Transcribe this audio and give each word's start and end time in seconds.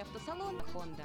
Автосалон 0.00 0.60
Honda. 0.72 1.04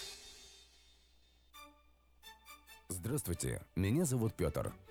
Здравствуйте, 2.91 3.61
меня 3.73 4.03
зовут 4.03 4.33
Петр. 4.33 4.73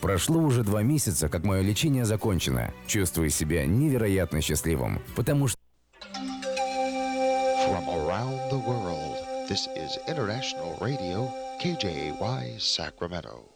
Прошло 0.00 0.40
уже 0.40 0.62
два 0.62 0.82
месяца, 0.82 1.28
как 1.28 1.44
мое 1.44 1.62
лечение 1.62 2.04
закончено. 2.04 2.72
Чувствую 2.86 3.30
себя 3.30 3.66
невероятно 3.66 4.40
счастливым, 4.40 5.00
потому 5.14 5.48
что 5.48 5.56
From 7.66 7.88
around 7.88 8.38
the 8.50 8.58
world, 8.58 9.16
this 9.48 9.66
is 9.76 9.98
International 10.06 10.76
Radio, 10.80 11.32
KJY 11.60 12.60
Sacramento. 12.60 13.55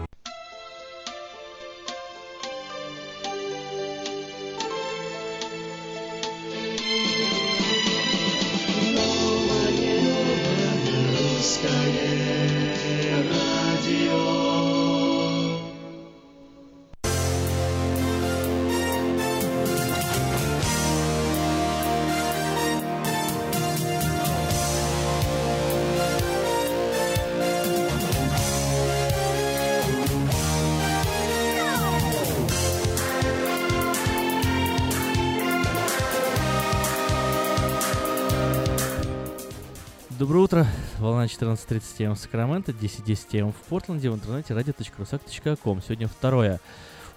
Волна 41.21 41.27
14.30 41.27 42.05
М 42.05 42.15
в 42.15 42.17
Сакраменто, 42.17 42.71
10.10 42.71 43.41
М 43.41 43.51
в 43.51 43.67
Портленде, 43.67 44.09
в 44.09 44.15
интернете 44.15 44.55
radio.rusak.com. 44.55 45.81
Сегодня 45.83 46.09
2 46.19 46.59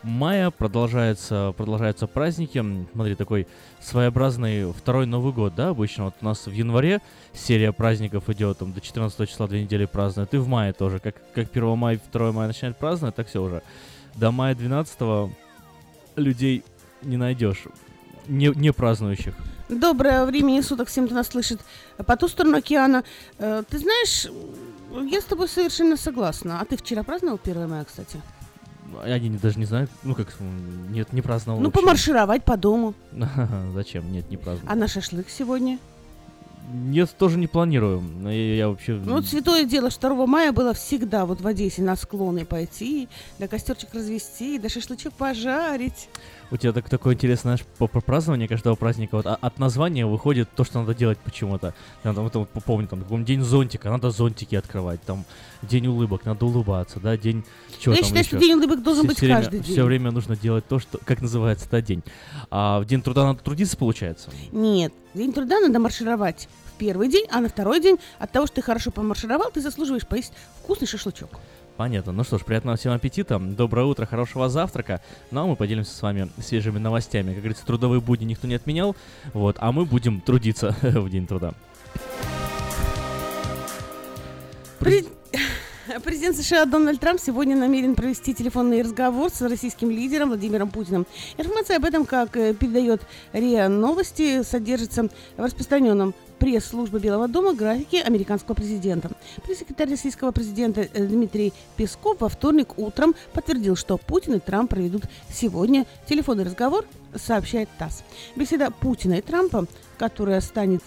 мая, 0.03 0.51
продолжаются, 0.51 1.55
продолжаются 1.57 2.07
праздники. 2.07 2.63
Смотри, 2.93 3.15
такой 3.15 3.47
своеобразный 3.81 4.71
второй 4.75 5.07
Новый 5.07 5.33
год, 5.33 5.55
да, 5.55 5.71
обычно. 5.71 6.05
Вот 6.05 6.17
у 6.21 6.25
нас 6.25 6.47
в 6.47 6.53
январе 6.53 7.01
серия 7.33 7.73
праздников 7.73 8.29
идет, 8.29 8.59
там, 8.59 8.75
до 8.75 8.83
14 8.83 9.27
числа 9.27 9.47
две 9.47 9.63
недели 9.63 9.87
празднуют. 9.87 10.35
И 10.35 10.37
в 10.37 10.49
мае 10.49 10.75
тоже. 10.75 10.99
Как, 10.99 11.15
как 11.33 11.49
1 11.51 11.79
мая, 11.79 11.99
2 12.13 12.33
мая 12.33 12.49
начинают 12.49 12.77
праздновать, 12.77 13.15
так 13.15 13.29
все 13.29 13.41
уже. 13.41 13.63
До 14.17 14.31
мая 14.33 14.55
12 14.55 15.31
людей 16.17 16.63
не 17.01 17.17
найдешь, 17.17 17.65
не, 18.27 18.49
не 18.49 18.71
празднующих. 18.71 19.35
Доброе 19.69 20.27
времени 20.27 20.61
суток 20.61 20.89
всем, 20.89 21.07
кто 21.07 21.15
нас 21.15 21.29
слышит 21.29 21.61
по 21.97 22.17
ту 22.17 22.29
сторону 22.29 22.59
океана. 22.59 23.03
Э, 23.39 23.63
ты 23.69 23.79
знаешь, 23.79 24.27
я 25.11 25.21
с 25.21 25.25
тобой 25.25 25.49
совершенно 25.49 25.97
согласна. 25.97 26.61
А 26.61 26.65
ты 26.67 26.77
вчера 26.77 27.03
праздновал 27.03 27.41
1 27.43 27.69
мая, 27.69 27.85
кстати? 27.85 28.21
Они 29.03 29.31
даже 29.31 29.59
не 29.59 29.65
знают, 29.65 29.91
ну 30.03 30.15
как, 30.15 30.29
нет, 30.91 31.13
не 31.13 31.23
праздновал. 31.23 31.61
Ну, 31.61 31.67
вообще. 31.67 31.81
помаршировать 31.81 32.45
по 32.45 32.57
дому. 32.57 32.95
Зачем? 33.75 34.13
Нет, 34.13 34.29
не 34.31 34.37
праздновал. 34.37 34.71
А 34.71 34.77
на 34.77 34.87
шашлык 34.87 35.29
сегодня? 35.31 35.79
Нет, 36.73 37.15
тоже 37.19 37.39
не 37.39 37.47
планирую. 37.47 38.03
Я, 38.25 38.55
я 38.57 38.69
вообще... 38.69 38.95
Ну, 38.95 39.15
вот 39.15 39.27
святое 39.27 39.65
дело, 39.65 39.91
что 39.91 40.09
2 40.09 40.27
мая 40.27 40.53
было 40.53 40.73
всегда 40.75 41.27
вот 41.27 41.41
в 41.41 41.47
Одессе 41.47 41.83
на 41.83 41.97
склоны 41.97 42.45
пойти, 42.47 43.09
да 43.39 43.49
костерчик 43.49 43.93
развести, 43.93 44.59
да 44.59 44.69
шашлычок 44.69 45.13
пожарить. 45.15 46.09
У 46.55 46.57
тебя 46.57 46.73
так, 46.73 46.89
такое 46.89 47.15
интересное, 47.15 47.57
знаешь, 47.57 48.05
празднование 48.07 48.47
каждого 48.47 48.77
праздника. 48.77 49.17
Вот, 49.17 49.27
а- 49.27 49.35
от 49.41 49.59
названия 49.59 50.07
выходит 50.07 50.49
то, 50.55 50.63
что 50.63 50.79
надо 50.79 50.95
делать 50.95 51.19
почему-то. 51.19 51.75
Там, 52.05 52.15
там, 52.15 52.31
вот, 52.33 52.49
помню, 52.65 52.87
там, 52.87 53.01
какой-нибудь 53.01 53.27
день 53.27 53.43
зонтика, 53.43 53.91
надо 53.91 54.13
зонтики 54.13 54.55
открывать. 54.55 55.03
Там, 55.03 55.25
день 55.63 55.89
улыбок, 55.89 56.25
надо 56.25 56.47
улыбаться, 56.47 57.01
да, 57.01 57.17
день... 57.17 57.45
Ну, 57.85 57.93
я 57.93 57.99
там 57.99 58.05
считаю, 58.05 58.21
еще? 58.21 58.29
что 58.29 58.39
день 58.39 58.53
улыбок 58.53 58.85
должен 58.85 59.03
Все- 59.03 59.09
быть 59.09 59.17
все 59.17 59.27
время- 59.27 59.41
каждый 59.41 59.61
день. 59.63 59.73
Все 59.73 59.83
время 59.85 60.11
нужно 60.13 60.37
делать 60.37 60.65
то, 60.69 60.79
что, 60.79 61.01
как 61.05 61.21
называется 61.23 61.67
этот 61.67 61.85
день. 61.87 62.05
А 62.53 62.79
в 62.79 62.85
день 62.85 63.03
труда 63.03 63.25
надо 63.25 63.41
трудиться, 63.41 63.77
получается? 63.77 64.31
Нет, 64.53 64.93
день 65.13 65.33
труда 65.33 65.59
надо 65.59 65.81
маршировать 65.81 66.49
в 66.67 66.79
первый 66.79 67.09
день, 67.09 67.27
а 67.33 67.41
на 67.41 67.49
второй 67.49 67.81
день 67.81 67.97
от 68.21 68.31
того, 68.31 68.47
что 68.47 68.55
ты 68.57 68.63
хорошо 68.63 68.93
помаршировал, 68.93 69.51
ты 69.51 69.61
заслуживаешь 69.61 70.07
поесть 70.07 70.33
вкусный 70.63 70.87
шашлычок. 70.87 71.31
Понятно. 71.77 72.13
Ну 72.13 72.23
что 72.23 72.39
ж, 72.39 72.45
приятного 72.45 72.77
всем 72.77 72.93
аппетита, 72.93 73.39
доброе 73.39 73.85
утро, 73.87 74.07
хорошего 74.07 74.49
завтрака. 74.49 75.01
Ну 75.33 75.43
а 75.43 75.47
мы 75.47 75.57
поделимся 75.57 75.93
с 75.93 76.03
вами 76.03 76.29
свежими 76.41 76.79
новостями. 76.79 77.31
Как 77.33 77.39
говорится, 77.39 77.67
трудовые 77.67 78.01
будни 78.01 78.25
никто 78.27 78.47
не 78.47 78.55
отменял, 78.55 78.95
вот, 79.33 79.57
а 79.59 79.73
мы 79.73 79.85
будем 79.85 80.21
трудиться 80.21 80.77
в 80.83 81.11
день 81.11 81.27
труда. 81.27 81.53
През- 84.79 85.07
Президент 86.05 86.37
США 86.37 86.65
Дональд 86.65 87.01
Трамп 87.01 87.21
сегодня 87.21 87.57
намерен 87.57 87.95
провести 87.97 88.35
телефонный 88.35 88.83
разговор 88.83 89.31
с 89.31 89.43
российским 89.43 89.91
лидером 89.91 90.29
Владимиром 90.29 90.71
Путиным. 90.71 91.07
Информация 91.37 91.77
об 91.77 91.85
этом, 91.85 92.07
как 92.07 92.37
э, 92.37 92.55
передает 92.55 93.03
РИА 93.33 93.69
Новости, 93.69 94.43
содержится 94.43 95.09
в 95.37 95.41
распространенном 95.43 96.15
пресс-службы 96.39 96.99
Белого 96.99 97.29
дома 97.29 97.55
графике 97.55 98.03
американского 98.03 98.55
президента. 98.55 99.11
Пресс-секретарь 99.45 99.91
российского 99.91 100.31
президента 100.31 100.83
э, 100.83 101.07
Дмитрий 101.07 101.53
Песков 101.77 102.21
во 102.21 102.29
вторник 102.29 102.79
утром 102.79 103.15
подтвердил, 103.33 103.77
что 103.77 103.97
Путин 103.99 104.35
и 104.35 104.41
Трамп 104.41 104.71
проведут 104.71 105.05
сегодня 105.31 105.87
телефонный 106.09 106.45
разговор, 106.45 106.85
сообщает 107.15 107.69
ТАСС. 107.79 108.03
Беседа 108.37 108.71
Путина 108.71 109.15
и 109.15 109.21
Трампа, 109.21 109.67
которая 109.99 110.41
станет 110.41 110.83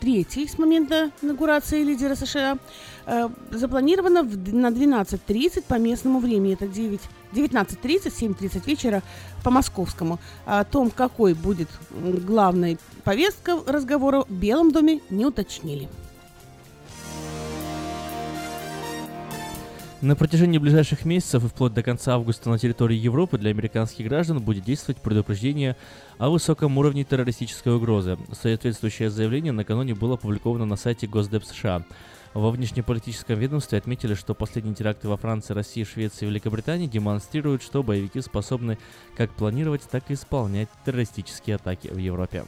третьей 0.00 0.46
с 0.46 0.58
момента 0.58 1.10
инаугурации 1.22 1.82
лидера 1.82 2.14
США, 2.14 2.58
э, 3.06 3.28
запланирована 3.50 4.22
на 4.22 4.70
12.30 4.70 5.64
по 5.66 5.74
местному 5.74 6.20
времени. 6.20 6.54
Это 6.54 6.66
9, 6.66 7.00
19.30, 7.32 8.36
7.30 8.38 8.66
вечера 8.66 9.02
по 9.42 9.50
московскому. 9.50 10.18
О 10.46 10.64
том, 10.64 10.90
какой 10.90 11.34
будет 11.34 11.68
м, 11.90 12.16
главной 12.16 12.78
повестка 13.04 13.58
разговора 13.66 14.24
в 14.28 14.30
Белом 14.30 14.72
доме, 14.72 15.00
не 15.10 15.26
уточнили. 15.26 15.88
На 20.00 20.14
протяжении 20.14 20.58
ближайших 20.58 21.04
месяцев 21.04 21.42
и 21.42 21.48
вплоть 21.48 21.74
до 21.74 21.82
конца 21.82 22.14
августа 22.14 22.50
на 22.50 22.58
территории 22.58 22.96
Европы 22.96 23.36
для 23.36 23.50
американских 23.50 24.06
граждан 24.06 24.40
будет 24.40 24.62
действовать 24.62 25.02
предупреждение 25.02 25.74
о 26.18 26.30
высоком 26.30 26.78
уровне 26.78 27.02
террористической 27.02 27.74
угрозы. 27.74 28.16
Соответствующее 28.30 29.10
заявление 29.10 29.50
накануне 29.50 29.96
было 29.96 30.14
опубликовано 30.14 30.66
на 30.66 30.76
сайте 30.76 31.08
Госдеп 31.08 31.44
США. 31.44 31.82
Во 32.34 32.50
внешнеполитическом 32.50 33.38
ведомстве 33.38 33.78
отметили, 33.78 34.14
что 34.14 34.34
последние 34.34 34.74
теракты 34.74 35.08
во 35.08 35.16
Франции, 35.16 35.54
России, 35.54 35.84
Швеции 35.84 36.26
и 36.26 36.28
Великобритании 36.28 36.86
демонстрируют, 36.86 37.62
что 37.62 37.82
боевики 37.82 38.20
способны 38.20 38.78
как 39.16 39.30
планировать, 39.30 39.82
так 39.90 40.10
и 40.10 40.14
исполнять 40.14 40.68
террористические 40.84 41.56
атаки 41.56 41.88
в 41.88 41.96
Европе. 41.96 42.44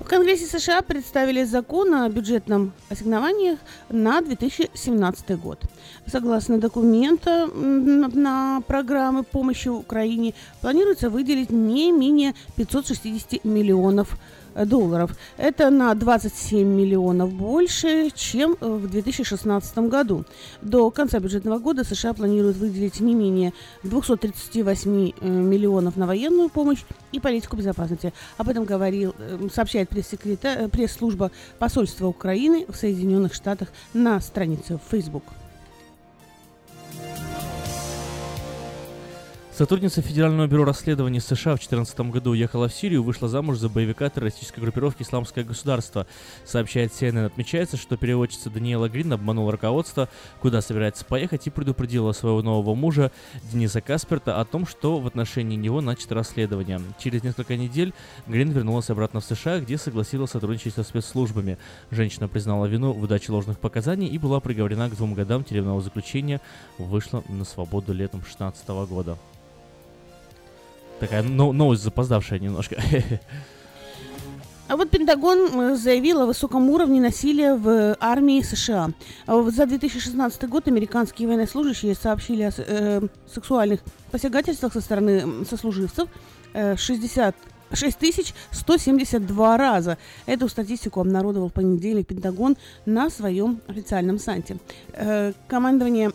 В 0.00 0.06
Конгрессе 0.06 0.44
США 0.46 0.82
представили 0.82 1.44
закон 1.44 1.94
о 1.94 2.06
бюджетном 2.10 2.72
ассигнованиях 2.90 3.58
на 3.88 4.20
2017 4.20 5.30
год. 5.40 5.62
Согласно 6.06 6.58
документу 6.58 7.30
м, 7.30 8.00
на- 8.10 8.60
программы 8.66 9.22
помощи 9.22 9.68
Украине 9.68 10.34
планируется 10.60 11.08
выделить 11.08 11.48
не 11.48 11.90
менее 11.90 12.34
560 12.56 13.44
миллионов 13.44 14.12
э, 14.12 14.43
долларов. 14.54 15.16
Это 15.36 15.70
на 15.70 15.94
27 15.94 16.66
миллионов 16.66 17.32
больше, 17.32 18.10
чем 18.14 18.56
э, 18.60 18.66
в 18.66 18.88
2016 18.88 19.78
году. 19.78 20.24
До 20.62 20.90
конца 20.90 21.18
бюджетного 21.18 21.58
года 21.58 21.84
США 21.84 22.12
планируют 22.12 22.56
выделить 22.56 23.00
не 23.00 23.14
менее 23.14 23.52
238 23.82 25.12
э, 25.20 25.28
миллионов 25.28 25.96
на 25.96 26.06
военную 26.06 26.48
помощь 26.48 26.84
и 27.12 27.20
политику 27.20 27.56
безопасности. 27.56 28.12
Об 28.36 28.48
этом 28.48 28.64
говорил, 28.64 29.14
э, 29.18 29.48
сообщает 29.52 29.88
пресс-служба 29.88 31.30
посольства 31.58 32.06
Украины 32.06 32.66
в 32.68 32.76
Соединенных 32.76 33.34
Штатах 33.34 33.68
на 33.92 34.20
странице 34.20 34.78
в 34.78 34.90
Facebook. 34.90 35.24
Сотрудница 39.56 40.02
Федерального 40.02 40.48
бюро 40.48 40.64
расследований 40.64 41.20
США 41.20 41.52
в 41.52 41.62
2014 41.62 42.00
году 42.10 42.30
уехала 42.30 42.68
в 42.68 42.74
Сирию 42.74 43.02
и 43.02 43.04
вышла 43.04 43.28
замуж 43.28 43.58
за 43.58 43.68
боевика 43.68 44.10
террористической 44.10 44.60
группировки 44.60 45.04
«Исламское 45.04 45.44
государство». 45.44 46.08
Сообщает 46.44 46.90
CNN. 46.90 47.26
Отмечается, 47.26 47.76
что 47.76 47.96
переводчица 47.96 48.50
Даниэла 48.50 48.88
Грин 48.88 49.12
обманула 49.12 49.52
руководство, 49.52 50.08
куда 50.40 50.60
собирается 50.60 51.04
поехать, 51.04 51.46
и 51.46 51.50
предупредила 51.50 52.10
своего 52.10 52.42
нового 52.42 52.74
мужа 52.74 53.12
Дениса 53.52 53.80
Касперта 53.80 54.40
о 54.40 54.44
том, 54.44 54.66
что 54.66 54.98
в 54.98 55.06
отношении 55.06 55.54
него 55.54 55.80
начато 55.80 56.16
расследование. 56.16 56.80
Через 56.98 57.22
несколько 57.22 57.56
недель 57.56 57.94
Грин 58.26 58.50
вернулась 58.50 58.90
обратно 58.90 59.20
в 59.20 59.24
США, 59.24 59.60
где 59.60 59.78
согласилась 59.78 60.32
сотрудничать 60.32 60.74
со 60.74 60.82
спецслужбами. 60.82 61.58
Женщина 61.92 62.26
признала 62.26 62.66
вину 62.66 62.92
в 62.92 62.98
выдаче 62.98 63.30
ложных 63.30 63.60
показаний 63.60 64.08
и 64.08 64.18
была 64.18 64.40
приговорена 64.40 64.90
к 64.90 64.96
двум 64.96 65.14
годам 65.14 65.44
тюремного 65.44 65.80
заключения. 65.80 66.40
Вышла 66.76 67.22
на 67.28 67.44
свободу 67.44 67.92
летом 67.92 68.18
2016 68.18 68.68
года. 68.90 69.16
Такая 71.00 71.22
но- 71.22 71.52
новость 71.52 71.82
запоздавшая 71.82 72.38
немножко. 72.38 72.76
А 74.66 74.76
вот 74.78 74.88
Пентагон 74.88 75.60
э, 75.60 75.76
заявил 75.76 76.22
о 76.22 76.26
высоком 76.26 76.70
уровне 76.70 76.98
насилия 76.98 77.54
в 77.54 77.96
армии 78.00 78.40
США. 78.40 78.92
А 79.26 79.42
За 79.50 79.66
2016 79.66 80.48
год 80.48 80.68
американские 80.68 81.28
военнослужащие 81.28 81.94
сообщили 81.94 82.44
о 82.44 82.52
э, 82.56 83.02
сексуальных 83.32 83.80
посягательствах 84.10 84.72
со 84.72 84.80
стороны 84.80 85.44
сослуживцев 85.44 86.08
э, 86.54 86.76
60 86.76 87.36
6172 87.72 89.56
раза. 89.56 89.98
Эту 90.26 90.48
статистику 90.48 91.00
обнародовал 91.00 91.48
в 91.48 91.52
понедельник 91.52 92.06
Пентагон 92.06 92.56
на 92.86 93.10
своем 93.10 93.60
официальном 93.66 94.18
сайте. 94.18 94.56
Э, 94.92 95.32
Командование 95.46 96.12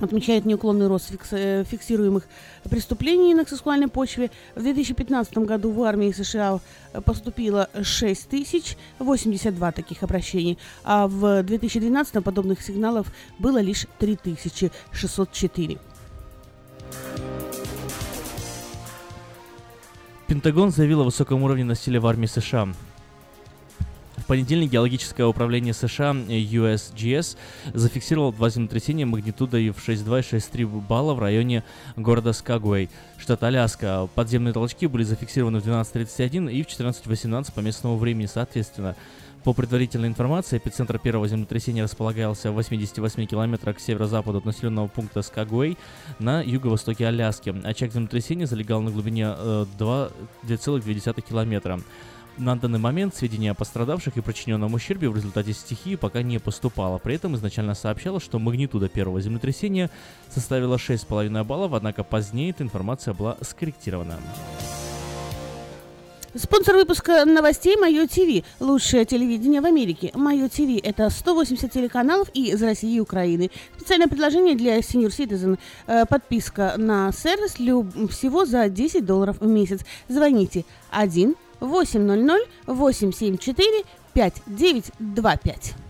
отмечает 0.00 0.44
неуклонный 0.44 0.86
рост 0.86 1.10
фикс- 1.10 1.32
э, 1.32 1.64
фиксируемых 1.64 2.26
преступлений 2.68 3.34
на 3.34 3.44
сексуальной 3.46 3.88
почве. 3.88 4.30
В 4.54 4.62
2015 4.62 5.38
году 5.38 5.70
в 5.70 5.82
армии 5.82 6.12
США 6.12 6.60
э, 6.92 7.00
поступило 7.00 7.68
6 7.82 8.28
тысяч 8.28 8.76
82 8.98 9.72
таких 9.72 10.02
обращений, 10.02 10.58
а 10.84 11.06
в 11.06 11.42
2012 11.42 12.22
подобных 12.24 12.62
сигналов 12.62 13.06
было 13.38 13.60
лишь 13.60 13.86
3604. 13.98 15.78
Пентагон 20.26 20.70
заявил 20.70 21.00
о 21.00 21.04
высоком 21.04 21.42
уровне 21.42 21.64
насилия 21.64 21.98
в 21.98 22.06
армии 22.06 22.26
США. 22.26 22.68
Понедельник 24.30 24.70
геологическое 24.70 25.26
управление 25.26 25.74
США 25.74 26.12
USGS 26.12 27.36
зафиксировало 27.74 28.32
два 28.32 28.48
землетрясения 28.48 29.04
магнитудой 29.04 29.70
в 29.70 29.78
6,2 29.78 30.20
и 30.20 30.36
6,3 30.36 30.86
балла 30.86 31.14
в 31.14 31.18
районе 31.18 31.64
города 31.96 32.32
Скагуэй, 32.32 32.90
штат 33.18 33.42
Аляска. 33.42 34.08
Подземные 34.14 34.52
толчки 34.52 34.86
были 34.86 35.02
зафиксированы 35.02 35.58
в 35.58 35.66
12.31 35.66 36.52
и 36.52 36.62
в 36.62 36.68
14.18 36.68 37.52
по 37.52 37.58
местному 37.58 37.96
времени 37.96 38.26
соответственно. 38.26 38.94
По 39.42 39.52
предварительной 39.52 40.06
информации, 40.06 40.58
эпицентр 40.58 41.00
первого 41.00 41.26
землетрясения 41.26 41.82
располагался 41.82 42.52
в 42.52 42.54
88 42.54 43.26
километрах 43.26 43.78
к 43.78 43.80
северо-западу 43.80 44.38
от 44.38 44.44
населенного 44.44 44.86
пункта 44.86 45.22
Скагуэй 45.22 45.76
на 46.20 46.40
юго-востоке 46.40 47.08
Аляски. 47.08 47.52
Очаг 47.64 47.92
землетрясения 47.92 48.46
залегал 48.46 48.80
на 48.80 48.92
глубине 48.92 49.34
э, 49.36 49.66
2 49.76 50.10
2,2 50.44 51.20
километра. 51.22 51.80
На 52.38 52.56
данный 52.56 52.78
момент 52.78 53.14
сведения 53.14 53.50
о 53.50 53.54
пострадавших 53.54 54.16
и 54.16 54.20
причиненном 54.20 54.72
ущербе 54.74 55.08
в 55.08 55.16
результате 55.16 55.52
стихии 55.52 55.96
пока 55.96 56.22
не 56.22 56.38
поступало. 56.38 56.98
При 56.98 57.16
этом 57.16 57.36
изначально 57.36 57.74
сообщалось, 57.74 58.22
что 58.22 58.38
магнитуда 58.38 58.88
первого 58.88 59.20
землетрясения 59.20 59.90
составила 60.28 60.76
6,5 60.76 61.44
баллов, 61.44 61.74
однако 61.74 62.02
позднее 62.02 62.50
эта 62.50 62.62
информация 62.62 63.12
была 63.14 63.36
скорректирована. 63.42 64.18
Спонсор 66.32 66.76
выпуска 66.76 67.24
новостей 67.24 67.76
Мое 67.76 68.06
ТВ. 68.06 68.46
Лучшее 68.60 69.04
телевидение 69.04 69.60
в 69.60 69.64
Америке. 69.64 70.12
Мое 70.14 70.48
ТВ– 70.48 70.80
это 70.84 71.10
180 71.10 71.72
телеканалов 71.72 72.30
и 72.34 72.52
из 72.52 72.62
России 72.62 72.94
и 72.94 73.00
Украины. 73.00 73.50
Специальное 73.76 74.06
предложение 74.06 74.54
для 74.54 74.78
Senior 74.78 75.08
Citizen. 75.08 75.58
Э, 75.88 76.04
Подписка 76.08 76.74
на 76.76 77.10
сервис 77.10 77.54
всего 78.12 78.44
за 78.44 78.68
10 78.68 79.04
долларов 79.04 79.38
в 79.40 79.46
месяц. 79.46 79.80
Звоните 80.08 80.64
1 80.92 81.34
800 81.60 82.40
874 82.66 83.84
5925. 84.16 85.89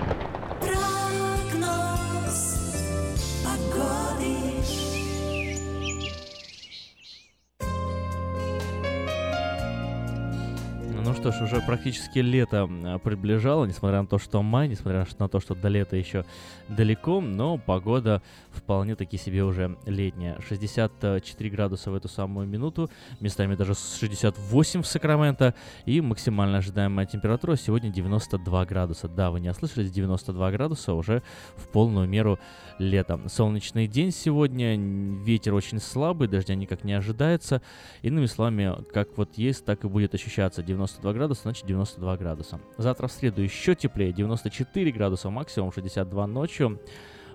Ну 11.11 11.17
что 11.17 11.33
ж, 11.33 11.41
уже 11.41 11.59
практически 11.59 12.19
лето 12.19 12.69
а, 12.85 12.97
приближало, 12.97 13.65
несмотря 13.65 14.01
на 14.01 14.07
то, 14.07 14.17
что 14.17 14.41
май, 14.41 14.69
несмотря 14.69 15.05
на 15.19 15.27
то, 15.27 15.41
что 15.41 15.55
до 15.55 15.67
лета 15.67 15.97
еще 15.97 16.23
далеко, 16.69 17.19
но 17.19 17.57
погода 17.57 18.21
вполне 18.49 18.95
таки 18.95 19.17
себе 19.17 19.43
уже 19.43 19.77
летняя. 19.85 20.39
64 20.39 21.49
градуса 21.49 21.91
в 21.91 21.95
эту 21.95 22.07
самую 22.07 22.47
минуту, 22.47 22.89
местами 23.19 23.55
даже 23.55 23.73
68 23.73 24.83
в 24.83 24.87
Сакраменто, 24.87 25.53
и 25.85 25.99
максимально 25.99 26.59
ожидаемая 26.59 27.05
температура 27.05 27.57
сегодня 27.57 27.89
92 27.89 28.65
градуса. 28.65 29.09
Да, 29.09 29.31
вы 29.31 29.41
не 29.41 29.49
ослышались, 29.49 29.91
92 29.91 30.51
градуса 30.51 30.93
уже 30.93 31.23
в 31.57 31.67
полную 31.67 32.07
меру 32.07 32.39
лета. 32.81 33.19
Солнечный 33.27 33.87
день 33.87 34.11
сегодня, 34.11 34.75
ветер 35.23 35.53
очень 35.53 35.79
слабый, 35.79 36.27
дождя 36.27 36.55
никак 36.55 36.83
не 36.83 36.93
ожидается. 36.93 37.61
Иными 38.01 38.25
словами, 38.25 38.83
как 38.91 39.17
вот 39.17 39.37
есть, 39.37 39.63
так 39.63 39.85
и 39.85 39.87
будет 39.87 40.13
ощущаться 40.15 40.63
92 40.63 41.13
градуса, 41.13 41.43
значит 41.43 41.65
92 41.65 42.17
градуса. 42.17 42.59
Завтра 42.77 43.07
в 43.07 43.11
среду 43.11 43.41
еще 43.41 43.75
теплее, 43.75 44.11
94 44.11 44.91
градуса 44.91 45.29
максимум, 45.29 45.71
62 45.71 46.27
ночью. 46.27 46.81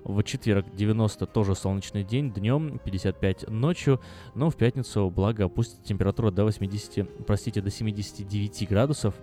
В 0.05 0.23
четверг 0.23 0.67
90 0.73 1.27
тоже 1.27 1.57
солнечный 1.57 2.05
день, 2.05 2.33
днем 2.33 2.79
55 2.79 3.49
ночью, 3.49 4.01
но 4.37 4.51
в 4.51 4.57
пятницу, 4.57 5.11
благо, 5.11 5.47
опустится 5.47 5.83
температура 5.83 6.31
до 6.31 6.45
80, 6.45 7.27
простите, 7.27 7.61
до 7.61 7.71
79 7.71 8.69
градусов 8.69 9.15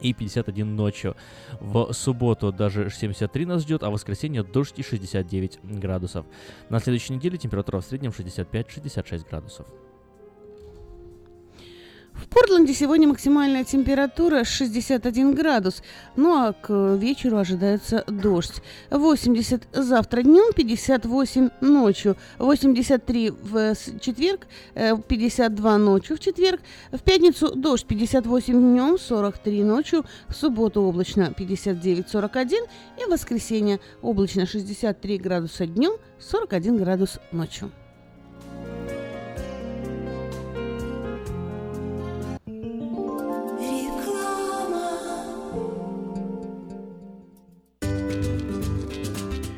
и 0.00 0.12
51 0.12 0.76
ночью. 0.76 1.16
В 1.60 1.92
субботу 1.92 2.52
даже 2.52 2.90
73 2.90 3.46
нас 3.46 3.62
ждет, 3.62 3.82
а 3.82 3.90
в 3.90 3.92
воскресенье 3.92 4.42
дождь 4.42 4.78
и 4.78 4.82
69 4.82 5.60
градусов. 5.62 6.26
На 6.68 6.80
следующей 6.80 7.14
неделе 7.14 7.38
температура 7.38 7.80
в 7.80 7.84
среднем 7.84 8.10
65-66 8.10 9.28
градусов. 9.28 9.66
В 12.14 12.28
Портленде 12.28 12.72
сегодня 12.74 13.08
максимальная 13.08 13.64
температура 13.64 14.44
61 14.44 15.34
градус, 15.34 15.82
ну 16.14 16.34
а 16.36 16.52
к 16.52 16.96
вечеру 16.96 17.38
ожидается 17.38 18.04
дождь. 18.06 18.62
80 18.90 19.62
завтра 19.72 20.22
днем, 20.22 20.52
58 20.54 21.50
ночью, 21.60 22.16
83 22.38 23.30
в 23.30 23.74
четверг, 24.00 24.46
э, 24.74 24.96
52 24.96 25.78
ночью 25.78 26.16
в 26.16 26.20
четверг, 26.20 26.60
в 26.92 27.00
пятницу 27.00 27.52
дождь 27.54 27.86
58 27.86 28.54
днем, 28.60 28.96
43 28.96 29.64
ночью, 29.64 30.04
в 30.28 30.34
субботу 30.34 30.82
облачно 30.82 31.34
59-41 31.36 32.68
и 33.00 33.04
в 33.06 33.08
воскресенье 33.10 33.80
облачно 34.02 34.46
63 34.46 35.18
градуса 35.18 35.66
днем, 35.66 35.94
41 36.20 36.76
градус 36.76 37.18
ночью. 37.32 37.72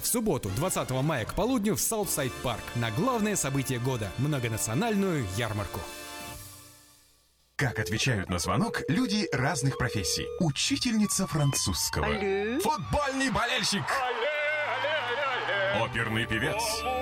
в 0.00 0.06
субботу, 0.06 0.50
20 0.56 0.90
мая 1.02 1.24
к 1.24 1.34
полудню 1.34 1.74
в 1.74 1.80
Southside 1.80 2.32
Park 2.42 2.62
на 2.74 2.90
главное 2.90 3.36
событие 3.36 3.78
года– 3.78 4.10
многонациональную 4.18 5.26
ярмарку. 5.36 5.80
Как 7.56 7.78
отвечают 7.78 8.28
на 8.28 8.38
звонок 8.38 8.82
люди 8.88 9.28
разных 9.32 9.78
профессий. 9.78 10.26
Учительница 10.40 11.26
французского. 11.26 12.06
Алле. 12.06 12.58
Футбольный 12.60 13.30
болельщик. 13.30 13.84
Оперный 15.80 16.26
певец. 16.26 17.01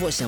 восемь 0.01 0.27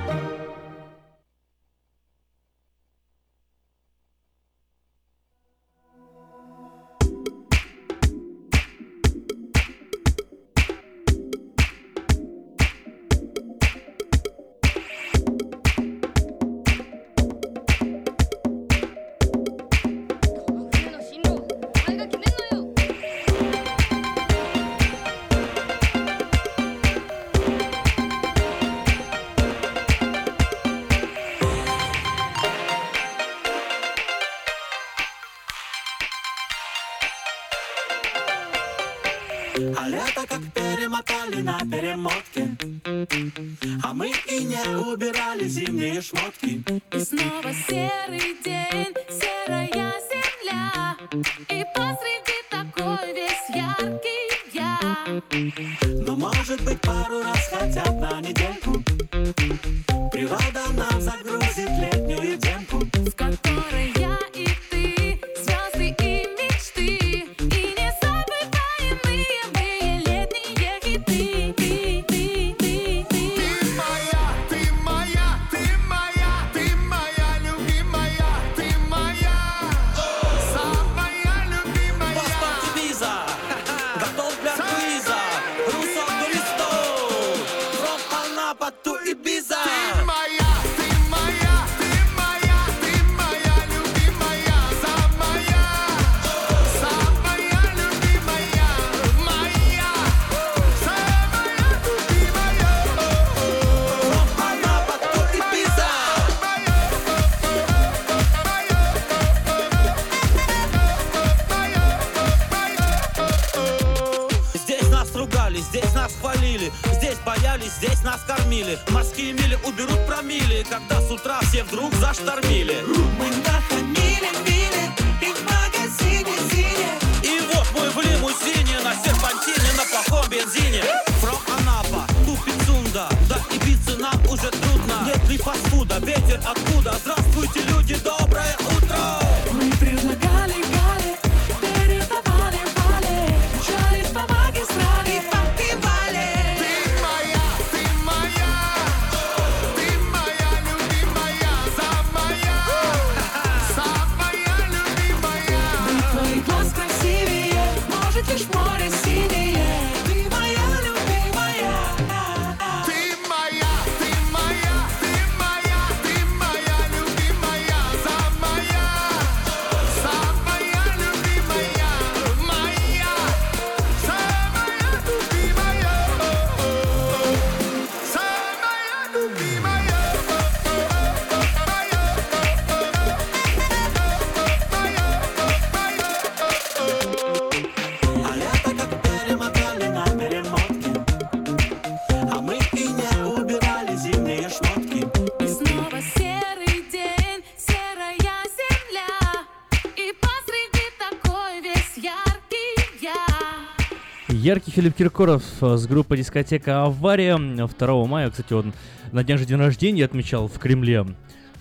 Яркий 204.51 204.71
Филипп 204.71 204.95
Киркоров 204.97 205.43
э, 205.61 205.77
с 205.77 205.87
группы 205.87 206.17
дискотека 206.17 206.83
«Авария». 206.83 207.37
2 207.37 208.05
мая, 208.05 208.29
кстати, 208.29 208.51
он 208.51 208.73
на 209.13 209.23
день 209.23 209.37
же 209.37 209.45
день 209.45 209.57
рождения 209.57 210.03
отмечал 210.03 210.49
в 210.49 210.59
Кремле. 210.59 211.05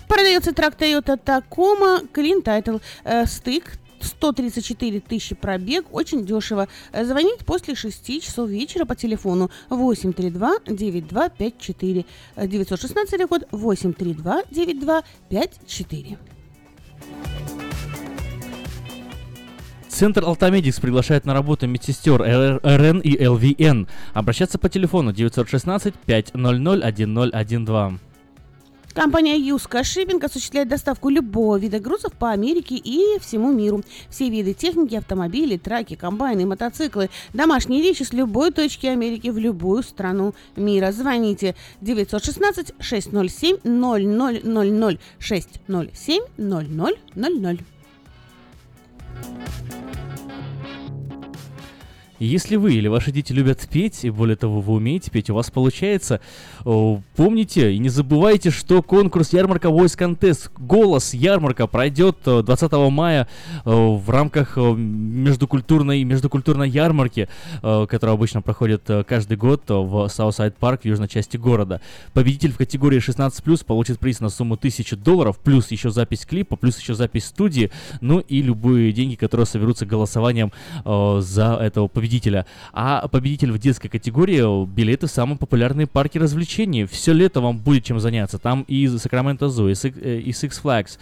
Продается 0.07 0.53
трак 0.53 0.81
Toyota 0.81 1.19
Tacoma 1.21 2.09
Clean 2.15 2.45
Title. 2.45 2.81
Э, 3.03 3.27
стык 3.27 3.73
134 4.05 5.01
тысячи 5.01 5.35
пробег, 5.35 5.87
очень 5.93 6.25
дешево. 6.25 6.69
Э, 6.93 7.05
Звонить 7.05 7.45
после 7.45 7.75
6 7.75 8.23
часов 8.23 8.49
вечера 8.49 8.85
по 8.85 8.95
телефону 8.95 9.51
832-9254. 9.71 12.05
Э, 12.37 12.47
916 12.47 13.27
код 13.29 13.43
832-9254. 13.53 16.19
Центр 19.89 20.25
Алтамедикс 20.25 20.79
приглашает 20.81 21.25
на 21.25 21.35
работу 21.35 21.69
медсестер 21.69 22.21
РН 22.21 22.99
и 22.99 23.27
ЛВН. 23.27 23.87
Обращаться 24.13 24.59
по 24.59 24.69
телефону 24.69 25.13
916 25.13 25.95
500 25.95 26.35
1012. 26.35 28.01
Компания 28.95 29.37
Юска 29.37 29.83
Шиппинг 29.83 30.23
осуществляет 30.23 30.69
доставку 30.69 31.09
любого 31.09 31.57
вида 31.59 31.81
грузов 31.81 32.13
по 32.13 32.31
Америке 32.31 32.77
и 32.77 33.19
всему 33.19 33.53
миру. 33.53 33.83
Все 34.09 34.31
виды 34.31 34.55
техники, 34.55 34.95
автомобили, 34.95 35.57
траки, 35.57 35.97
комбайны, 35.97 36.47
мотоциклы, 36.47 37.11
домашние 37.33 37.83
вещи 37.83 38.05
с 38.05 38.13
любой 38.13 38.53
точки 38.53 38.87
Америки 38.87 39.31
в 39.31 39.39
любую 39.39 39.83
страну 39.83 40.33
мира. 40.55 40.93
Звоните 40.93 41.57
916 41.81 42.75
607 42.79 43.57
0000 43.65 44.99
607 45.19 46.23
0000. 46.37 47.65
Если 52.21 52.55
вы 52.55 52.75
или 52.75 52.87
ваши 52.87 53.11
дети 53.11 53.33
любят 53.33 53.67
петь, 53.69 54.05
и 54.05 54.11
более 54.11 54.37
того, 54.37 54.61
вы 54.61 54.75
умеете 54.75 55.11
петь, 55.11 55.31
у 55.31 55.35
вас 55.35 55.51
получается, 55.51 56.21
помните 56.63 57.73
и 57.73 57.79
не 57.79 57.89
забывайте, 57.89 58.51
что 58.51 58.83
конкурс 58.83 59.33
Ярмарка 59.33 59.69
Voice 59.69 59.99
Contest 59.99 60.51
«Голос 60.57 61.13
Ярмарка» 61.13 61.67
пройдет 61.67 62.19
э, 62.27 62.43
20 62.43 62.73
мая 62.91 63.27
э, 63.65 63.71
в 63.71 64.09
рамках 64.09 64.57
э, 64.57 64.61
междукультурной, 64.61 66.05
междукультурной 66.05 66.69
ярмарки, 66.69 67.29
э, 67.63 67.87
которая 67.89 68.15
обычно 68.15 68.43
проходит 68.43 68.89
э, 68.89 69.03
каждый 69.03 69.37
год 69.37 69.63
э, 69.69 69.75
в 69.75 70.09
Southside 70.09 70.57
Park 70.57 70.83
в 70.83 70.85
южной 70.85 71.09
части 71.09 71.37
города. 71.37 71.81
Победитель 72.13 72.53
в 72.53 72.59
категории 72.59 73.01
16+, 73.01 73.65
получит 73.65 73.99
приз 73.99 74.21
на 74.21 74.29
сумму 74.29 74.55
1000 74.55 74.97
долларов, 74.97 75.39
плюс 75.41 75.73
еще 75.73 75.91
запись 75.91 76.25
клипа, 76.27 76.55
плюс 76.55 76.79
еще 76.79 76.95
запись 76.95 77.27
студии, 77.27 77.73
ну 78.01 78.21
и 78.21 78.41
любые 78.41 78.93
деньги, 78.93 79.17
которые 79.17 79.47
соберутся 79.47 79.85
голосованием 79.85 80.53
э, 80.85 81.21
за 81.21 81.55
этого 81.61 81.89
победителя 81.89 82.04
победителя, 82.05 82.45
а 82.73 83.09
победитель 83.09 83.51
в 83.51 83.59
детской 83.59 83.89
категории 83.89 84.67
билеты 84.67 85.07
в 85.07 85.11
самые 85.11 85.39
популярные 85.39 85.87
парки 85.87 86.19
развлечений. 86.19 86.85
Все 86.85 87.15
лето 87.15 87.41
вам 87.41 87.59
будет 87.59 87.85
чем 87.85 87.99
заняться. 87.99 88.39
Там 88.39 88.65
и 88.69 88.85
Sacramento 88.87 89.49
Zoo, 89.49 89.71
и 89.71 90.31
Six, 90.31 90.61
э, 90.61 90.63
Flags, 90.63 90.99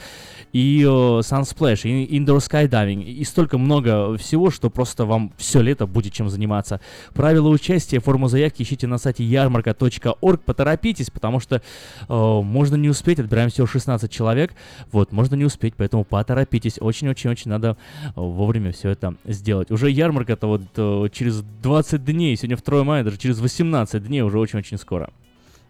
и 0.53 0.83
э, 0.83 0.87
Sunsplash, 0.87 1.89
и 1.89 2.19
Indoor 2.19 2.39
Skydiving, 2.39 3.03
и 3.03 3.25
столько 3.25 3.59
много 3.59 4.17
всего, 4.19 4.51
что 4.51 4.71
просто 4.71 5.05
вам 5.05 5.33
все 5.37 5.61
лето 5.61 5.87
будет 5.87 6.13
чем 6.13 6.29
заниматься. 6.29 6.81
Правила 7.15 7.49
участия, 7.49 8.01
форму 8.01 8.29
заявки 8.29 8.63
ищите 8.63 8.87
на 8.87 8.99
сайте 8.99 9.25
ярмарка.орг. 9.25 10.43
Поторопитесь, 10.43 11.11
потому 11.11 11.41
что 11.41 11.57
э, 11.57 11.61
можно 12.09 12.77
не 12.77 12.89
успеть, 12.89 13.19
отбираем 13.19 13.51
всего 13.51 13.67
16 13.67 14.11
человек. 14.11 14.53
Вот, 14.91 15.13
можно 15.13 15.35
не 15.35 15.45
успеть, 15.45 15.75
поэтому 15.77 16.05
поторопитесь. 16.05 16.79
Очень-очень-очень 16.81 17.51
надо 17.51 17.77
э, 18.05 18.11
вовремя 18.17 18.73
все 18.73 18.91
это 18.91 19.15
сделать. 19.25 19.71
Уже 19.71 19.91
ярмарка-то 19.91 20.47
вот 20.47 20.63
э, 20.77 21.09
через 21.13 21.43
20 21.63 22.05
дней, 22.05 22.37
сегодня 22.37 22.57
2 22.57 22.85
мая, 22.85 23.05
даже 23.05 23.17
через 23.17 23.41
18 23.41 24.07
дней, 24.07 24.23
уже 24.23 24.39
очень-очень 24.39 24.79
скоро. 24.79 25.11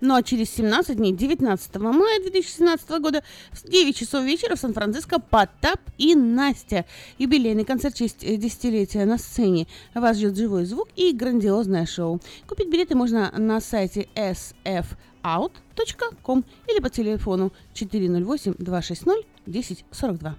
Ну 0.02 0.14
а 0.16 0.22
через 0.24 0.50
17 0.50 0.96
дней, 0.96 1.12
19 1.12 1.76
мая 1.76 2.20
2017 2.20 2.90
года, 3.00 3.22
в 3.52 3.70
9 3.70 3.96
часов 3.96 4.24
вечера 4.24 4.56
в 4.56 4.58
Сан-Франциско 4.58 5.20
Потап 5.20 5.78
и 5.96 6.16
Настя. 6.16 6.84
Юбилейный 7.18 7.64
концерт 7.64 7.94
в 7.94 7.98
честь 7.98 8.24
э, 8.24 8.34
десятилетия 8.36 9.04
на 9.04 9.16
сцене. 9.16 9.68
Вас 9.94 10.16
ждет 10.16 10.36
живой 10.36 10.64
звук 10.64 10.88
и 10.96 11.12
грандиозное 11.12 11.86
шоу. 11.86 12.20
Купить 12.48 12.68
билеты 12.68 12.96
можно 12.96 13.30
на 13.38 13.60
сайте 13.60 14.08
sfout.com 14.16 16.44
или 16.66 16.80
по 16.80 16.90
телефону 16.90 17.52
408-260-1042. 17.74 20.32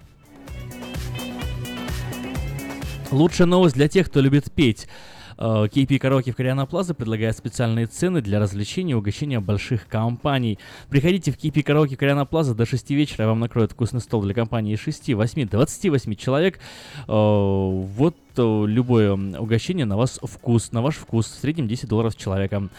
Лучшая 3.12 3.47
новость 3.47 3.76
для 3.76 3.88
тех, 3.88 4.10
кто 4.10 4.19
любит 4.19 4.52
петь. 4.52 4.89
Э, 5.38 5.65
KP 5.65 6.00
Караоке 6.00 6.32
в 6.32 6.36
Кориана 6.36 6.65
Плаза 6.65 6.93
предлагает 6.93 7.38
специальные 7.38 7.88
цены 7.88 8.22
для 8.22 8.39
развлечения 8.39 8.91
и 8.93 8.96
угощения 8.96 9.39
больших 9.39 9.88
компаний. 9.88 10.60
Приходите 10.89 11.32
в 11.32 11.38
KP 11.38 11.63
Караоке 11.63 11.96
в 11.96 12.00
Кориана 12.00 12.26
Плаза 12.26 12.56
до 12.56 12.65
6 12.65 12.91
вечера, 12.91 13.28
вам 13.28 13.39
накроют 13.39 13.72
вкусный 13.72 14.02
стол 14.02 14.22
для 14.22 14.34
компании 14.34 14.76
6, 14.76 15.13
8, 15.13 15.48
28 15.48 16.15
человек. 16.15 16.60
Э, 17.08 17.12
Вот 17.12 18.15
э, 18.38 18.65
любое 18.67 19.13
угощение 19.13 19.86
на 19.86 19.98
вас 19.98 20.19
вкус, 20.22 20.72
на 20.72 20.82
ваш 20.82 20.96
вкус, 20.96 21.28
в 21.28 21.39
среднем 21.39 21.67
10 21.67 21.88
долларов 21.88 22.13
с 22.13 22.15
человека. 22.15 22.69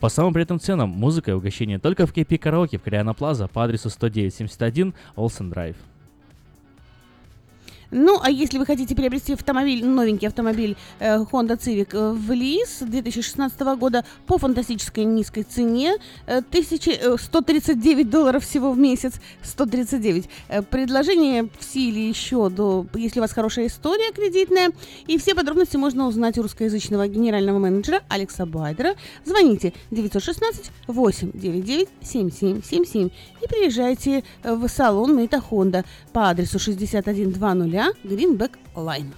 По 0.00 0.08
самым 0.08 0.32
приятным 0.32 0.58
ценам 0.58 0.88
музыка 0.88 1.30
и 1.30 1.34
угощение 1.34 1.78
только 1.78 2.06
в 2.06 2.12
KP 2.12 2.38
Караоке 2.38 2.78
в 2.78 2.82
Кориана 2.82 3.14
Плаза 3.14 3.46
по 3.46 3.62
адресу 3.62 3.88
10971 3.88 4.94
Олсен 5.14 5.50
Драйв. 5.50 5.76
Ну, 7.94 8.18
а 8.22 8.30
если 8.30 8.56
вы 8.56 8.64
хотите 8.64 8.96
приобрести 8.96 9.34
автомобиль, 9.34 9.84
новенький 9.84 10.26
автомобиль 10.26 10.76
э, 10.98 11.18
Honda 11.18 11.58
Civic 11.58 11.88
э, 11.92 12.12
в 12.12 12.32
лиз 12.32 12.78
2016 12.80 13.60
года 13.76 14.02
по 14.26 14.38
фантастической 14.38 15.04
низкой 15.04 15.42
цене, 15.42 15.96
э, 16.26 16.38
1000, 16.38 16.90
э, 16.90 17.16
139 17.18 18.08
долларов 18.08 18.44
всего 18.44 18.72
в 18.72 18.78
месяц, 18.78 19.20
139. 19.42 20.24
Э, 20.48 20.62
предложение 20.62 21.50
в 21.58 21.64
силе 21.64 22.08
еще 22.08 22.48
до, 22.48 22.86
если 22.94 23.20
у 23.20 23.22
вас 23.22 23.32
хорошая 23.32 23.66
история 23.66 24.10
кредитная, 24.12 24.72
и 25.06 25.18
все 25.18 25.34
подробности 25.34 25.76
можно 25.76 26.06
узнать 26.06 26.38
у 26.38 26.42
русскоязычного 26.42 27.08
генерального 27.08 27.58
менеджера 27.58 28.00
Алекса 28.08 28.46
Байдера. 28.46 28.94
Звоните 29.26 29.74
916 29.90 30.70
899 30.86 31.88
7777 32.00 33.10
и 33.42 33.48
приезжайте 33.48 34.24
э, 34.42 34.54
в 34.54 34.66
салон 34.68 35.14
Мейта 35.14 35.42
Honda 35.50 35.84
по 36.14 36.30
адресу 36.30 36.58
6120 37.82 37.96
Greenback 38.04 38.52
Line. 38.74 39.12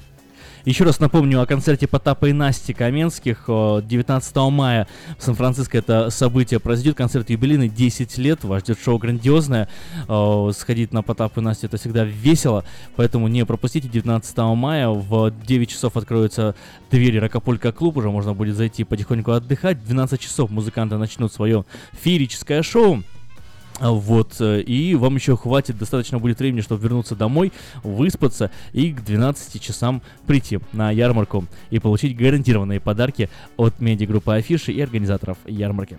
Еще 0.64 0.85
раз 0.85 0.98
напомню 0.98 1.42
о 1.42 1.46
концерте 1.46 1.87
Потапа 1.87 2.24
и 2.24 2.33
Насти 2.33 2.72
Каменских 2.72 3.44
э, 3.48 3.83
19 3.85 4.37
мая 4.50 4.88
в 5.18 5.22
Сан-Франциско. 5.22 5.77
Это 5.77 6.09
событие 6.09 6.59
произойдет. 6.59 6.96
Концерт 6.96 7.29
юбилейный 7.29 7.68
10 7.68 8.16
лет. 8.16 8.44
Вас 8.44 8.62
ждет 8.62 8.79
шоу 8.83 8.96
грандиозное. 8.96 9.68
Э, 10.09 10.50
Сходить 10.55 10.94
на 10.94 11.03
Потап 11.03 11.37
и 11.37 11.42
Настю 11.42 11.66
это 11.66 11.77
всегда 11.77 12.05
весело. 12.05 12.64
Поэтому 12.96 13.29
не 13.29 13.44
пропустите 13.44 13.88
19 13.88 14.38
мая. 14.57 14.88
В 14.88 15.31
9 15.31 15.68
часов 15.68 15.98
откроются 15.98 16.55
двери 16.90 17.18
Рокополька 17.18 17.70
клуб. 17.70 17.98
Уже 17.98 18.11
можно 18.11 18.33
будет 18.33 18.57
зайти 18.57 18.85
потихоньку 18.85 19.33
отдыхать. 19.33 19.77
В 19.77 19.85
12 19.87 20.18
часов 20.18 20.50
музыканты 20.50 20.96
начнут 20.96 21.31
свое 21.31 21.66
феерическое 21.92 22.62
шоу. 22.62 23.03
Вот, 23.81 24.37
э, 24.41 24.61
и 24.61 24.95
вам 24.95 25.17
еще 25.17 25.37
хватит, 25.37 25.77
достаточно 25.79 26.19
будет 26.19 26.39
времени, 26.39 26.61
чтобы 26.61 26.83
вернуться 26.83 27.17
домой, 27.17 27.53
выспаться 27.83 28.51
и 28.73 28.93
к 28.93 29.03
12 29.03 29.61
часам 29.61 30.01
прийти 30.27 30.61
на 30.73 30.93
ярмарку 30.93 31.45
и 31.71 31.81
получить 31.81 32.17
гарантированные 32.17 32.81
подарки 32.81 33.29
от 33.57 33.81
медиагруппы 33.81 34.33
Афиши 34.33 34.73
и 34.73 34.81
организаторов 34.81 35.39
ярмарки. 35.45 35.99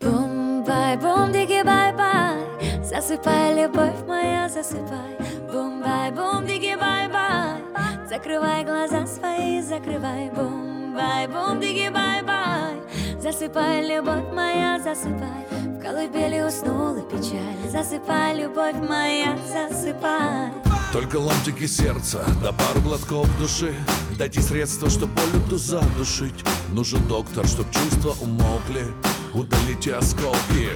Бум-бай, 0.00 0.96
бум, 0.96 1.30
диги, 1.30 1.62
бай-бай 1.62 2.38
Засыпай, 2.82 3.62
любовь 3.62 4.06
моя, 4.08 4.48
засыпай 4.48 5.18
Бум-бай, 5.52 6.10
бум, 6.10 6.46
диги, 6.46 6.74
бай-бай 6.74 7.60
Закрывай 8.08 8.64
глаза 8.64 9.06
свои, 9.06 9.60
закрывай 9.60 10.30
Бум-бай, 10.30 11.28
бум, 11.28 11.60
диги, 11.60 11.90
бай-бай 11.92 12.80
Засыпай, 13.22 13.86
любовь 13.86 14.32
моя, 14.32 14.80
засыпай. 14.82 15.44
В 15.50 15.82
колыбели 15.82 16.40
уснула 16.40 17.02
печаль. 17.02 17.70
Засыпай, 17.70 18.34
любовь 18.34 18.76
моя, 18.88 19.38
засыпай. 19.46 20.50
Только 20.90 21.16
ломтики 21.16 21.66
сердца, 21.66 22.24
да 22.42 22.52
пару 22.52 22.80
глотков 22.80 23.28
души. 23.38 23.74
Дайте 24.16 24.40
средства, 24.40 24.88
чтоб 24.88 25.10
боль 25.10 25.42
эту 25.46 25.58
задушить. 25.58 26.42
Нужен 26.72 27.06
доктор, 27.08 27.46
чтоб 27.46 27.70
чувства 27.70 28.14
умолкли. 28.22 28.86
Удалите 29.34 29.96
осколки. 29.96 30.70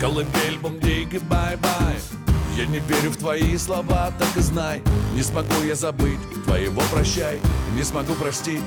Колыбель, 0.00 0.58
бомдиги, 0.62 1.18
бай-бай. 1.18 1.96
Я 2.56 2.64
не 2.66 2.78
верю 2.78 3.10
в 3.10 3.18
твои 3.18 3.58
слова, 3.58 4.10
так 4.18 4.34
и 4.36 4.40
знай. 4.40 4.82
Не 5.14 5.22
смогу 5.22 5.62
я 5.62 5.74
забыть 5.74 6.20
твоего 6.46 6.80
прощай. 6.90 7.38
Не 7.76 7.82
смогу 7.82 8.14
простить 8.14 8.62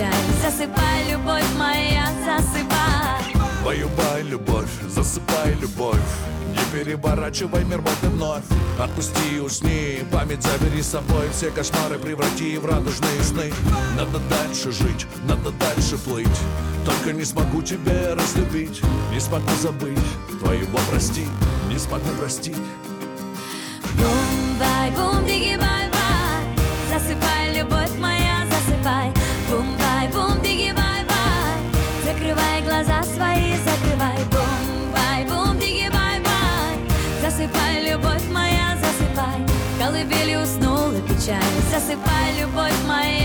печаль 0.00 0.12
Засыпай, 0.42 1.10
любовь 1.10 1.44
моя, 1.58 2.08
засыпай. 2.24 3.34
Баю-бай, 3.64 4.22
любовь, 4.22 4.70
засыпай, 4.88 5.54
любовь. 5.60 5.98
Не 6.52 6.78
переворачивай 6.78 7.64
мир 7.64 7.80
вот 7.80 7.96
и 8.02 8.06
вновь. 8.06 8.44
Отпусти, 8.78 9.40
усни, 9.40 10.02
память 10.10 10.42
забери 10.42 10.82
с 10.82 10.88
собой. 10.88 11.28
Все 11.32 11.50
кошмары 11.50 11.98
преврати 11.98 12.56
в 12.58 12.66
радужные 12.66 13.22
сны. 13.22 13.52
Надо 13.96 14.18
дальше 14.30 14.72
жить, 14.72 15.06
надо 15.28 15.50
дальше 15.50 15.98
плыть. 15.98 16.26
Только 16.84 17.12
не 17.12 17.24
смогу 17.24 17.62
тебя 17.62 18.14
разлюбить. 18.14 18.80
Не 19.12 19.20
смогу 19.20 19.50
забыть, 19.60 19.98
твоего 20.40 20.78
прости 20.90 21.26
Не 21.68 21.78
смогу 21.78 22.08
простить. 22.18 22.56
Бум-бай, 23.96 24.90
бум, 24.92 25.26
диги, 25.26 25.56
бай-бай. 25.56 26.46
Засыпай, 26.90 27.58
любовь 27.58 27.98
моя, 27.98 28.46
засыпай 28.50 29.19
колыбели 39.90 40.36
уснула 40.36 41.00
печаль. 41.08 41.42
Засыпай, 41.70 42.40
любовь 42.40 42.80
моя, 42.86 43.19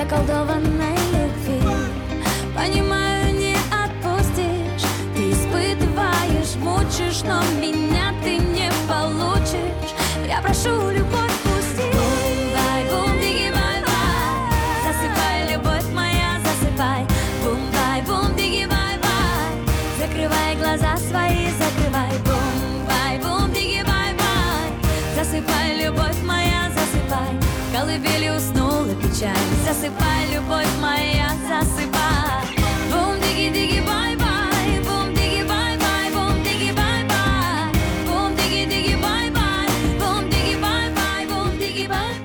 Заколдованной 0.00 0.96
любви. 1.12 1.60
Понимаю, 2.56 3.34
не 3.34 3.54
отпустишь 3.70 4.88
Ты 5.14 5.30
испытываешь, 5.30 6.56
мучишь 6.56 7.22
Но 7.22 7.42
меня 7.60 8.14
ты 8.24 8.38
не 8.38 8.70
получишь. 8.88 9.92
Я 10.26 10.40
прошу, 10.40 10.90
любовь, 10.90 10.99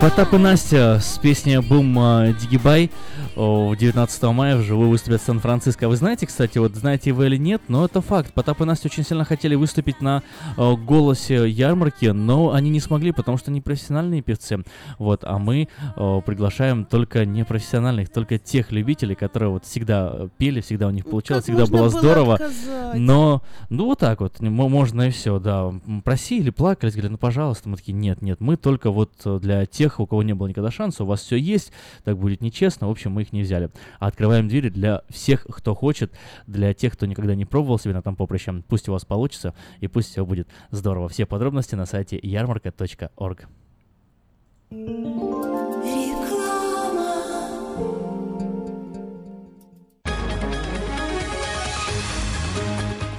Потап 0.05 0.35
и 0.35 0.37
Настя 0.37 0.99
с 1.01 1.17
песней 1.17 1.57
«Бум 1.57 1.97
э, 1.97 2.35
Дигибай» 2.39 2.91
о, 3.35 3.75
19 3.75 4.23
мая 4.23 4.55
вживую 4.55 4.89
выступят 4.89 5.21
в 5.21 5.25
Сан-Франциско. 5.25 5.89
Вы 5.89 5.97
знаете, 5.97 6.25
кстати, 6.25 6.57
вот 6.57 6.73
знаете 6.75 7.11
вы 7.11 7.25
или 7.27 7.35
нет, 7.37 7.61
но 7.67 7.83
это 7.83 8.01
факт. 8.01 8.33
Потап 8.33 8.61
и 8.61 8.65
Настя 8.65 8.87
очень 8.87 9.03
сильно 9.03 9.25
хотели 9.25 9.55
выступить 9.55 10.01
на 10.01 10.23
э, 10.57 10.73
голосе 10.75 11.49
ярмарки, 11.49 12.05
но 12.05 12.53
они 12.53 12.69
не 12.69 12.79
смогли, 12.79 13.11
потому 13.11 13.37
что 13.37 13.51
они 13.51 13.59
профессиональные 13.59 14.21
певцы. 14.21 14.63
Вот, 14.99 15.23
а 15.25 15.37
мы 15.37 15.67
э, 15.95 16.21
приглашаем 16.25 16.85
только 16.85 17.25
непрофессиональных, 17.25 18.09
только 18.09 18.37
тех 18.37 18.71
любителей, 18.71 19.15
которые 19.15 19.49
вот 19.49 19.65
всегда 19.65 20.11
э, 20.13 20.29
пели, 20.37 20.61
всегда 20.61 20.87
у 20.87 20.91
них 20.91 21.05
получалось, 21.05 21.43
всегда 21.43 21.61
можно 21.61 21.77
было 21.77 21.89
было 21.89 21.99
здорово. 21.99 22.33
отказать? 22.35 22.95
Но, 22.95 23.41
ну 23.69 23.85
вот 23.85 23.99
так 23.99 24.21
вот, 24.21 24.39
можно 24.39 25.09
и 25.09 25.11
все, 25.11 25.39
да. 25.39 25.73
Просили, 26.05 26.51
плакали, 26.51 26.91
говорили, 26.91 27.11
ну 27.11 27.17
пожалуйста, 27.17 27.67
мы 27.67 27.75
такие, 27.75 27.93
нет, 27.93 28.21
нет, 28.21 28.39
мы 28.39 28.55
только 28.55 28.91
вот 28.91 29.11
для 29.41 29.65
тех, 29.65 29.99
у 29.99 30.07
кого 30.07 30.23
не 30.23 30.33
было 30.33 30.47
никогда 30.47 30.71
шанса, 30.71 31.03
у 31.03 31.07
вас 31.07 31.21
все 31.21 31.35
есть, 31.35 31.73
так 32.05 32.17
будет 32.17 32.39
нечестно, 32.41 32.87
в 32.87 32.91
общем, 32.91 33.11
мы 33.11 33.24
их 33.25 33.33
не 33.33 33.41
взяли. 33.41 33.69
Открываем 33.99 34.47
двери 34.47 34.69
для 34.69 35.01
всех, 35.09 35.45
кто 35.49 35.75
хочет, 35.75 36.13
для 36.47 36.73
тех, 36.73 36.93
кто 36.93 37.05
никогда 37.05 37.35
не 37.35 37.45
пробовал 37.45 37.79
себя 37.79 37.93
на 37.93 38.01
том 38.01 38.15
поприще, 38.15 38.63
пусть 38.67 38.89
у 38.89 38.91
вас 38.91 39.05
получится, 39.05 39.53
и 39.79 39.87
пусть 39.87 40.11
все 40.11 40.25
будет 40.25 40.47
здорово. 40.71 41.09
Все 41.09 41.25
подробности 41.25 41.75
на 41.75 41.85
сайте 41.85 42.19
ярмарка.орг. 42.21 43.47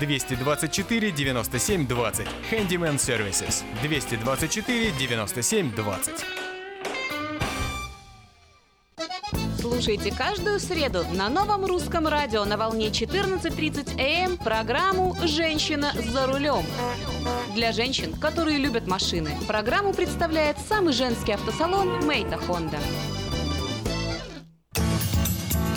224 0.00 1.10
97 1.12 1.86
20. 1.86 2.26
Handyman 2.50 2.96
Services. 2.98 3.64
224 3.82 4.92
97 4.98 5.74
20. 5.74 6.14
Слушайте 9.82 10.12
каждую 10.14 10.60
среду 10.60 11.04
на 11.12 11.28
новом 11.28 11.64
русском 11.64 12.06
радио 12.06 12.44
на 12.44 12.56
волне 12.56 12.88
14.30 12.88 14.00
АМ 14.00 14.36
программу 14.36 15.16
«Женщина 15.24 15.92
за 15.94 16.26
рулем». 16.26 16.64
Для 17.54 17.72
женщин, 17.72 18.12
которые 18.12 18.58
любят 18.58 18.86
машины, 18.86 19.30
программу 19.48 19.92
представляет 19.92 20.56
самый 20.68 20.92
женский 20.92 21.32
автосалон 21.32 22.06
«Maita 22.06 22.38
Honda». 22.38 22.78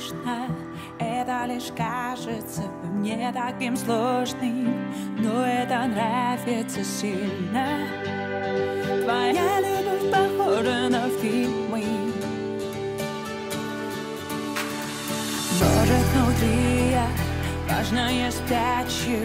Возможно, 0.00 0.46
это 0.98 1.44
лишь 1.46 1.70
кажется 1.76 2.62
мне 2.84 3.32
таким 3.32 3.76
сложным, 3.76 4.74
но 5.18 5.44
это 5.44 5.86
нравится 5.86 6.82
сильно. 6.84 7.66
Твоя 9.04 9.60
любовь 9.60 10.10
похожа 10.10 10.88
на 10.88 11.08
фильмы. 11.20 11.84
Может, 15.60 16.06
внутри 16.14 16.90
я 16.92 17.06
важно 17.68 18.10
я 18.10 18.30
спрячу, 18.30 19.22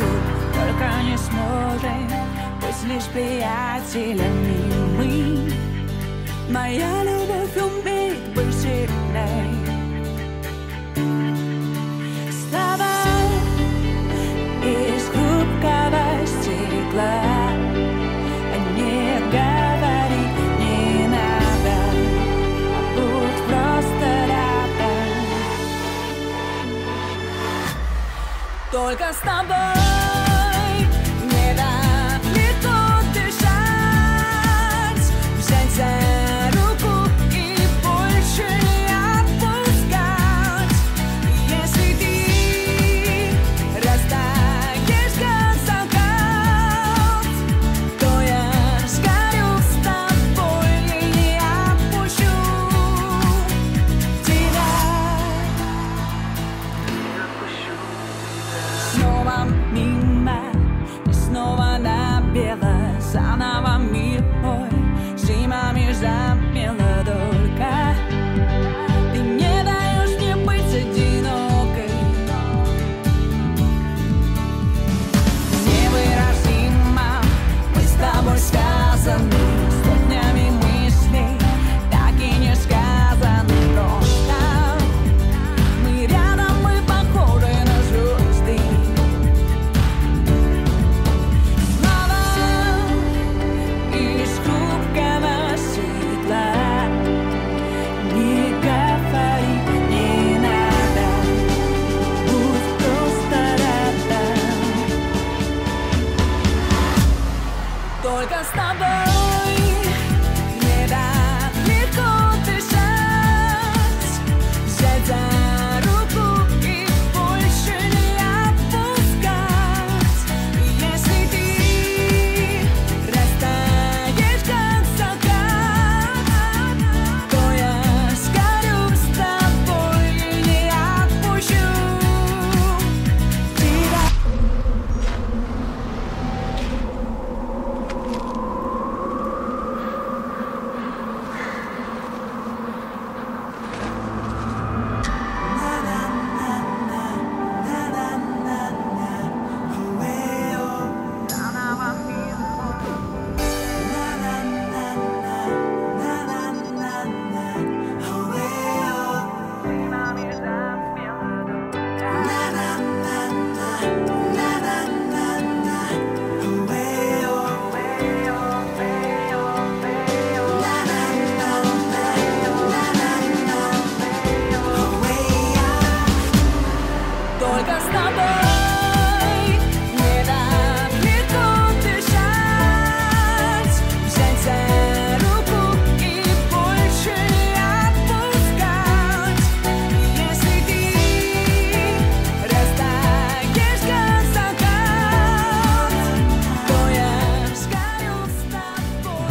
только 0.54 0.88
не 1.04 1.18
сможем 1.18 2.10
быть 2.62 2.94
лишь 2.94 3.06
приятелями 3.14 4.58
мы. 4.98 5.54
Моя 6.50 7.04
любовь 7.04 7.56
умеет 7.58 8.34
быть 8.34 8.54
сильной. 8.54 9.45
Только 28.76 29.14
с 29.14 29.20
тобой 29.20 29.95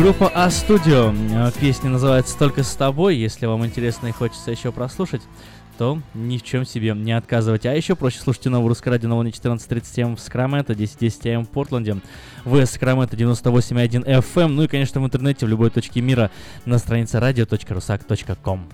Группа 0.05 0.31
А 0.35 0.51
Студио. 0.51 1.15
Э, 1.31 1.51
Песня 1.59 1.89
называется 1.89 2.39
«Только 2.39 2.63
с 2.63 2.75
тобой». 2.75 3.17
Если 3.17 3.47
вам 3.47 3.65
интересно 3.65 4.09
и 4.09 4.13
хочется 4.13 4.51
еще 4.51 4.71
прослушать, 4.71 5.23
то 5.79 5.99
ни 6.13 6.37
в 6.37 6.43
чем 6.43 6.67
себе 6.67 6.93
не 6.95 7.13
отказывайте. 7.13 7.71
А 7.71 7.73
еще 7.73 7.97
проще 7.97 8.21
слушайте 8.21 8.51
новое 8.51 8.69
русское 8.69 8.91
радио 8.91 9.09
на 9.09 9.15
волне 9.15 9.31
14.30 9.31 10.03
М 10.03 10.17
в 10.17 10.21
Сакраменто, 10.21 10.75
10.10 10.75 11.37
М 11.37 11.47
в 11.47 11.49
Портленде, 11.49 11.97
в 12.45 12.67
Сакраменто 12.67 13.17
98.1 13.17 14.05
FM, 14.05 14.49
ну 14.49 14.65
и, 14.65 14.69
конечно, 14.69 15.01
в 15.01 15.07
интернете 15.07 15.47
в 15.47 15.49
любой 15.49 15.71
точке 15.71 16.03
мира 16.03 16.31
на 16.67 16.77
странице 16.77 17.17
radio.rusak.com. 17.17 18.69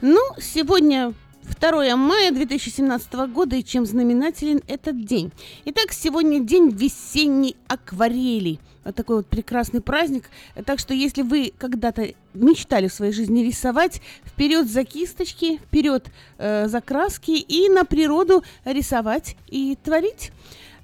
Ну, 0.00 0.20
сегодня 0.40 1.14
2 1.60 1.96
мая 1.96 2.32
2017 2.32 3.12
года, 3.32 3.54
и 3.54 3.62
чем 3.62 3.86
знаменателен 3.86 4.60
этот 4.66 5.04
день? 5.04 5.30
Итак, 5.66 5.92
сегодня 5.92 6.40
день 6.40 6.70
весенней 6.70 7.54
акварели. 7.68 8.58
Вот 8.84 8.94
такой 8.94 9.16
вот 9.16 9.26
прекрасный 9.26 9.80
праздник. 9.80 10.24
Так 10.64 10.78
что, 10.78 10.94
если 10.94 11.22
вы 11.22 11.52
когда-то 11.56 12.14
мечтали 12.34 12.88
в 12.88 12.92
своей 12.92 13.12
жизни 13.12 13.42
рисовать, 13.42 14.00
вперед 14.24 14.68
за 14.68 14.84
кисточки, 14.84 15.58
вперед 15.58 16.06
э, 16.38 16.68
за 16.68 16.80
краски 16.80 17.32
и 17.32 17.68
на 17.68 17.84
природу 17.84 18.42
рисовать 18.64 19.36
и 19.48 19.76
творить. 19.82 20.32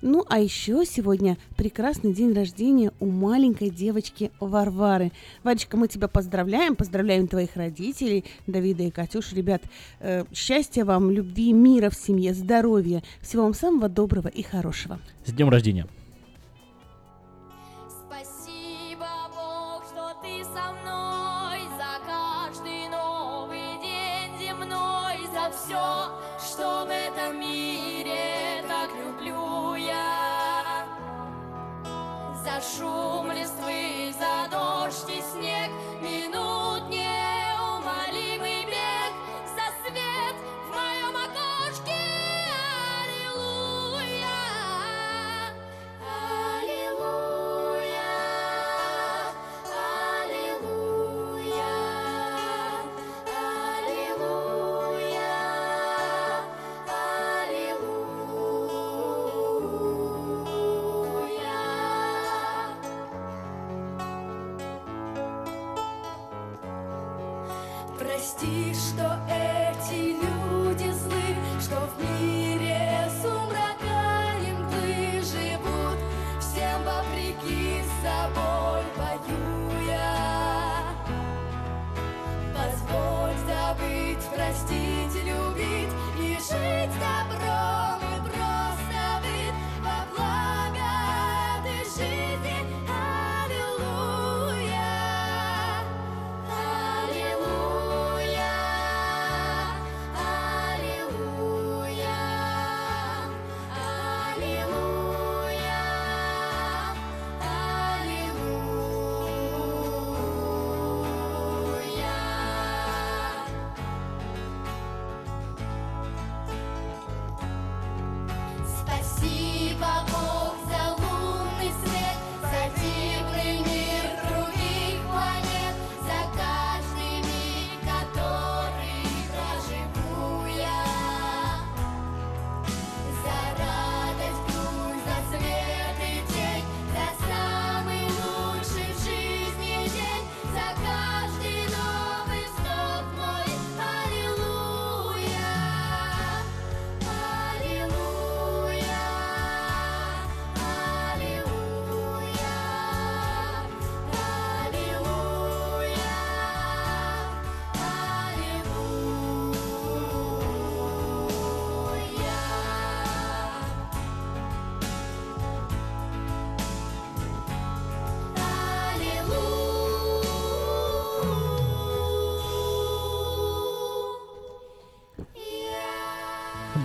Ну, 0.01 0.25
а 0.29 0.39
еще 0.39 0.85
сегодня 0.87 1.37
прекрасный 1.57 2.13
день 2.13 2.33
рождения 2.33 2.93
у 3.01 3.07
маленькой 3.07 3.71
девочки 3.71 4.31
Варвары. 4.39 5.11
Варечка, 5.43 5.77
мы 5.77 5.89
тебя 5.89 6.07
поздравляем, 6.07 6.77
поздравляем 6.77 7.27
твоих 7.27 7.57
родителей, 7.57 8.25
Давида 8.47 8.85
и 8.85 8.91
Катюш. 8.91 9.33
Ребят, 9.33 9.63
э, 9.99 10.25
счастья 10.33 10.85
вам, 10.85 11.11
любви, 11.11 11.53
мира 11.53 11.91
в 11.91 11.97
семье, 11.97 12.33
здоровья, 12.33 13.03
всего 13.23 13.43
вам 13.43 13.55
самого 13.55 13.89
доброго 13.89 14.29
и 14.29 14.43
хорошего. 14.43 15.01
С 15.25 15.33
днем 15.33 15.49
рождения! 15.49 15.87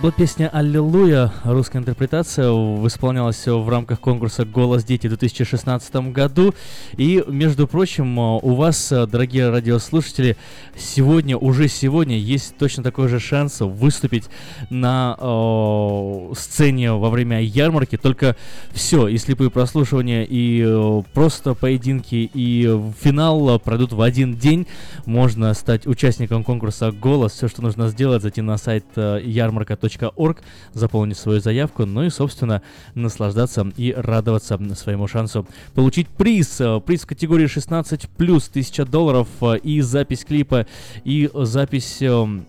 Была 0.04 0.12
песня 0.12 0.50
«Аллилуйя», 0.52 1.32
русская 1.44 1.78
интерпретация, 1.78 2.50
исполнялась 2.86 3.46
в 3.46 3.66
рамках 3.70 4.00
конкурса 4.00 4.44
«Голос 4.44 4.84
дети» 4.84 5.06
в 5.06 5.16
2016 5.16 5.94
году. 6.12 6.54
И, 6.96 7.24
между 7.26 7.66
прочим, 7.66 8.18
э, 8.18 8.38
у 8.42 8.54
вас, 8.54 8.92
э, 8.92 9.06
дорогие 9.06 9.50
радиослушатели, 9.50 10.36
сегодня, 10.76 11.36
уже 11.36 11.68
сегодня 11.68 12.16
есть 12.16 12.56
точно 12.56 12.82
такой 12.82 13.08
же 13.08 13.18
шанс 13.20 13.60
выступить 13.60 14.24
на 14.70 15.16
э, 15.18 16.32
сцене 16.36 16.92
во 16.92 17.10
время 17.10 17.40
ярмарки. 17.40 17.96
Только 17.96 18.36
все, 18.72 19.08
и 19.08 19.18
слепые 19.18 19.50
прослушивания, 19.50 20.24
и 20.24 20.62
э, 20.64 21.02
просто 21.12 21.54
поединки, 21.54 22.30
и 22.32 22.80
финал 23.00 23.56
э, 23.56 23.58
пройдут 23.58 23.92
в 23.92 24.00
один 24.00 24.34
день. 24.34 24.66
Можно 25.06 25.52
стать 25.54 25.86
участником 25.86 26.44
конкурса 26.44 26.92
«Голос». 26.92 27.32
Все, 27.32 27.48
что 27.48 27.62
нужно 27.62 27.88
сделать, 27.88 28.22
зайти 28.22 28.40
на 28.40 28.56
сайт 28.56 28.84
ярмарка.орг, 28.96 30.42
заполнить 30.72 31.18
свою 31.18 31.40
заявку, 31.40 31.84
ну 31.86 32.04
и, 32.04 32.10
собственно, 32.10 32.62
наслаждаться 32.94 33.66
и 33.76 33.92
радоваться 33.92 34.58
своему 34.74 35.08
шансу 35.08 35.46
получить 35.74 36.08
приз. 36.08 36.60
Приз 36.86 37.02
в 37.02 37.06
категории 37.06 37.46
16 37.46 38.08
плюс 38.10 38.48
1000 38.48 38.84
долларов 38.84 39.28
э, 39.40 39.56
и 39.58 39.80
запись 39.80 40.24
клипа, 40.24 40.66
и 41.04 41.30
запись 41.32 42.02
эм, 42.02 42.44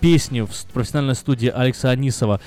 песни 0.00 0.42
в 0.42 0.50
профессиональной 0.72 1.14
студии 1.14 1.48
Алекса 1.48 1.90
Анисова. 1.90 2.40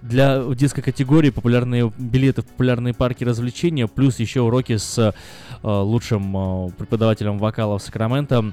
Для 0.00 0.42
детской 0.54 0.82
категории 0.82 1.30
популярные 1.30 1.92
билеты 1.98 2.42
в 2.42 2.46
популярные 2.46 2.94
парки 2.94 3.22
развлечения, 3.22 3.86
плюс 3.86 4.18
еще 4.18 4.40
уроки 4.40 4.78
с 4.78 4.98
э, 4.98 5.12
лучшим 5.62 6.36
э, 6.36 6.70
преподавателем 6.78 7.38
вокала 7.38 7.78
в 7.78 7.82
Сакраменто 7.82 8.52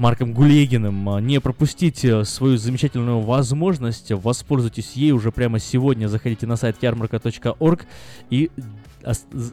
Марком 0.00 0.32
Гулегиным. 0.32 1.10
Э, 1.10 1.20
Не 1.20 1.40
пропустите 1.40 2.24
свою 2.24 2.56
замечательную 2.56 3.20
возможность, 3.20 4.10
воспользуйтесь 4.10 4.92
ей 4.94 5.12
уже 5.12 5.30
прямо 5.30 5.58
сегодня. 5.58 6.08
Заходите 6.08 6.46
на 6.46 6.56
сайт 6.56 6.76
ярмарка.орг 6.80 7.86
и 8.30 8.50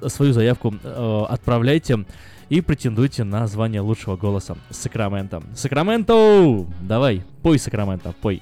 свою 0.08 0.32
заявку 0.34 0.74
э, 0.82 1.24
отправляйте 1.28 2.06
и 2.48 2.62
претендуйте 2.62 3.26
на 3.26 3.46
звание 3.48 3.82
лучшего 3.82 4.16
голоса 4.16 4.58
Сакраменто. 4.70 5.44
Сакраменто! 5.54 6.66
Давай, 6.82 7.24
пой, 7.44 7.60
Сакраменто, 7.60 8.14
пой. 8.22 8.42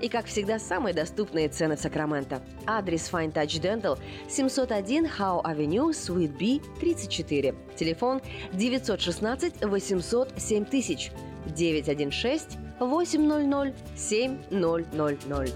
И, 0.00 0.08
как 0.08 0.26
всегда, 0.26 0.58
самые 0.58 0.94
доступные 0.94 1.48
цены 1.48 1.76
в 1.76 1.80
Сакраменто. 1.80 2.42
Адрес 2.66 3.10
Fine 3.10 3.32
Touch 3.32 3.60
Dental 3.60 3.98
701 4.28 5.06
Howe 5.06 5.42
Avenue, 5.42 5.90
Suite 5.90 6.36
B, 6.38 6.60
34. 6.80 7.54
Телефон 7.76 8.20
916 8.52 9.64
800 9.64 10.32
7000 10.36 11.10
916 11.56 12.58
800 12.80 13.74
7000. 13.96 15.52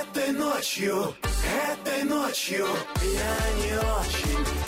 Этой 0.00 0.32
ночью, 0.32 1.14
этой 1.70 2.04
ночью 2.04 2.66
я 3.02 3.36
не 3.62 3.74
очень 3.78 4.67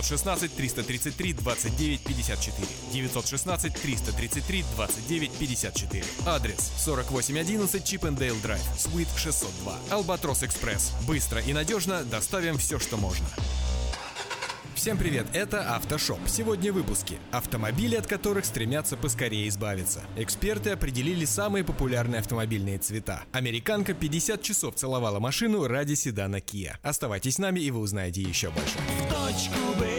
916 0.00 0.56
333 0.56 1.32
29 1.34 2.00
54. 2.00 2.68
916 2.92 3.74
333 3.74 4.64
29 4.74 5.32
54. 5.32 6.04
Адрес 6.26 6.72
4811 6.84 7.84
Чипендейл 7.84 8.36
Драйв, 8.42 8.62
Суит 8.78 9.08
602. 9.16 9.78
Албатрос 9.90 10.42
Экспресс. 10.42 10.92
Быстро 11.06 11.40
и 11.40 11.52
надежно 11.52 12.04
доставим 12.04 12.58
все, 12.58 12.78
что 12.78 12.96
можно. 12.96 13.26
Всем 14.80 14.96
привет, 14.96 15.26
это 15.34 15.76
Автошоп. 15.76 16.20
Сегодня 16.26 16.72
в 16.72 16.76
выпуске. 16.76 17.18
Автомобили, 17.32 17.96
от 17.96 18.06
которых 18.06 18.46
стремятся 18.46 18.96
поскорее 18.96 19.46
избавиться. 19.48 20.00
Эксперты 20.16 20.70
определили 20.70 21.26
самые 21.26 21.64
популярные 21.64 22.20
автомобильные 22.20 22.78
цвета. 22.78 23.24
Американка 23.32 23.92
50 23.92 24.40
часов 24.40 24.76
целовала 24.76 25.20
машину 25.20 25.66
ради 25.66 25.92
седана 25.92 26.36
Kia. 26.36 26.76
Оставайтесь 26.82 27.34
с 27.34 27.38
нами 27.38 27.60
и 27.60 27.70
вы 27.70 27.80
узнаете 27.80 28.22
еще 28.22 28.48
больше. 28.48 28.78
точку 29.10 29.78
Б 29.78 29.89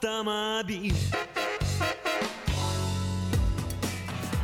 автомобиль. 0.00 0.94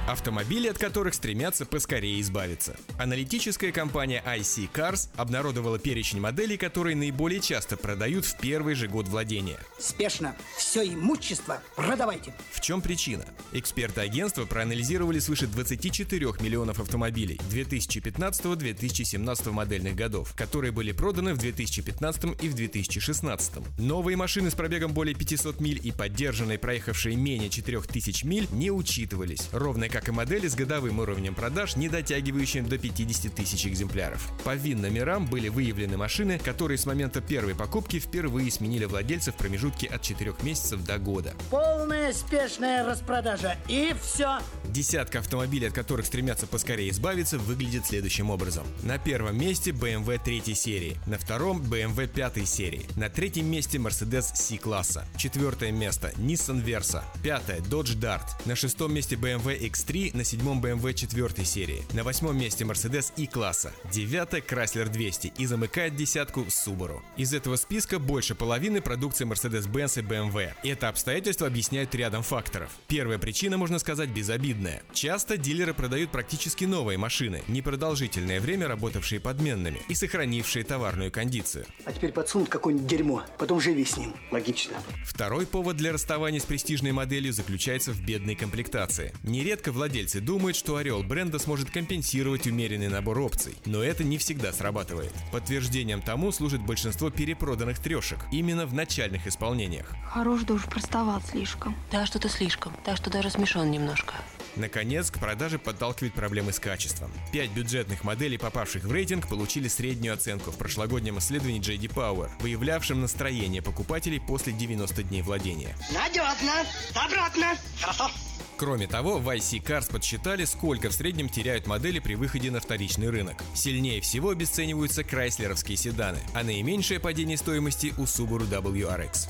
Автомобили, 0.07 0.68
от 0.68 0.76
которых 0.76 1.14
стремятся 1.14 1.64
поскорее 1.64 2.20
избавиться. 2.20 2.76
Аналитическая 2.98 3.72
компания 3.72 4.22
IC 4.26 4.70
Cars 4.70 5.09
обнародовала 5.16 5.78
перечень 5.78 6.20
моделей, 6.20 6.59
которые 6.59 6.94
наиболее 6.94 7.40
часто 7.40 7.78
продают 7.78 8.26
в 8.26 8.36
первый 8.36 8.74
же 8.74 8.86
год 8.86 9.09
владения. 9.09 9.59
Спешно. 9.78 10.36
Все 10.59 10.86
имущество 10.86 11.62
продавайте. 11.74 12.34
В 12.52 12.61
чем 12.61 12.82
причина? 12.82 13.24
Эксперты 13.52 14.02
агентства 14.02 14.44
проанализировали 14.44 15.20
свыше 15.20 15.46
24 15.46 16.26
миллионов 16.40 16.80
автомобилей 16.80 17.40
2015-2017 17.50 19.50
модельных 19.52 19.94
годов, 19.94 20.34
которые 20.36 20.72
были 20.72 20.92
проданы 20.92 21.32
в 21.32 21.38
2015 21.38 22.42
и 22.42 22.48
в 22.50 22.55
2016. 22.55 23.78
Новые 23.78 24.18
машины 24.18 24.50
с 24.50 24.55
пробегом 24.55 24.92
более 24.92 25.14
500 25.14 25.61
миль 25.61 25.80
и 25.82 25.92
поддержанные, 25.92 26.59
проехавшие 26.59 27.16
менее 27.16 27.48
4000 27.48 28.26
миль, 28.26 28.46
не 28.52 28.70
учитывались, 28.70 29.48
ровно 29.52 29.88
как 29.95 30.09
и 30.09 30.11
модели 30.11 30.49
с 30.49 30.57
годовым 30.57 30.99
уровнем 30.99 31.36
продаж, 31.36 31.76
не 31.76 31.88
дотягивающим 31.88 32.68
до 32.68 32.78
50 32.78 33.32
тысяч 33.32 33.64
экземпляров. 33.64 34.28
По 34.42 34.57
ВИН-номерам 34.57 35.24
были 35.24 35.49
выявлены 35.49 35.97
машины, 35.97 36.40
которые 36.40 36.78
с 36.78 36.84
момента 36.84 37.20
первой 37.20 37.55
покупки 37.55 38.01
впервые 38.01 38.51
сменили 38.51 38.86
владельца 38.86 39.30
в 39.30 39.36
промежутке 39.36 39.86
от 39.86 40.03
4 40.03 40.34
месяцев 40.42 40.84
до 40.84 40.99
года. 40.99 41.34
Полная 41.49 42.12
спешная 42.12 42.84
распродажа. 42.84 43.57
И 43.68 43.95
все. 44.03 44.40
Десятка 44.64 45.20
автомобилей, 45.20 45.68
от 45.68 45.74
которых 45.74 46.07
стремятся 46.07 46.49
поскорее 46.49 46.90
избавиться, 46.90 47.38
выглядит 47.38 47.86
следующим 47.86 48.30
образом. 48.30 48.66
На 48.82 48.99
первом 48.99 49.38
месте 49.38 49.70
BMW 49.70 50.20
3 50.20 50.57
серии, 50.57 50.97
на 51.07 51.18
втором 51.18 51.62
BMW 51.62 52.09
5 52.09 52.49
серии, 52.49 52.84
на 52.97 53.09
третьем 53.09 53.49
месте 53.49 53.78
Mercedes 53.78 54.34
C-класса, 54.34 55.07
четвертое 55.16 55.70
место 55.70 56.12
Nissan 56.16 56.64
Versa, 56.64 57.05
пятое 57.22 57.61
Dodge 57.61 57.97
Dart, 57.97 58.26
на 58.45 58.57
шестом 58.57 58.92
месте 58.92 59.14
BMW 59.14 59.68
X3, 59.85 60.16
на 60.16 60.24
седьмом 60.24 60.61
BMW 60.61 60.95
4 60.95 61.45
серии, 61.45 61.82
на 61.93 62.05
восьмом 62.05 62.39
месте 62.39 62.64
Mercedes 62.64 63.12
E-класса, 63.16 63.72
девятое 63.91 64.41
Chrysler 64.41 64.89
200 64.89 65.35
и 65.37 65.47
замыкает 65.47 65.97
десятку 65.97 66.43
Subaru. 66.43 67.01
Из 67.16 67.35
этого 67.35 67.57
списка 67.57 67.99
больше 67.99 68.35
половины 68.35 68.80
продукции 68.80 69.26
Mercedes-Benz 69.26 70.01
и 70.01 70.03
BMW. 70.03 70.53
Это 70.62 70.89
обстоятельство 70.89 71.47
объясняют 71.47 71.95
рядом 71.95 72.22
факторов. 72.22 72.70
Первая 72.89 73.18
причина, 73.18 73.57
можно 73.57 73.78
сказать, 73.78 74.11
безобидная. 74.11 74.82
Часто 74.93 75.37
дилеры 75.37 75.74
продают 75.74 76.11
практически 76.11 76.64
новые 76.64 76.99
машины, 76.99 77.43
непродолжительное 77.49 78.41
время 78.41 78.68
работавшие 78.68 79.20
подменными 79.20 79.80
и 79.89 79.95
сохранившие 79.95 80.64
товарную 80.64 81.11
кондицию. 81.11 81.66
А 81.85 81.93
теперь 81.93 82.12
подсунут 82.12 82.49
какое-нибудь 82.49 82.87
дерьмо. 82.87 83.22
Потом 83.39 83.61
живи 83.61 83.85
с 83.85 83.97
ним. 83.97 84.14
Логично. 84.30 84.76
Второй 85.05 85.47
повод 85.47 85.76
для 85.76 85.93
расставания 85.93 86.41
с 86.41 86.45
престижной 86.45 86.93
моделью 86.93 87.32
заключается 87.32 87.93
в 87.93 88.03
бедной 88.03 88.35
комплектации. 88.35 89.12
Нередко 89.22 89.72
владельцы 89.75 90.20
думают, 90.20 90.57
что 90.57 90.77
Орел 90.77 91.03
бренда 91.03 91.39
сможет 91.39 91.70
компенсировать 91.70 92.47
умеренный 92.47 92.89
набор 92.89 93.18
опций, 93.18 93.55
но 93.66 93.83
это 93.83 94.05
не 94.05 94.18
всегда 94.18 94.53
срабатывает. 94.53 95.12
Подтверждением 95.33 96.01
тому 96.01 96.33
служит 96.33 96.62
большинство 96.62 97.11
перепроданных 97.11 97.79
трешек, 97.79 98.18
именно 98.33 98.66
в 98.66 98.72
начальных 98.75 99.27
исполнениях. 99.27 99.93
Хорош 100.11 100.43
да 100.43 100.55
уж 100.55 100.64
простоват 100.64 101.27
слишком. 101.27 101.77
Да, 101.93 102.07
что-то 102.07 102.29
слишком. 102.29 102.72
Так 102.85 102.97
что 102.97 103.11
даже 103.11 103.31
смешон 103.31 103.70
немножко. 103.70 104.14
Наконец, 104.57 105.11
к 105.11 105.18
продаже 105.18 105.59
подталкивает 105.59 106.14
проблемы 106.14 106.53
с 106.53 106.61
качеством. 106.61 107.11
Пять 107.33 107.51
бюджетных 107.51 108.05
моделей, 108.05 108.39
попавших 108.39 108.85
в 108.85 108.93
рейтинг, 108.93 109.29
получили 109.29 109.68
среднюю 109.68 110.14
оценку 110.14 110.51
в 110.53 110.57
прошлогоднем 110.57 111.18
исследовании 111.18 111.61
JD 111.61 111.93
Power, 111.93 112.31
выявлявшем 112.41 113.01
настроение 113.01 113.62
покупателей 113.62 114.20
после 114.20 114.53
90 114.53 115.03
дней 115.03 115.22
владения. 115.22 115.77
Надежно. 115.93 116.64
Обратно. 116.95 117.57
Хорошо. 117.81 118.11
Кроме 118.57 118.86
того, 118.86 119.18
в 119.18 119.28
IC 119.28 119.62
Cars 119.62 119.90
подсчитали, 119.90 120.44
сколько 120.44 120.88
в 120.88 120.92
среднем 120.92 121.28
теряют 121.28 121.66
модели 121.66 121.98
при 121.98 122.14
выходе 122.14 122.50
на 122.50 122.61
вторичный 122.61 123.11
рынок. 123.11 123.42
Сильнее 123.55 124.00
всего 124.00 124.30
обесцениваются 124.30 125.02
крайслеровские 125.02 125.76
седаны, 125.76 126.20
а 126.34 126.44
наименьшее 126.44 127.00
падение 127.00 127.36
стоимости 127.36 127.92
у 127.98 128.02
Subaru 128.02 128.48
WRX. 128.48 129.28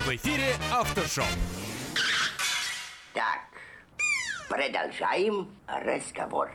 В 0.00 0.08
эфире 0.14 0.54
Автошоп. 0.70 1.24
Так, 3.14 3.40
продолжаем 4.48 5.48
разговор. 5.66 6.50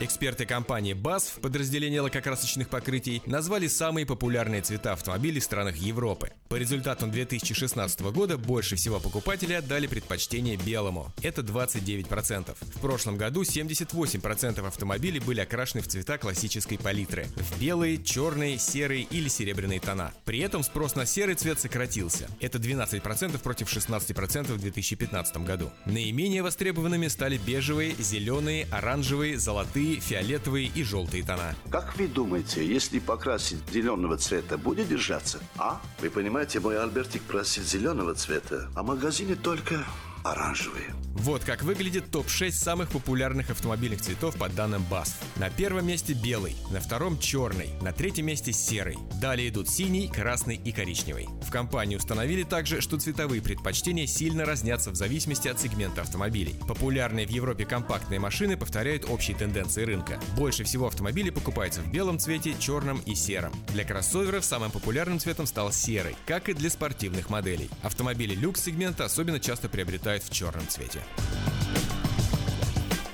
Эксперты 0.00 0.46
компании 0.46 0.94
BASF, 0.94 1.40
подразделение 1.40 2.00
лакокрасочных 2.00 2.68
покрытий, 2.68 3.20
назвали 3.26 3.66
самые 3.66 4.06
популярные 4.06 4.62
цвета 4.62 4.92
автомобилей 4.92 5.40
в 5.40 5.44
странах 5.44 5.74
Европы. 5.74 6.30
По 6.48 6.54
результатам 6.54 7.10
2016 7.10 8.00
года 8.12 8.38
больше 8.38 8.76
всего 8.76 9.00
покупателей 9.00 9.58
отдали 9.58 9.88
предпочтение 9.88 10.56
белому. 10.56 11.12
Это 11.20 11.42
29%. 11.42 12.56
В 12.60 12.80
прошлом 12.80 13.16
году 13.16 13.42
78% 13.42 14.64
автомобилей 14.64 15.18
были 15.18 15.40
окрашены 15.40 15.82
в 15.82 15.88
цвета 15.88 16.16
классической 16.16 16.78
палитры. 16.78 17.26
В 17.34 17.60
белые, 17.60 18.00
черные, 18.00 18.56
серые 18.56 19.02
или 19.02 19.26
серебряные 19.26 19.80
тона. 19.80 20.12
При 20.24 20.38
этом 20.38 20.62
спрос 20.62 20.94
на 20.94 21.06
серый 21.06 21.34
цвет 21.34 21.58
сократился. 21.58 22.28
Это 22.40 22.58
12% 22.58 23.36
против 23.40 23.66
16% 23.66 24.52
в 24.52 24.60
2015 24.60 25.38
году. 25.38 25.72
Наименее 25.86 26.44
востребованными 26.44 27.08
стали 27.08 27.36
бежевые, 27.36 27.96
зеленые, 27.98 28.68
оранжевые, 28.70 29.38
золотые, 29.38 29.87
фиолетовые 29.96 30.70
и 30.74 30.82
желтые 30.82 31.24
тона. 31.24 31.54
Как 31.70 31.96
вы 31.96 32.06
думаете, 32.08 32.66
если 32.66 32.98
покрасить 32.98 33.58
зеленого 33.72 34.16
цвета, 34.16 34.58
будет 34.58 34.88
держаться? 34.88 35.40
А? 35.56 35.80
Вы 36.00 36.10
понимаете, 36.10 36.60
мой 36.60 36.80
Альбертик 36.80 37.22
просит 37.22 37.64
зеленого 37.64 38.14
цвета, 38.14 38.68
а 38.74 38.82
в 38.82 38.86
магазине 38.86 39.34
только 39.34 39.84
оранжевые. 40.32 40.94
Вот 41.18 41.42
как 41.42 41.62
выглядит 41.62 42.12
топ-6 42.12 42.52
самых 42.52 42.90
популярных 42.90 43.50
автомобильных 43.50 44.00
цветов 44.00 44.36
по 44.36 44.48
данным 44.48 44.84
BASF. 44.88 45.14
На 45.36 45.50
первом 45.50 45.86
месте 45.86 46.12
белый, 46.12 46.56
на 46.70 46.80
втором 46.80 47.18
черный, 47.18 47.70
на 47.80 47.92
третьем 47.92 48.26
месте 48.26 48.52
серый. 48.52 48.96
Далее 49.20 49.48
идут 49.48 49.68
синий, 49.68 50.08
красный 50.08 50.54
и 50.54 50.70
коричневый. 50.70 51.26
В 51.42 51.50
компании 51.50 51.96
установили 51.96 52.44
также, 52.44 52.80
что 52.80 53.00
цветовые 53.00 53.42
предпочтения 53.42 54.06
сильно 54.06 54.44
разнятся 54.44 54.92
в 54.92 54.94
зависимости 54.94 55.48
от 55.48 55.60
сегмента 55.60 56.02
автомобилей. 56.02 56.54
Популярные 56.68 57.26
в 57.26 57.30
Европе 57.30 57.64
компактные 57.64 58.20
машины 58.20 58.56
повторяют 58.56 59.06
общие 59.08 59.36
тенденции 59.36 59.84
рынка. 59.84 60.20
Больше 60.36 60.62
всего 60.62 60.86
автомобилей 60.86 61.32
покупается 61.32 61.80
в 61.80 61.90
белом 61.90 62.20
цвете, 62.20 62.54
черном 62.60 63.00
и 63.06 63.16
сером. 63.16 63.52
Для 63.72 63.84
кроссоверов 63.84 64.44
самым 64.44 64.70
популярным 64.70 65.18
цветом 65.18 65.46
стал 65.46 65.72
серый, 65.72 66.14
как 66.26 66.48
и 66.48 66.54
для 66.54 66.70
спортивных 66.70 67.28
моделей. 67.28 67.68
Автомобили 67.82 68.36
люкс-сегмента 68.36 69.04
особенно 69.04 69.40
часто 69.40 69.68
приобретают 69.68 70.17
в 70.24 70.30
черном 70.30 70.66
цвете. 70.68 71.02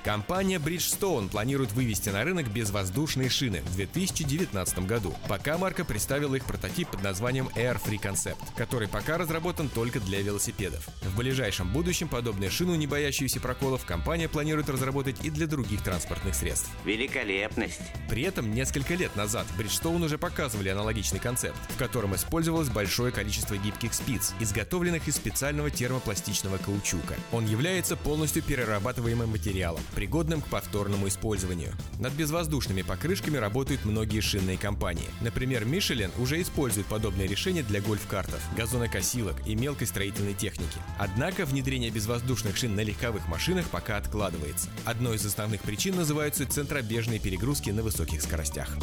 Компания 0.05 0.59
Bridgestone 0.59 1.31
планирует 1.31 1.73
вывести 1.73 2.11
на 2.11 2.25
рынок 2.25 2.49
безвоздушные 2.49 3.31
шины 3.31 3.63
в 3.63 3.75
2019 3.75 4.81
году. 4.81 5.15
Пока 5.31 5.57
марка 5.57 5.83
представила 5.83 6.35
их 6.35 6.45
прототип 6.45 6.91
под 6.91 7.03
названием 7.03 7.49
Air 7.55 7.81
Free 7.83 7.99
Concept, 7.99 8.37
который 8.55 8.87
пока 8.87 9.17
разработан 9.17 9.71
только 9.71 10.01
для 10.01 10.21
велосипедов. 10.21 10.87
В 11.01 11.17
ближайшем 11.17 11.73
будущем 11.73 12.09
подобные 12.09 12.51
шину, 12.51 12.75
не 12.75 12.87
боящиеся 12.87 13.41
проколов, 13.41 13.87
компания 13.87 14.29
планирует 14.29 14.69
разработать 14.69 15.25
и 15.25 15.31
для 15.31 15.47
других 15.47 15.83
транспортных 15.83 16.35
средств. 16.35 16.69
Великолепность. 16.85 17.81
При 18.11 18.25
этом 18.25 18.53
несколько 18.53 18.97
лет 18.97 19.17
назад 19.17 19.47
Bridgestone 19.59 20.05
уже 20.05 20.19
показывали 20.19 20.69
аналогичный 20.69 21.19
концепт, 21.19 21.57
в 21.71 21.79
котором 21.79 22.15
использовалось 22.15 22.69
большое 22.69 23.11
количество 23.11 23.57
гибких 23.57 23.95
спиц, 23.95 24.35
изготовленных 24.39 25.09
из 25.09 25.17
специального 25.17 25.71
термопластичного 25.71 26.59
каучука. 26.59 27.15
Он 27.33 27.47
является 27.47 27.97
полностью 27.97 28.43
перерабатываемым 28.43 29.31
материалом, 29.31 29.81
пригодным 29.95 30.41
к 30.41 30.47
повторному 30.49 31.09
использованию. 31.09 31.73
Над 31.99 32.13
безвоздушными 32.13 32.83
покрышками 32.83 33.37
работают 33.37 33.85
многие 33.85 34.21
шинные 34.21 34.59
компании. 34.59 35.09
Например, 35.21 35.65
Michelin 35.65 36.11
уже 36.21 36.43
использует 36.43 36.87
подобные 36.87 37.27
решения 37.27 37.63
для 37.63 37.81
гольф-картов, 37.81 38.41
газонокосилок 38.57 39.47
и 39.47 39.55
мелкой 39.55 39.87
строительной 39.87 40.35
техники. 40.35 40.79
Однако 40.99 41.45
внедрение 41.45 41.91
безвоздушных 41.91 42.57
шин 42.57 42.75
на 42.75 42.81
легковых 42.81 43.29
машинах 43.29 43.67
пока 43.71 43.97
откладывается. 43.97 44.69
Одной 44.85 45.17
из 45.17 45.25
основных 45.25 45.63
причин 45.63 45.97
называются 45.97 46.47
центробежные 46.47 47.21
перегрузки 47.21 47.71
на 47.71 47.83
высоких 47.83 48.21
скоростях. 48.21 48.77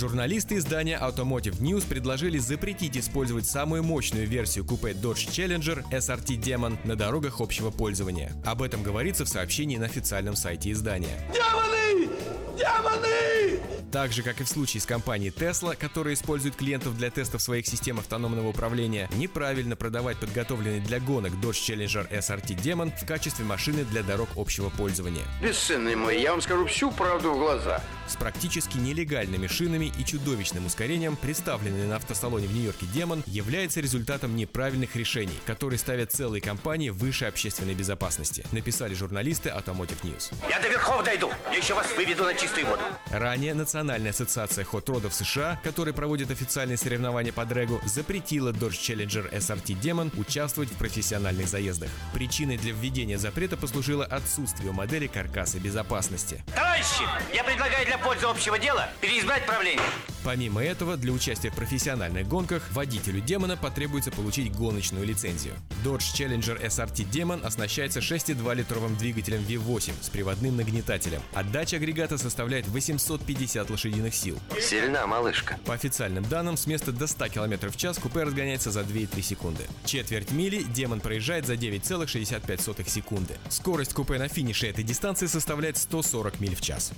Журналисты 0.00 0.56
издания 0.56 0.98
Automotive 0.98 1.60
News 1.60 1.86
предложили 1.86 2.38
запретить 2.38 2.96
использовать 2.96 3.44
самую 3.44 3.82
мощную 3.82 4.26
версию 4.26 4.64
купе 4.64 4.92
Dodge 4.92 5.28
Challenger 5.28 5.84
SRT 5.90 6.40
Demon 6.40 6.78
на 6.84 6.96
дорогах 6.96 7.42
общего 7.42 7.70
пользования. 7.70 8.32
Об 8.46 8.62
этом 8.62 8.82
говорится 8.82 9.26
в 9.26 9.28
сообщении 9.28 9.76
на 9.76 9.84
официальном 9.84 10.36
сайте 10.36 10.72
издания. 10.72 11.18
Демоны! 11.34 12.08
Демоны! 12.56 13.79
Так 13.92 14.12
же, 14.12 14.22
как 14.22 14.40
и 14.40 14.44
в 14.44 14.48
случае 14.48 14.80
с 14.80 14.86
компанией 14.86 15.32
Tesla, 15.32 15.74
которая 15.74 16.14
использует 16.14 16.54
клиентов 16.54 16.96
для 16.96 17.10
тестов 17.10 17.42
своих 17.42 17.66
систем 17.66 17.98
автономного 17.98 18.48
управления, 18.48 19.08
неправильно 19.16 19.74
продавать 19.74 20.16
подготовленный 20.18 20.78
для 20.80 21.00
гонок 21.00 21.32
Dodge 21.42 21.50
Challenger 21.50 22.08
SRT 22.08 22.62
Demon 22.62 22.92
в 22.96 23.04
качестве 23.04 23.44
машины 23.44 23.84
для 23.84 24.04
дорог 24.04 24.28
общего 24.36 24.68
пользования. 24.68 25.24
Бесценный 25.42 25.96
мой, 25.96 26.20
я 26.20 26.30
вам 26.30 26.40
скажу 26.40 26.66
всю 26.66 26.92
правду 26.92 27.32
в 27.32 27.38
глаза. 27.38 27.82
С 28.06 28.14
практически 28.14 28.76
нелегальными 28.76 29.48
шинами 29.48 29.92
и 29.98 30.04
чудовищным 30.04 30.66
ускорением, 30.66 31.16
представленный 31.16 31.86
на 31.86 31.96
автосалоне 31.96 32.46
в 32.46 32.52
Нью-Йорке 32.52 32.86
Демон, 32.94 33.24
является 33.26 33.80
результатом 33.80 34.36
неправильных 34.36 34.94
решений, 34.94 35.38
которые 35.46 35.78
ставят 35.78 36.12
целые 36.12 36.40
компании 36.40 36.90
выше 36.90 37.24
общественной 37.24 37.74
безопасности, 37.74 38.44
написали 38.52 38.94
журналисты 38.94 39.48
Automotive 39.48 40.02
News. 40.02 40.32
Я 40.48 40.60
до 40.60 40.68
верхов 40.68 41.04
дойду. 41.04 41.30
Я 41.50 41.58
еще 41.58 41.74
вас 41.74 41.86
выведу 41.96 42.24
на 42.24 42.34
чистую 42.34 42.66
воду. 42.66 42.82
Ранее 43.10 43.54
Национальная 43.80 44.10
ассоциация 44.10 44.62
хот-родов 44.62 45.14
США, 45.14 45.58
которая 45.64 45.94
проводит 45.94 46.30
официальные 46.30 46.76
соревнования 46.76 47.32
по 47.32 47.46
дрэгу, 47.46 47.80
запретила 47.86 48.52
Dodge 48.52 48.72
Challenger 48.72 49.32
SRT 49.32 49.80
Demon 49.80 50.12
участвовать 50.20 50.68
в 50.68 50.74
профессиональных 50.74 51.48
заездах. 51.48 51.88
Причиной 52.12 52.58
для 52.58 52.72
введения 52.72 53.16
запрета 53.16 53.56
послужило 53.56 54.04
отсутствие 54.04 54.68
у 54.68 54.74
модели 54.74 55.06
каркаса 55.06 55.58
безопасности. 55.58 56.44
Товарищи, 56.54 57.04
я 57.34 57.42
предлагаю 57.42 57.86
для 57.86 57.96
пользы 57.96 58.26
общего 58.26 58.58
дела 58.58 58.86
переизбрать 59.00 59.46
правление. 59.46 59.80
Помимо 60.22 60.62
этого, 60.62 60.98
для 60.98 61.12
участия 61.12 61.48
в 61.48 61.54
профессиональных 61.54 62.28
гонках 62.28 62.62
водителю 62.72 63.22
Демона 63.22 63.56
потребуется 63.56 64.10
получить 64.10 64.52
гоночную 64.52 65.06
лицензию. 65.06 65.54
Dodge 65.82 66.12
Challenger 66.14 66.62
SRT 66.62 67.10
Demon 67.10 67.42
оснащается 67.42 68.00
6,2-литровым 68.00 68.98
двигателем 68.98 69.40
V8 69.40 69.92
с 70.02 70.10
приводным 70.10 70.58
нагнетателем. 70.58 71.22
Отдача 71.32 71.76
агрегата 71.76 72.18
составляет 72.18 72.68
850 72.68 73.69
лошадиных 73.70 74.14
сил. 74.14 74.38
Сильна 74.60 75.06
малышка. 75.06 75.58
По 75.64 75.74
официальным 75.74 76.24
данным, 76.24 76.56
с 76.56 76.66
места 76.66 76.92
до 76.92 77.06
100 77.06 77.28
км 77.28 77.70
в 77.70 77.76
час 77.76 77.98
купе 77.98 78.24
разгоняется 78.24 78.70
за 78.70 78.80
2,3 78.80 79.22
секунды. 79.22 79.64
Четверть 79.84 80.32
мили 80.32 80.62
Демон 80.62 81.00
проезжает 81.00 81.46
за 81.46 81.54
9,65 81.54 82.88
секунды. 82.88 83.34
Скорость 83.48 83.94
купе 83.94 84.18
на 84.18 84.28
финише 84.28 84.68
этой 84.68 84.84
дистанции 84.84 85.26
составляет 85.26 85.76
140 85.76 86.40
миль 86.40 86.54
в 86.54 86.60
час. 86.60 86.92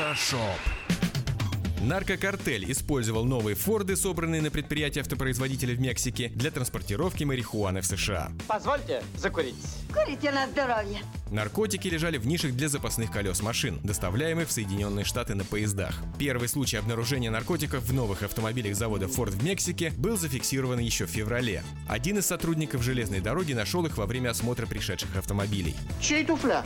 Автошоп. 0.00 0.79
Наркокартель 1.82 2.70
использовал 2.70 3.24
новые 3.24 3.56
Форды, 3.56 3.96
собранные 3.96 4.42
на 4.42 4.50
предприятии 4.50 5.00
автопроизводителя 5.00 5.74
в 5.74 5.80
Мексике, 5.80 6.28
для 6.28 6.50
транспортировки 6.50 7.24
марихуаны 7.24 7.80
в 7.80 7.86
США. 7.86 8.30
Позвольте 8.46 9.02
закурить. 9.16 9.54
Курите 9.90 10.30
на 10.30 10.46
здоровье. 10.46 11.00
Наркотики 11.30 11.88
лежали 11.88 12.18
в 12.18 12.26
нишах 12.26 12.52
для 12.52 12.68
запасных 12.68 13.10
колес 13.10 13.40
машин, 13.40 13.80
доставляемых 13.82 14.48
в 14.48 14.52
Соединенные 14.52 15.04
Штаты 15.06 15.34
на 15.34 15.44
поездах. 15.44 16.02
Первый 16.18 16.48
случай 16.48 16.76
обнаружения 16.76 17.30
наркотиков 17.30 17.82
в 17.82 17.94
новых 17.94 18.24
автомобилях 18.24 18.74
завода 18.76 19.06
Ford 19.06 19.30
в 19.30 19.42
Мексике 19.42 19.90
был 19.96 20.18
зафиксирован 20.18 20.80
еще 20.80 21.06
в 21.06 21.10
феврале. 21.10 21.62
Один 21.88 22.18
из 22.18 22.26
сотрудников 22.26 22.82
железной 22.82 23.20
дороги 23.20 23.54
нашел 23.54 23.86
их 23.86 23.96
во 23.96 24.04
время 24.06 24.30
осмотра 24.30 24.66
пришедших 24.66 25.16
автомобилей. 25.16 25.74
Чей 26.00 26.24
туфля? 26.24 26.64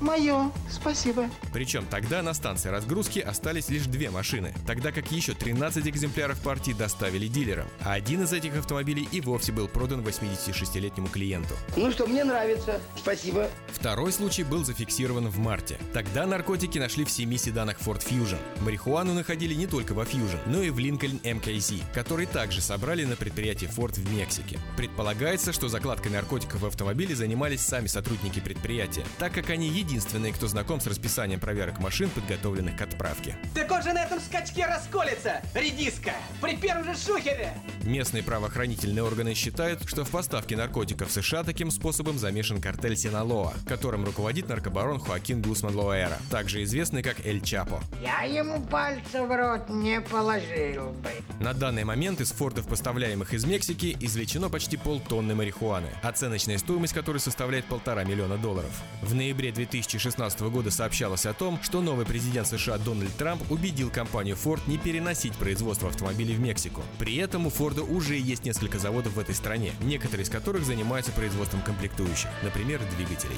Мое. 0.00 0.52
Спасибо. 0.70 1.30
Причем 1.52 1.86
тогда 1.90 2.22
на 2.22 2.34
станции 2.34 2.68
разгрузки 2.68 3.18
остались 3.18 3.70
лишь 3.70 3.86
две 3.86 4.10
машины, 4.10 4.35
тогда 4.66 4.92
как 4.92 5.10
еще 5.12 5.34
13 5.34 5.86
экземпляров 5.86 6.40
партии 6.40 6.72
доставили 6.72 7.26
дилерам, 7.26 7.66
а 7.80 7.92
один 7.94 8.22
из 8.22 8.32
этих 8.32 8.56
автомобилей 8.56 9.08
и 9.10 9.20
вовсе 9.20 9.52
был 9.52 9.68
продан 9.68 10.00
86-летнему 10.00 11.08
клиенту. 11.08 11.54
Ну 11.76 11.90
что, 11.90 12.06
мне 12.06 12.24
нравится. 12.24 12.80
Спасибо. 12.96 13.48
Второй 13.68 14.12
случай 14.12 14.42
был 14.42 14.64
зафиксирован 14.64 15.28
в 15.28 15.38
марте. 15.38 15.78
Тогда 15.92 16.26
наркотики 16.26 16.78
нашли 16.78 17.04
в 17.04 17.10
семи 17.10 17.38
седанах 17.38 17.78
Ford 17.78 18.04
Fusion. 18.04 18.38
Марихуану 18.60 19.14
находили 19.14 19.54
не 19.54 19.66
только 19.66 19.92
во 19.92 20.04
Fusion, 20.04 20.40
но 20.46 20.62
и 20.62 20.70
в 20.70 20.78
Lincoln 20.78 21.20
MKZ, 21.22 21.82
который 21.94 22.26
также 22.26 22.60
собрали 22.60 23.04
на 23.04 23.16
предприятии 23.16 23.66
Ford 23.66 23.94
в 23.94 24.12
Мексике. 24.12 24.58
Предполагается, 24.76 25.52
что 25.52 25.68
закладкой 25.68 26.12
наркотиков 26.12 26.60
в 26.60 26.66
автомобиле 26.66 27.14
занимались 27.14 27.60
сами 27.60 27.86
сотрудники 27.86 28.40
предприятия, 28.40 29.04
так 29.18 29.32
как 29.32 29.50
они 29.50 29.68
единственные, 29.68 30.32
кто 30.32 30.46
знаком 30.46 30.80
с 30.80 30.86
расписанием 30.86 31.40
проверок 31.40 31.78
машин, 31.80 32.10
подготовленных 32.10 32.76
к 32.76 32.82
отправке. 32.82 33.36
Так 33.54 33.70
он 33.70 33.82
же 33.82 33.92
на 33.92 34.04
этом 34.04 34.20
скачке 34.26 34.66
расколется, 34.66 35.40
редиска, 35.54 36.12
при 36.42 36.56
первом 36.56 36.84
же 36.84 36.94
шухере. 36.94 37.54
Местные 37.84 38.24
правоохранительные 38.24 39.04
органы 39.04 39.34
считают, 39.34 39.88
что 39.88 40.04
в 40.04 40.10
поставке 40.10 40.56
наркотиков 40.56 41.08
в 41.08 41.12
США 41.12 41.44
таким 41.44 41.70
способом 41.70 42.18
замешан 42.18 42.60
картель 42.60 42.96
Синалоа, 42.96 43.54
которым 43.66 44.04
руководит 44.04 44.48
наркобарон 44.48 44.98
Хоакин 44.98 45.40
Гусман 45.40 45.76
Лоэра, 45.76 46.18
также 46.30 46.64
известный 46.64 47.02
как 47.04 47.24
Эль 47.24 47.40
Чапо. 47.40 47.80
Я 48.02 48.22
ему 48.24 48.60
пальца 48.62 49.24
в 49.24 49.36
рот 49.36 49.68
не 49.70 50.00
положил 50.00 50.90
бы. 50.90 51.10
На 51.40 51.54
данный 51.54 51.84
момент 51.84 52.20
из 52.20 52.32
фордов, 52.32 52.66
поставляемых 52.66 53.32
из 53.34 53.44
Мексики, 53.44 53.96
извлечено 54.00 54.48
почти 54.48 54.76
полтонны 54.76 55.36
марихуаны, 55.36 55.88
оценочная 56.02 56.58
стоимость 56.58 56.94
которой 56.94 57.18
составляет 57.18 57.66
полтора 57.66 58.02
миллиона 58.02 58.36
долларов. 58.36 58.82
В 59.02 59.14
ноябре 59.14 59.52
2016 59.52 60.40
года 60.40 60.72
сообщалось 60.72 61.26
о 61.26 61.34
том, 61.34 61.60
что 61.62 61.80
новый 61.80 62.04
президент 62.04 62.48
США 62.48 62.78
Дональд 62.78 63.14
Трамп 63.16 63.48
убедил 63.50 63.90
компанию 63.90 64.15
Ford 64.22 64.60
не 64.66 64.78
переносить 64.78 65.34
производство 65.34 65.88
автомобилей 65.88 66.34
в 66.34 66.40
Мексику. 66.40 66.82
При 66.98 67.16
этом 67.16 67.46
у 67.46 67.50
Форда 67.50 67.82
уже 67.82 68.16
есть 68.16 68.44
несколько 68.44 68.78
заводов 68.78 69.14
в 69.14 69.18
этой 69.18 69.34
стране, 69.34 69.72
некоторые 69.80 70.24
из 70.24 70.30
которых 70.30 70.64
занимаются 70.64 71.12
производством 71.12 71.62
комплектующих, 71.62 72.30
например, 72.42 72.80
двигателей. 72.96 73.36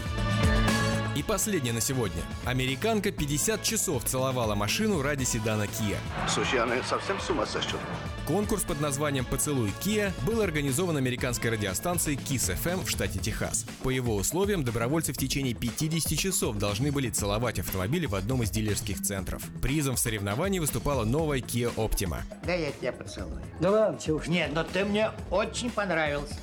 И 1.17 1.23
последнее 1.23 1.73
на 1.73 1.81
сегодня. 1.81 2.23
Американка 2.45 3.11
50 3.11 3.63
часов 3.63 4.05
целовала 4.05 4.55
машину 4.55 5.03
ради 5.03 5.25
седана 5.25 5.65
Kia. 5.65 5.97
Слушай, 6.29 6.61
она 6.61 6.77
совсем 6.83 7.19
с 7.21 7.31
ума 7.31 7.47
сошла. 7.47 7.81
Конкурс 8.27 8.63
под 8.63 8.81
названием 8.81 9.25
«Поцелуй 9.25 9.73
Kia» 9.81 10.13
был 10.27 10.43
организован 10.43 10.97
американской 10.99 11.51
радиостанцией 11.51 12.19
Kiss 12.19 12.55
FM 12.55 12.85
в 12.85 12.91
штате 12.91 13.19
Техас. 13.19 13.65
По 13.83 13.91
его 13.91 14.17
условиям, 14.17 14.65
добровольцы 14.65 15.13
в 15.13 15.17
течение 15.17 15.55
50 15.55 16.19
часов 16.19 16.57
должны 16.59 16.93
были 16.93 17.09
целовать 17.09 17.59
автомобили 17.59 18.07
в 18.07 18.15
одном 18.15 18.43
из 18.43 18.51
дилерских 18.51 19.03
центров. 19.03 19.43
Призом 19.63 19.97
в 19.97 19.99
соревновании 19.99 20.59
выступала 20.59 21.05
новая 21.05 21.39
Kia 21.39 21.75
Optima. 21.75 22.19
Да 22.45 22.53
я 22.53 22.71
тебя 22.71 22.93
поцелую. 22.93 23.43
Да 23.61 23.71
ладно, 23.71 24.15
уж. 24.15 24.27
Нет, 24.27 24.51
но 24.53 24.63
ты 24.63 24.85
мне 24.85 25.11
очень 25.31 25.71
понравился. 25.71 26.35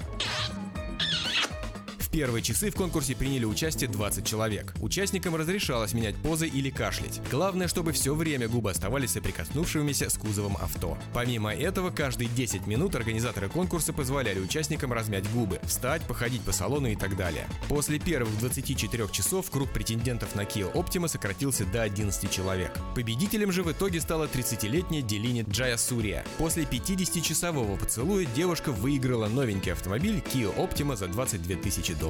Первые 2.16 2.42
часы 2.42 2.72
в 2.72 2.76
конкурсе 2.76 3.14
приняли 3.14 3.44
участие 3.44 3.90
20 3.90 4.26
человек. 4.26 4.74
Участникам 4.80 5.36
разрешалось 5.36 5.92
менять 5.94 6.16
позы 6.16 6.48
или 6.48 6.70
кашлять. 6.70 7.20
Главное, 7.30 7.68
чтобы 7.68 7.92
все 7.92 8.16
время 8.16 8.48
губы 8.48 8.72
оставались 8.72 9.12
соприкоснувшимися 9.12 10.10
с 10.10 10.18
кузовом 10.18 10.56
авто. 10.56 10.98
Помимо 11.14 11.54
этого, 11.54 11.90
каждые 11.90 12.30
10 12.30 12.68
минут 12.68 12.96
организаторы 12.96 13.50
конкурса 13.50 13.92
позволяли 13.92 14.40
участникам 14.40 14.94
размять 14.94 15.30
губы, 15.34 15.60
встать, 15.64 16.04
походить 16.04 16.42
по 16.44 16.54
салону 16.54 16.88
и 16.88 16.96
так 16.96 17.18
далее. 17.18 17.50
После 17.68 18.00
первых 18.00 18.40
24 18.40 19.10
часов 19.12 19.52
круг 19.52 19.70
претендентов 19.72 20.36
на 20.36 20.44
Kia 20.44 20.72
Optima 20.72 21.10
сократился 21.10 21.66
до 21.66 21.82
11 21.82 22.32
человек. 22.32 22.72
Победителем 22.96 23.52
же 23.52 23.62
в 23.62 23.70
итоге 23.70 24.00
стала 24.00 24.28
30-летняя 24.28 25.02
Делини 25.02 25.46
Джая 25.50 25.76
Сурия. 25.76 26.24
После 26.38 26.64
50-часового 26.64 27.76
поцелуя 27.78 28.24
девушка 28.24 28.72
выиграла 28.72 29.28
новенький 29.28 29.74
автомобиль 29.74 30.24
Kia 30.34 30.56
Optima 30.56 30.96
за 30.96 31.10
22 31.10 31.58
тысячи 31.58 31.94
долларов. 31.94 32.05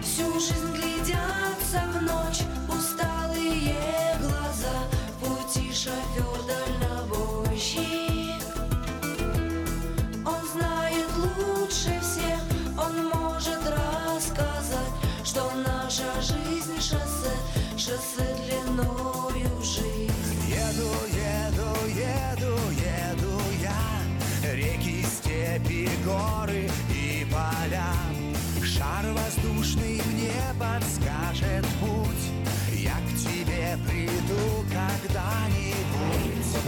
Всю 0.00 0.32
жизнь 0.38 0.72
глядятся 0.76 1.82
в 1.92 2.02
ночь 2.02 2.42
усталые 2.68 3.74
глаза 4.20 4.84
пути 5.20 5.72
шофер 5.72 6.17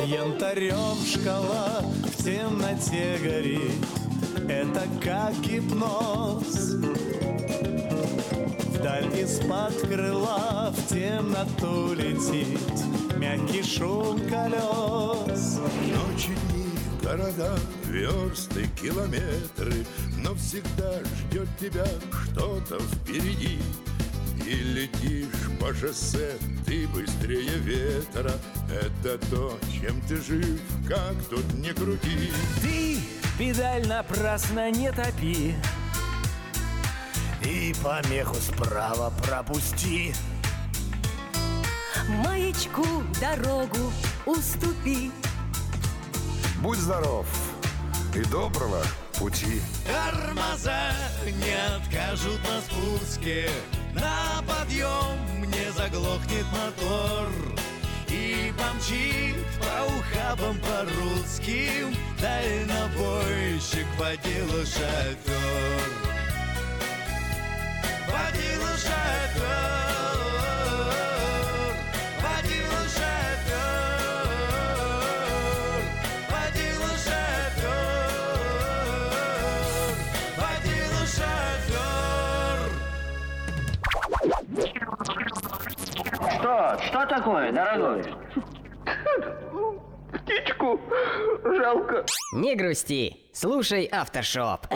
Янтарем 0.07 0.97
шкала 1.07 1.83
в 1.83 2.25
темноте 2.25 3.19
горит. 3.23 3.85
Это 4.49 4.87
как 5.03 5.39
гипноз. 5.41 6.75
Вдаль 8.75 9.21
из-под 9.21 9.75
крыла 9.83 10.73
в 10.75 10.89
темноту 10.89 11.93
летит 11.93 12.59
Мягкий 13.19 13.63
шум 13.63 14.19
колес. 14.21 15.59
Ночи, 15.59 16.35
дни, 16.49 16.67
города, 17.03 17.59
версты, 17.85 18.67
километры 18.81 19.85
Но 20.25 20.35
всегда 20.35 20.95
ждет 21.05 21.49
тебя 21.61 21.87
что-то 22.25 22.81
впереди 22.81 23.59
И 24.47 24.55
летишь 24.55 25.29
по 25.61 25.75
шоссе, 25.75 26.37
ты 26.67 26.87
быстрее 26.89 27.59
ветра. 27.59 28.33
Это 28.69 29.19
то, 29.31 29.59
чем 29.73 30.01
ты 30.03 30.21
жив, 30.21 30.61
как 30.89 31.15
тут 31.29 31.45
не 31.55 31.73
крути. 31.73 32.33
Ты 32.61 32.99
педаль 33.39 33.87
напрасно 33.87 34.71
не 34.71 34.91
топи. 34.91 35.55
И 37.45 37.75
помеху 37.83 38.37
справа 38.37 39.13
пропусти. 39.23 40.15
Маячку 42.09 42.85
дорогу 43.21 43.93
уступи. 44.27 45.11
Будь 46.61 46.79
здоров 46.79 47.27
и 48.15 48.21
доброго 48.25 48.83
пути. 49.19 49.63
Тормоза 49.87 50.93
не 51.25 51.77
откажут 51.77 52.41
на 52.45 52.61
спуске 52.61 53.49
На 53.95 54.43
подъем 54.47 55.43
не 55.51 55.73
заглохнет 55.73 56.47
мотор 56.53 57.29
И 58.09 58.53
помчит 58.57 59.37
по 59.59 59.93
ухабам 59.93 60.59
по 60.59 60.83
русским 60.83 61.95
Дальнобойщик 62.21 63.87
водила 63.99 64.65
шофер. 64.67 65.91
Водила 68.07 68.77
шофер 68.77 70.40
Что? 86.29 86.79
Что 86.87 87.07
такое, 87.07 87.53
дорогой? 87.53 88.05
Птичку 90.13 90.81
жалко. 91.45 92.05
Не 92.35 92.55
грусти, 92.55 93.17
слушай 93.33 93.85
Автошоп. 93.87 94.67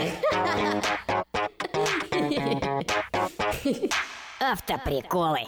Автоприколы. 4.41 5.41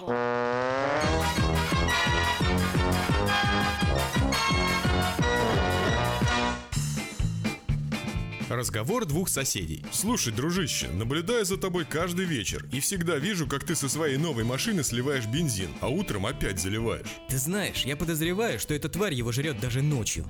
Разговор 8.49 9.07
двух 9.07 9.29
соседей. 9.29 9.85
Слушай, 9.91 10.33
дружище, 10.33 10.89
наблюдаю 10.89 11.45
за 11.45 11.57
тобой 11.57 11.85
каждый 11.85 12.27
вечер 12.27 12.65
и 12.71 12.79
всегда 12.79 13.17
вижу, 13.17 13.49
как 13.49 13.65
ты 13.65 13.75
со 13.75 13.89
своей 13.89 14.19
новой 14.19 14.45
машины 14.45 14.85
сливаешь 14.85 15.27
бензин, 15.27 15.71
а 15.81 15.89
утром 15.89 16.27
опять 16.27 16.61
заливаешь. 16.61 17.07
Ты 17.29 17.39
знаешь, 17.39 17.85
я 17.85 17.97
подозреваю, 17.97 18.61
что 18.61 18.73
эта 18.73 18.89
тварь 18.89 19.15
его 19.15 19.33
жрет 19.33 19.59
даже 19.59 19.83
ночью. 19.83 20.27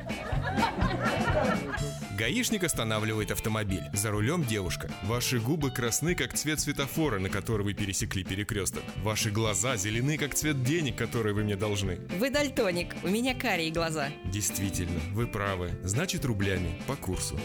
Гаишник 2.17 2.64
останавливает 2.64 3.31
автомобиль. 3.31 3.85
За 3.93 4.11
рулем 4.11 4.43
девушка. 4.43 4.91
Ваши 5.03 5.39
губы 5.39 5.71
красны, 5.71 6.14
как 6.14 6.33
цвет 6.33 6.59
светофора, 6.59 7.19
на 7.19 7.29
который 7.29 7.62
вы 7.62 7.75
пересекли 7.75 8.25
перекресток. 8.25 8.83
Ваши 9.03 9.31
глаза 9.31 9.77
зелены, 9.77 10.17
как 10.17 10.35
цвет 10.35 10.62
денег, 10.64 10.97
которые 10.97 11.35
вы 11.35 11.45
мне 11.45 11.57
должны. 11.57 11.99
Вы 12.19 12.31
дальтоник, 12.31 12.95
у 13.03 13.09
меня 13.09 13.35
карие 13.35 13.71
глаза. 13.71 14.09
Действительно, 14.25 14.99
вы 15.12 15.27
правы. 15.27 15.79
Значит, 15.85 16.25
рублями, 16.25 16.81
по 16.87 16.97
курсу. 16.97 17.39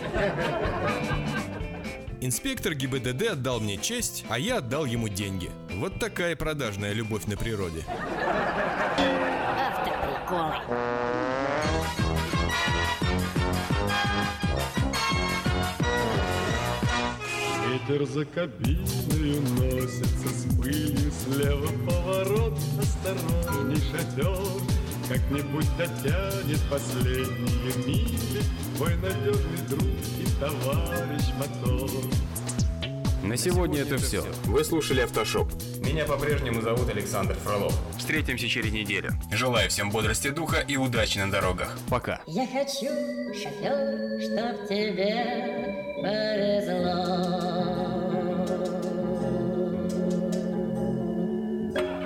Инспектор 2.24 2.76
ГИБДД 2.76 3.32
отдал 3.32 3.59
мне 3.59 3.78
честь, 3.78 4.26
а 4.30 4.38
я 4.38 4.57
отдал 4.57 4.86
ему 4.86 5.09
деньги. 5.09 5.49
Вот 5.74 5.99
такая 5.99 6.36
продажная 6.36 6.93
любовь 6.93 7.26
на 7.26 7.36
природе. 7.36 7.84
Автоприколы. 9.57 10.55
Ветер 17.72 18.05
за 18.05 18.26
кабиною 18.26 19.41
носится 19.57 20.30
с 20.30 20.43
пылью 20.57 21.12
Слева 21.12 21.68
поворот, 21.89 22.59
осторожней 22.80 23.82
шатер 23.91 24.81
Как-нибудь 25.12 25.68
дотянет 25.78 26.62
последние 26.70 27.86
мили 27.86 28.43
Мой 28.80 28.95
надежный 28.95 29.68
друг 29.68 29.84
и 29.84 30.39
товарищ 30.39 31.34
мотор 31.38 31.89
На 33.22 33.36
сегодня 33.36 33.82
это 33.82 33.97
все. 33.97 34.24
Вы 34.45 34.64
слушали 34.64 35.01
«Автошоп». 35.01 35.51
Меня 35.82 36.05
по-прежнему 36.05 36.62
зовут 36.62 36.89
Александр 36.89 37.34
Фролов. 37.43 37.78
Встретимся 37.97 38.47
через 38.47 38.72
неделю. 38.72 39.12
Желаю 39.34 39.70
всем 39.70 39.91
бодрости 39.91 40.30
духа 40.30 40.62
и 40.62 40.78
удачи 40.78 41.18
на 41.18 41.30
дорогах. 41.30 41.78
Пока. 41.89 42.22
Я 42.26 42.47
хочу, 42.47 42.88
шофер, 43.34 44.22
чтоб 44.22 44.70
тебе 44.70 46.01
повезло. 46.01 47.71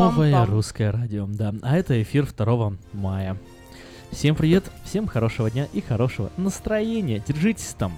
Новое 0.00 0.46
русское 0.46 0.90
радио, 0.90 1.26
да. 1.28 1.54
А 1.60 1.76
это 1.76 2.02
эфир 2.02 2.26
2 2.26 2.72
мая. 2.94 3.36
Всем 4.10 4.34
привет, 4.34 4.64
всем 4.82 5.06
хорошего 5.06 5.50
дня 5.50 5.68
и 5.74 5.82
хорошего 5.82 6.30
настроения. 6.38 7.22
Держитесь 7.26 7.74
там. 7.78 7.92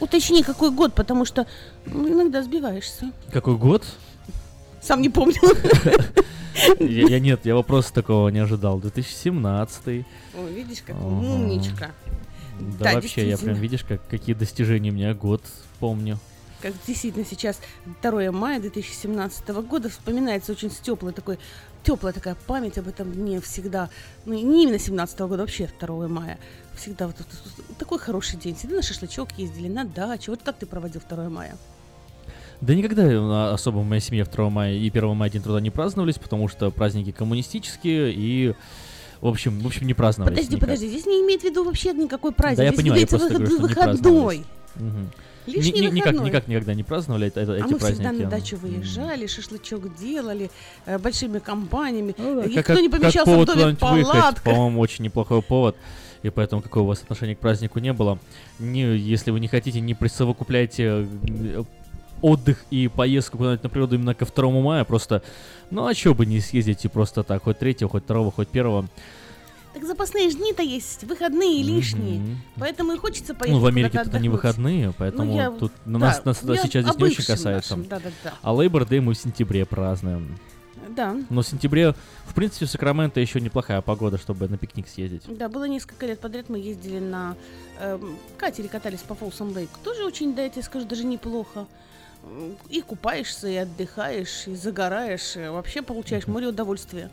Уточни, 0.00 0.42
какой 0.42 0.70
год, 0.70 0.94
потому 0.94 1.26
что 1.26 1.46
ну, 1.84 2.10
иногда 2.10 2.42
сбиваешься. 2.42 3.12
Какой 3.30 3.58
год? 3.58 3.84
Сам 4.80 5.02
не 5.02 5.10
помню. 5.10 5.36
Я, 6.78 7.08
я 7.08 7.20
нет, 7.20 7.40
я 7.44 7.54
вопроса 7.54 7.94
такого 7.94 8.28
не 8.28 8.38
ожидал. 8.38 8.78
2017. 8.78 9.86
Ой, 9.86 10.04
видишь, 10.52 10.82
как 10.86 11.00
умничка. 11.00 11.90
Да, 12.78 12.92
вообще, 12.92 13.28
я 13.28 13.38
прям, 13.38 13.56
видишь, 13.56 13.84
как, 13.84 14.06
какие 14.06 14.34
достижения 14.34 14.90
у 14.90 14.92
меня 14.92 15.14
год 15.14 15.42
помню. 15.78 16.18
Как 16.62 16.74
действительно 16.86 17.24
сейчас 17.28 17.60
2 18.02 18.30
мая 18.30 18.60
2017 18.60 19.48
года 19.48 19.88
вспоминается 19.88 20.52
очень 20.52 20.70
с 20.70 20.76
теплой 20.76 21.12
такой, 21.12 21.40
теплая 21.82 22.12
такая 22.12 22.36
память 22.46 22.78
об 22.78 22.86
этом 22.86 23.12
дне 23.12 23.40
всегда. 23.40 23.90
Ну, 24.26 24.34
не 24.34 24.62
именно 24.62 24.78
17 24.78 25.18
года, 25.20 25.38
вообще 25.38 25.68
2 25.80 26.06
мая. 26.06 26.38
Всегда 26.76 27.08
вот, 27.08 27.16
вот- 27.18 27.76
такой 27.78 27.98
хороший 27.98 28.38
день. 28.38 28.56
Сидели 28.56 28.76
на 28.76 28.82
шашлычок, 28.82 29.32
ездили 29.36 29.68
на 29.68 29.84
дачу. 29.84 30.30
Вот 30.30 30.42
как 30.44 30.56
ты 30.56 30.66
проводил 30.66 31.02
2 31.08 31.28
мая? 31.28 31.56
Да 32.60 32.76
никогда 32.76 33.02
а, 33.08 33.54
особо 33.54 33.78
в 33.78 33.84
моей 33.84 34.00
семье 34.00 34.24
2 34.24 34.50
мая 34.50 34.74
и 34.74 34.88
1 34.88 35.16
мая 35.16 35.28
День 35.30 35.42
труда 35.42 35.60
не 35.60 35.70
праздновались, 35.70 36.18
потому 36.18 36.46
что 36.46 36.70
праздники 36.70 37.10
коммунистические 37.10 38.12
и, 38.14 38.54
в 39.20 39.26
общем, 39.26 39.58
в 39.58 39.66
общем, 39.66 39.88
не 39.88 39.94
праздновались. 39.94 40.36
Подожди, 40.36 40.54
никак. 40.54 40.68
подожди, 40.68 40.88
здесь 40.88 41.06
не 41.06 41.22
имеет 41.22 41.40
в 41.40 41.44
виду 41.44 41.64
вообще 41.64 41.92
никакой 41.92 42.30
праздник. 42.30 42.58
Да, 42.58 42.62
я 42.62 42.70
Здесь 42.70 42.80
понимаю, 42.80 43.00
я 43.00 43.06
просто 43.08 43.28
говорю, 43.30 43.46
что 43.46 43.56
не 43.56 43.62
выходной. 43.62 43.84
праздновались. 43.84 44.42
Мгм. 44.76 45.10
Лишний 45.46 45.72
Ни- 45.80 45.86
ни- 45.86 45.90
никак, 45.96 46.14
никак 46.20 46.48
никогда 46.48 46.74
не 46.74 46.82
праздновали 46.84 47.26
это- 47.28 47.40
А 47.40 47.56
эти 47.56 47.62
мы 47.62 47.78
праздники. 47.78 47.94
всегда 47.94 48.12
на 48.12 48.30
дачу 48.30 48.56
выезжали, 48.56 49.26
шашлычок 49.26 49.96
делали 49.96 50.50
э, 50.86 50.98
большими 50.98 51.38
компаниями. 51.40 52.14
Ну, 52.16 52.42
И 52.42 52.54
как- 52.54 52.64
кто 52.64 52.80
не 52.80 52.88
как 52.88 53.00
помещался 53.00 53.30
в 53.30 53.34
повод 53.34 53.48
доме 53.48 53.74
палатка. 53.76 54.42
по-моему, 54.50 54.80
очень 54.80 55.04
неплохой 55.04 55.42
повод. 55.42 55.76
И 56.22 56.30
поэтому 56.30 56.62
какое 56.62 56.84
у 56.84 56.86
вас 56.86 57.02
отношение 57.02 57.34
к 57.34 57.40
празднику 57.40 57.80
не 57.80 57.92
было. 57.92 58.18
Не, 58.60 58.82
если 58.96 59.32
вы 59.32 59.40
не 59.40 59.48
хотите, 59.48 59.80
не 59.80 59.94
присовокупляйте 59.94 60.84
э, 61.26 61.64
отдых 62.20 62.64
и 62.70 62.86
поездку 62.86 63.38
куда-нибудь 63.38 63.64
на 63.64 63.68
природу 63.68 63.96
именно 63.96 64.14
ко 64.14 64.24
2 64.24 64.60
мая. 64.62 64.84
Просто, 64.84 65.22
ну 65.70 65.86
а 65.86 65.94
чё 65.94 66.14
бы 66.14 66.24
не 66.24 66.38
съездить 66.40 66.84
и 66.84 66.88
просто 66.88 67.24
так, 67.24 67.42
хоть 67.42 67.58
3, 67.58 67.74
хоть 67.88 68.06
2, 68.06 68.30
хоть 68.30 68.48
1. 68.52 68.88
Так 69.74 69.84
запасные 69.84 70.28
жни-то 70.30 70.62
есть, 70.62 71.04
выходные 71.04 71.62
лишние. 71.62 72.20
Мгм. 72.20 72.42
Поэтому 72.58 72.92
и 72.92 72.98
хочется 72.98 73.34
поехать 73.34 73.54
Ну, 73.54 73.60
в 73.60 73.66
Америке 73.66 73.98
это 73.98 74.18
не 74.18 74.28
выходные, 74.28 74.92
поэтому 74.96 75.32
Ну, 75.32 75.36
я- 75.36 75.50
тут 75.50 75.72
да, 75.86 75.98
нас, 75.98 76.24
нас 76.24 76.42
я 76.42 76.56
сейчас 76.56 76.84
здесь 76.84 76.96
не 76.98 77.04
очень 77.04 77.24
касается. 77.24 77.78
А 78.42 78.52
Labor 78.52 78.86
Day 78.86 79.00
мы 79.00 79.14
в 79.14 79.18
сентябре 79.18 79.64
празднуем. 79.64 80.38
Да. 80.88 81.16
Но 81.30 81.42
в 81.42 81.46
сентябре, 81.46 81.94
в 82.26 82.34
принципе, 82.34 82.66
в 82.66 82.70
Сакраменто 82.70 83.20
еще 83.20 83.40
неплохая 83.40 83.80
погода, 83.80 84.18
чтобы 84.18 84.48
на 84.48 84.58
пикник 84.58 84.88
съездить. 84.88 85.22
Да, 85.28 85.48
было 85.48 85.64
несколько 85.64 86.06
лет 86.06 86.20
подряд, 86.20 86.48
мы 86.48 86.58
ездили 86.58 86.98
на 86.98 87.36
эм, 87.80 88.16
катере, 88.36 88.68
катались 88.68 89.00
по 89.00 89.14
Фолсом 89.14 89.52
Лейк. 89.54 89.70
Тоже 89.82 90.04
очень, 90.04 90.34
да, 90.34 90.42
я 90.42 90.50
тебе 90.50 90.62
скажу, 90.62 90.86
даже 90.86 91.04
неплохо. 91.04 91.66
И 92.68 92.80
купаешься, 92.82 93.48
и 93.48 93.56
отдыхаешь, 93.56 94.46
и 94.46 94.54
загораешь, 94.54 95.36
и 95.36 95.48
вообще 95.48 95.82
получаешь 95.82 96.26
море 96.26 96.48
удовольствия. 96.48 97.10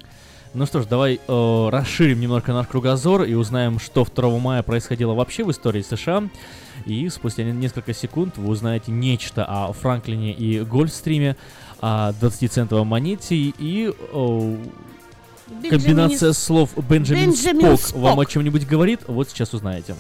Ну 0.56 0.66
что 0.66 0.82
ж, 0.82 0.86
давай 0.88 1.20
э, 1.28 1.70
расширим 1.72 2.20
немножко 2.20 2.54
наш 2.54 2.66
кругозор 2.68 3.24
и 3.24 3.36
узнаем, 3.36 3.78
что 3.80 4.04
2 4.06 4.40
мая 4.40 4.64
происходило 4.64 5.14
вообще 5.14 5.44
в 5.44 5.52
истории 5.52 5.84
США. 5.84 6.24
И 6.86 7.08
спустя 7.10 7.44
не- 7.44 7.52
несколько 7.52 7.94
секунд 7.94 8.38
вы 8.38 8.50
узнаете 8.50 8.92
нечто 8.92 9.46
о 9.46 9.72
Франклине 9.74 10.32
и 10.34 10.62
Гольфстриме, 10.62 11.36
о 11.82 12.12
20-центовой 12.20 12.84
монете 12.84 13.36
и 13.36 13.94
о, 14.12 14.56
комбинация 15.70 16.34
С- 16.34 16.40
слов 16.44 16.72
Бенджамин, 16.90 17.26
Бенджамин 17.32 17.78
Спок 17.78 18.02
вам 18.02 18.14
Спок. 18.14 18.28
о 18.28 18.32
чем-нибудь 18.32 18.66
говорит? 18.68 19.02
Вот 19.08 19.30
сейчас 19.30 19.54
узнаете. 19.54 19.96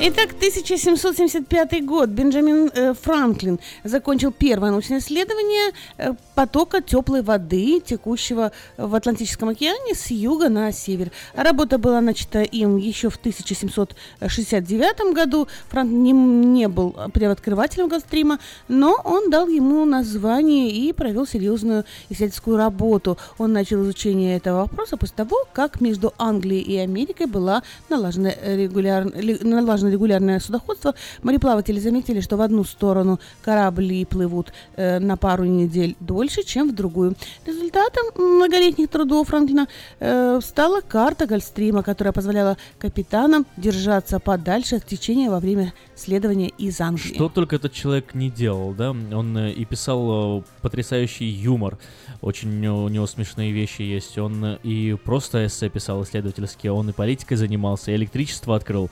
Итак, 0.00 0.30
1775 0.32 1.84
год. 1.86 2.08
Бенджамин 2.10 2.70
э, 2.74 2.94
Франклин 3.00 3.58
закончил 3.84 4.32
первое 4.32 4.70
научное 4.70 4.98
исследование 4.98 5.72
э, 5.96 6.12
потока 6.34 6.82
теплой 6.82 7.22
воды, 7.22 7.80
текущего 7.80 8.50
в 8.76 8.94
Атлантическом 8.94 9.50
океане 9.50 9.94
с 9.94 10.10
юга 10.10 10.48
на 10.48 10.72
север. 10.72 11.10
Работа 11.34 11.78
была 11.78 12.00
начата 12.00 12.42
им 12.42 12.76
еще 12.76 13.08
в 13.08 13.16
1769 13.16 15.14
году. 15.14 15.46
Франклин 15.68 16.02
не, 16.02 16.12
не 16.12 16.68
был 16.68 16.94
первооткрывателем 17.14 17.88
Гольфстрима, 17.88 18.40
но 18.68 19.00
он 19.04 19.30
дал 19.30 19.46
ему 19.48 19.84
название 19.86 20.70
и 20.70 20.92
провел 20.92 21.24
серьезную 21.26 21.84
исследовательскую 22.10 22.56
работу. 22.58 23.16
Он 23.38 23.52
начал 23.52 23.82
изучение 23.84 24.36
этого 24.36 24.62
вопроса 24.62 24.96
после 24.96 25.14
того, 25.16 25.36
как 25.52 25.80
между 25.80 26.12
Англией 26.18 26.62
и 26.62 26.76
Америкой 26.78 27.26
была 27.26 27.62
налажена 27.88 28.32
регуляр... 28.44 29.06
ли- 29.16 29.38
налажено 29.84 29.88
регулярное 29.88 30.40
судоходство. 30.40 30.94
Мореплаватели 31.22 31.80
заметили, 31.80 32.20
что 32.20 32.36
в 32.36 32.40
одну 32.40 32.64
сторону 32.64 33.18
корабли 33.42 34.04
плывут 34.04 34.52
э, 34.76 34.98
на 34.98 35.16
пару 35.16 35.44
недель 35.44 35.96
дольше, 36.00 36.42
чем 36.42 36.70
в 36.70 36.74
другую. 36.74 37.14
Результатом 37.46 38.04
многолетних 38.16 38.88
трудов 38.88 39.28
Франклина 39.28 39.66
э, 40.00 40.40
стала 40.42 40.80
карта 40.80 41.26
Гольфстрима, 41.26 41.82
которая 41.82 42.12
позволяла 42.12 42.56
капитанам 42.78 43.46
держаться 43.56 44.18
подальше 44.18 44.76
от 44.76 44.86
течения 44.86 45.30
во 45.30 45.40
время 45.40 45.72
следования 45.94 46.48
из 46.48 46.80
Англии. 46.80 47.14
Что 47.14 47.28
только 47.28 47.56
этот 47.56 47.72
человек 47.72 48.14
не 48.14 48.30
делал, 48.30 48.74
да? 48.74 48.90
Он 48.90 49.36
э, 49.36 49.52
и 49.52 49.64
писал 49.64 50.40
э, 50.40 50.42
потрясающий 50.60 51.26
юмор, 51.26 51.78
очень 52.20 52.66
у 52.66 52.88
него 52.88 53.06
смешные 53.06 53.52
вещи 53.52 53.82
есть. 53.82 54.18
Он 54.18 54.44
э, 54.44 54.58
и 54.62 54.96
просто 55.04 55.46
эссе 55.46 55.68
писал 55.68 56.02
исследовательские, 56.02 56.72
он 56.72 56.90
и 56.90 56.92
политикой 56.92 57.36
занимался, 57.36 57.90
и 57.90 57.96
электричество 57.96 58.56
открыл, 58.56 58.90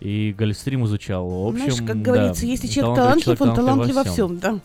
и 0.00 0.34
Гольфстрим 0.36 0.84
изучал. 0.86 1.28
В 1.28 1.48
общем, 1.48 1.70
Знаешь, 1.70 1.88
как 1.88 2.02
да, 2.02 2.12
говорится, 2.12 2.46
если 2.46 2.66
человек 2.66 2.96
талантлив, 2.96 3.40
он 3.40 3.54
талантлив 3.54 3.56
талантлив 3.56 3.94
во 3.94 4.04
всем, 4.04 4.38
да. 4.38 4.60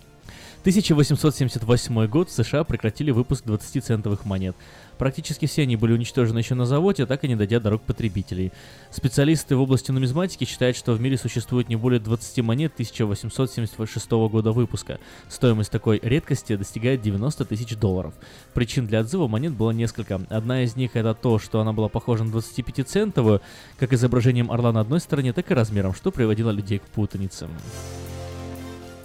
1878 0.61 2.07
год 2.07 2.29
в 2.29 2.31
США 2.31 2.63
прекратили 2.63 3.11
выпуск 3.11 3.45
20-центовых 3.45 4.19
монет. 4.25 4.55
Практически 4.97 5.45
все 5.45 5.63
они 5.63 5.75
были 5.75 5.93
уничтожены 5.93 6.39
еще 6.39 6.55
на 6.55 6.65
заводе, 6.65 7.05
так 7.05 7.23
и 7.23 7.27
не 7.27 7.35
дойдя 7.35 7.59
до 7.59 7.71
рук 7.71 7.81
потребителей. 7.83 8.51
Специалисты 8.91 9.55
в 9.55 9.61
области 9.61 9.91
нумизматики 9.91 10.45
считают, 10.45 10.77
что 10.77 10.93
в 10.93 11.01
мире 11.01 11.17
существует 11.17 11.69
не 11.69 11.75
более 11.75 11.99
20 11.99 12.43
монет 12.43 12.73
1876 12.73 14.11
года 14.11 14.51
выпуска. 14.51 14.99
Стоимость 15.29 15.71
такой 15.71 15.99
редкости 16.01 16.55
достигает 16.55 17.01
90 17.01 17.45
тысяч 17.45 17.75
долларов. 17.75 18.13
Причин 18.53 18.87
для 18.87 19.01
отзыва 19.01 19.27
монет 19.27 19.53
было 19.53 19.71
несколько. 19.71 20.21
Одна 20.29 20.63
из 20.63 20.75
них 20.75 20.95
это 20.95 21.13
то, 21.13 21.39
что 21.39 21.59
она 21.59 21.73
была 21.73 21.89
похожа 21.89 22.23
на 22.23 22.31
25-центовую, 22.31 23.41
как 23.77 23.93
изображением 23.93 24.51
орла 24.51 24.71
на 24.71 24.81
одной 24.81 24.99
стороне, 24.99 25.33
так 25.33 25.51
и 25.51 25.53
размером, 25.53 25.93
что 25.93 26.11
приводило 26.11 26.51
людей 26.51 26.79
к 26.79 26.83
путанице. 26.83 27.47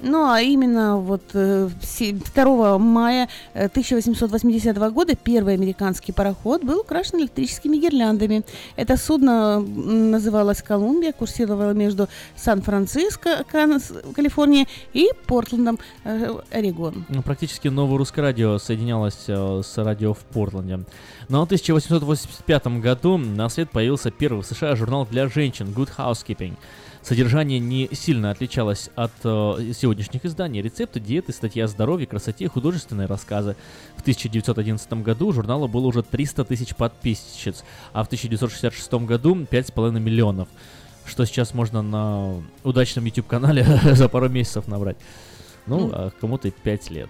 Ну, 0.02 0.30
а 0.30 0.40
именно 0.40 0.96
вот 0.96 1.22
э, 1.34 1.68
се- 1.82 2.12
2 2.12 2.78
мая 2.78 3.28
э, 3.54 3.66
1880 3.66 4.76
года 4.92 5.14
первый 5.14 5.54
американский 5.54 6.12
пароход 6.12 6.64
был 6.64 6.80
украшен 6.80 7.20
электрическими 7.20 7.76
гирляндами. 7.76 8.42
Это 8.76 8.96
судно 8.96 9.60
называлось 9.60 10.62
«Колумбия», 10.62 11.12
курсировало 11.12 11.72
между 11.72 12.08
Сан-Франциско, 12.36 13.44
Калифорния, 14.14 14.66
и 14.94 15.10
Портландом, 15.26 15.78
э, 16.04 16.34
Орегон. 16.50 17.04
Ну, 17.08 17.22
практически 17.22 17.68
новое 17.68 17.98
русское 17.98 18.22
радио 18.22 18.58
соединялось 18.58 19.24
э, 19.28 19.62
с 19.64 19.76
радио 19.78 20.14
в 20.14 20.18
Портленде. 20.18 20.80
Но 21.28 21.40
в 21.42 21.44
1885 21.44 22.66
году 22.80 23.18
на 23.18 23.48
свет 23.48 23.70
появился 23.70 24.10
первый 24.10 24.42
в 24.42 24.46
США 24.46 24.74
журнал 24.76 25.06
для 25.10 25.28
женщин 25.28 25.72
Good 25.76 25.90
Housekeeping. 25.96 26.54
Содержание 27.02 27.58
не 27.58 27.88
сильно 27.92 28.30
отличалось 28.30 28.90
от 28.94 29.10
э, 29.24 29.72
сегодняшних 29.74 30.26
изданий. 30.26 30.60
Рецепты, 30.60 31.00
диеты, 31.00 31.32
статья 31.32 31.64
о 31.64 31.68
здоровье, 31.68 32.06
красоте, 32.06 32.46
художественные 32.48 33.06
рассказы. 33.06 33.56
В 33.96 34.02
1911 34.02 34.92
году 35.02 35.28
у 35.28 35.32
журнала 35.32 35.66
было 35.66 35.86
уже 35.86 36.02
300 36.02 36.44
тысяч 36.44 36.74
подписчиц, 36.76 37.64
а 37.94 38.04
в 38.04 38.06
1966 38.06 38.92
году 39.06 39.34
5,5 39.34 39.98
миллионов. 39.98 40.48
Что 41.06 41.24
сейчас 41.24 41.54
можно 41.54 41.80
на 41.80 42.42
удачном 42.64 43.06
YouTube-канале 43.06 43.64
за 43.94 44.08
пару 44.10 44.28
месяцев 44.28 44.68
набрать. 44.68 44.98
Ну, 45.66 45.78
Ну. 45.86 45.90
а 45.92 46.10
кому-то 46.20 46.50
5 46.50 46.90
лет. 46.90 47.08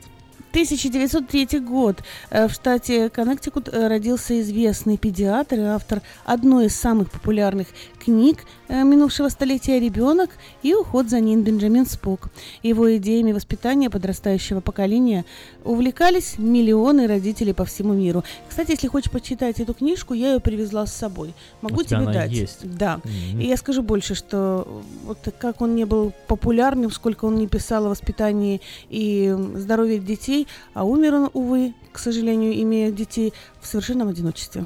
1903 0.52 1.60
год. 1.60 2.02
Э, 2.30 2.48
В 2.48 2.52
штате 2.52 3.08
Коннектикут 3.08 3.68
э, 3.68 3.86
родился 3.88 4.40
известный 4.40 4.96
педиатр 4.98 5.56
и 5.60 5.62
автор 5.62 6.02
одной 6.24 6.66
из 6.66 6.74
самых 6.74 7.10
популярных 7.10 7.68
книг 8.00 8.38
э, 8.68 8.82
минувшего 8.82 9.28
столетия 9.28 9.78
«Ребенок» 9.78 10.30
и 10.62 10.74
«Уход 10.74 11.08
за 11.08 11.20
ним» 11.20 11.42
Бенджамин 11.42 11.86
Спок. 11.86 12.28
Его 12.62 12.96
идеями 12.96 13.32
воспитания 13.32 13.90
подрастающего 13.90 14.60
поколения 14.60 15.24
увлекались 15.64 16.38
миллионы 16.38 17.06
родителей 17.06 17.52
по 17.52 17.64
всему 17.64 17.92
миру. 17.92 18.24
Кстати, 18.48 18.72
если 18.72 18.88
хочешь 18.88 19.10
почитать 19.10 19.60
эту 19.60 19.74
книжку, 19.74 20.14
я 20.14 20.32
ее 20.32 20.40
привезла 20.40 20.86
с 20.86 20.94
собой. 20.94 21.34
Могу 21.60 21.82
тебе 21.82 21.96
она 21.96 22.12
дать. 22.12 22.32
есть? 22.32 22.58
Да. 22.62 23.00
Мгм. 23.04 23.40
И 23.40 23.46
я 23.46 23.56
скажу 23.56 23.82
больше, 23.82 24.14
что 24.14 24.82
вот 25.04 25.18
как 25.38 25.60
он 25.60 25.74
не 25.74 25.84
был 25.84 26.12
популярным, 26.26 26.90
сколько 26.90 27.26
он 27.26 27.36
не 27.36 27.46
писал 27.46 27.86
о 27.86 27.90
воспитании 27.90 28.60
и 28.88 29.36
здоровье 29.54 29.98
детей, 29.98 30.46
а 30.74 30.84
умер 30.84 31.14
он, 31.14 31.30
увы, 31.34 31.74
к 31.92 31.98
сожалению, 31.98 32.60
имея 32.62 32.90
детей 32.90 33.32
в 33.60 33.66
совершенном 33.66 34.08
одиночестве. 34.08 34.64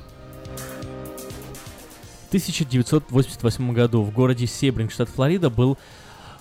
В 2.34 2.36
1988 2.36 3.72
году 3.72 4.02
в 4.02 4.12
городе 4.12 4.48
Себринг, 4.48 4.90
штат 4.90 5.08
Флорида, 5.08 5.50
был 5.50 5.78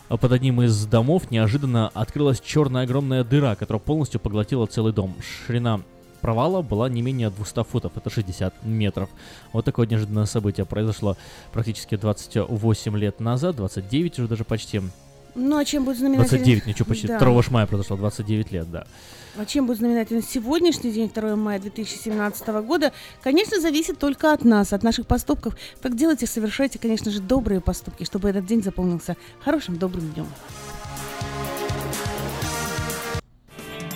а, 0.09 0.17
под 0.17 0.31
одним 0.31 0.63
из 0.63 0.87
домов 0.87 1.29
неожиданно 1.29 1.89
открылась 1.89 2.41
черная 2.41 2.85
огромная 2.85 3.23
дыра, 3.23 3.53
которая 3.53 3.79
полностью 3.79 4.19
поглотила 4.19 4.65
целый 4.65 4.91
дом. 4.91 5.13
Ширина 5.45 5.81
провала 6.19 6.63
была 6.63 6.89
не 6.89 7.03
менее 7.03 7.29
200 7.29 7.63
футов, 7.65 7.91
это 7.95 8.09
60 8.09 8.65
метров. 8.65 9.07
Вот 9.51 9.65
такое 9.65 9.85
неожиданное 9.85 10.25
событие 10.25 10.65
произошло 10.65 11.15
практически 11.51 11.95
28 11.95 12.97
лет 12.97 13.19
назад, 13.19 13.57
29 13.57 14.17
уже 14.17 14.27
даже 14.27 14.45
почти. 14.45 14.81
Ну, 15.35 15.57
а 15.57 15.65
чем 15.65 15.85
будет 15.85 15.97
знаменательен... 15.97 16.29
29, 16.29 16.65
ничего 16.67 16.85
почти, 16.85 17.07
Да. 17.07 17.19
2 17.19 17.43
мая 17.49 17.65
произошло, 17.65 17.97
29 17.97 18.51
лет, 18.51 18.71
да. 18.71 18.85
А 19.35 19.45
чем 19.45 19.65
будет 19.65 19.79
знаменателен 19.79 20.21
сегодняшний 20.21 20.91
день, 20.91 21.11
2 21.13 21.35
мая 21.35 21.59
2017 21.59 22.47
года, 22.65 22.93
конечно, 23.23 23.59
зависит 23.59 23.97
только 23.97 24.31
от 24.31 24.45
нас, 24.45 24.73
от 24.73 24.83
наших 24.83 25.07
поступков. 25.07 25.55
Так 25.81 25.95
делайте, 25.95 26.27
совершайте, 26.27 26.77
конечно 26.77 27.09
же, 27.09 27.19
добрые 27.19 27.59
поступки, 27.59 28.03
чтобы 28.03 28.29
этот 28.29 28.45
день 28.45 28.61
запомнился 28.61 29.17
хорошим, 29.43 29.77
добрым 29.77 30.11
днем. 30.11 30.27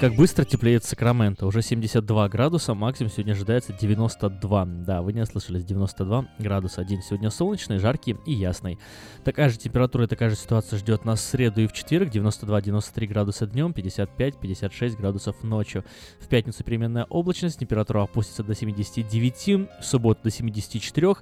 Как 0.00 0.14
быстро 0.14 0.46
теплеет 0.46 0.82
Сакраменто. 0.82 1.46
Уже 1.46 1.60
72 1.60 2.30
градуса, 2.30 2.72
максимум 2.72 3.12
сегодня 3.12 3.32
ожидается 3.32 3.74
92. 3.78 4.64
Да, 4.64 5.02
вы 5.02 5.12
не 5.12 5.20
ослышались, 5.20 5.62
92 5.62 6.26
градуса. 6.38 6.84
День 6.84 7.02
сегодня 7.02 7.28
солнечный, 7.28 7.76
жаркий 7.76 8.16
и 8.24 8.32
ясный. 8.32 8.78
Такая 9.24 9.50
же 9.50 9.58
температура 9.58 10.04
и 10.04 10.06
такая 10.06 10.30
же 10.30 10.36
ситуация 10.36 10.78
ждет 10.78 11.04
нас 11.04 11.20
в 11.20 11.24
среду 11.24 11.60
и 11.60 11.66
в 11.66 11.74
четверг. 11.74 12.08
92-93 12.14 13.06
градуса 13.08 13.46
днем, 13.46 13.72
55-56 13.72 14.96
градусов 14.96 15.42
ночью. 15.42 15.84
В 16.18 16.28
пятницу 16.28 16.64
переменная 16.64 17.04
облачность, 17.04 17.58
температура 17.58 18.02
опустится 18.02 18.42
до 18.42 18.54
79, 18.54 19.68
в 19.82 19.84
субботу 19.84 20.22
до 20.24 20.30
74, 20.30 21.14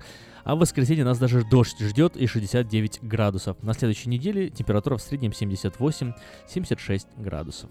а 0.45 0.55
в 0.55 0.61
воскресенье 0.61 1.05
нас 1.05 1.19
даже 1.19 1.43
дождь 1.43 1.81
ждет 1.81 2.17
и 2.17 2.29
69 2.29 3.01
градусов. 3.03 3.61
На 3.61 3.75
следующей 3.75 4.09
неделе 4.09 4.51
температура 4.51 4.99
в 4.99 5.03
среднем 5.03 5.33
78-76 5.33 7.07
градусов. 7.17 7.71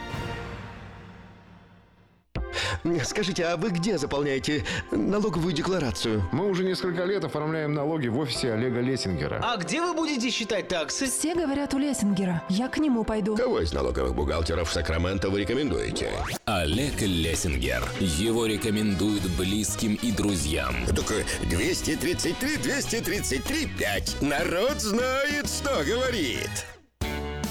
Скажите, 3.03 3.45
а 3.45 3.57
вы 3.57 3.69
где 3.69 3.97
заполняете 3.97 4.63
налоговую 4.91 5.53
декларацию? 5.53 6.23
Мы 6.31 6.47
уже 6.47 6.63
несколько 6.63 7.05
лет 7.05 7.23
оформляем 7.23 7.73
налоги 7.73 8.07
в 8.07 8.17
офисе 8.17 8.53
Олега 8.53 8.79
Лессингера. 8.79 9.41
А 9.43 9.57
где 9.57 9.81
вы 9.81 9.93
будете 9.93 10.29
считать 10.29 10.67
таксы? 10.67 11.05
Все 11.05 11.35
говорят 11.35 11.73
у 11.73 11.77
Лессингера. 11.77 12.43
Я 12.49 12.67
к 12.67 12.77
нему 12.77 13.03
пойду. 13.03 13.35
Кого 13.35 13.61
из 13.61 13.73
налоговых 13.73 14.15
бухгалтеров 14.15 14.71
Сакраменто 14.71 15.29
вы 15.29 15.41
рекомендуете? 15.41 16.11
Олег 16.45 17.01
Лессингер. 17.01 17.83
Его 17.99 18.45
рекомендуют 18.45 19.23
близким 19.37 19.95
и 19.95 20.11
друзьям. 20.11 20.75
Так 20.87 21.25
233, 21.49 22.57
233, 22.57 23.69
5. 23.77 24.21
Народ 24.21 24.79
знает, 24.79 25.47
что 25.47 25.83
говорит. 25.83 26.65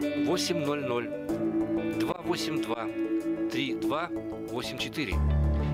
800 0.00 1.98
282 1.98 2.88
3284 3.50 5.14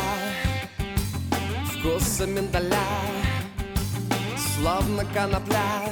вкуса 1.81 2.25
миндаля 2.25 2.77
Словно 4.37 5.05
конопля 5.13 5.83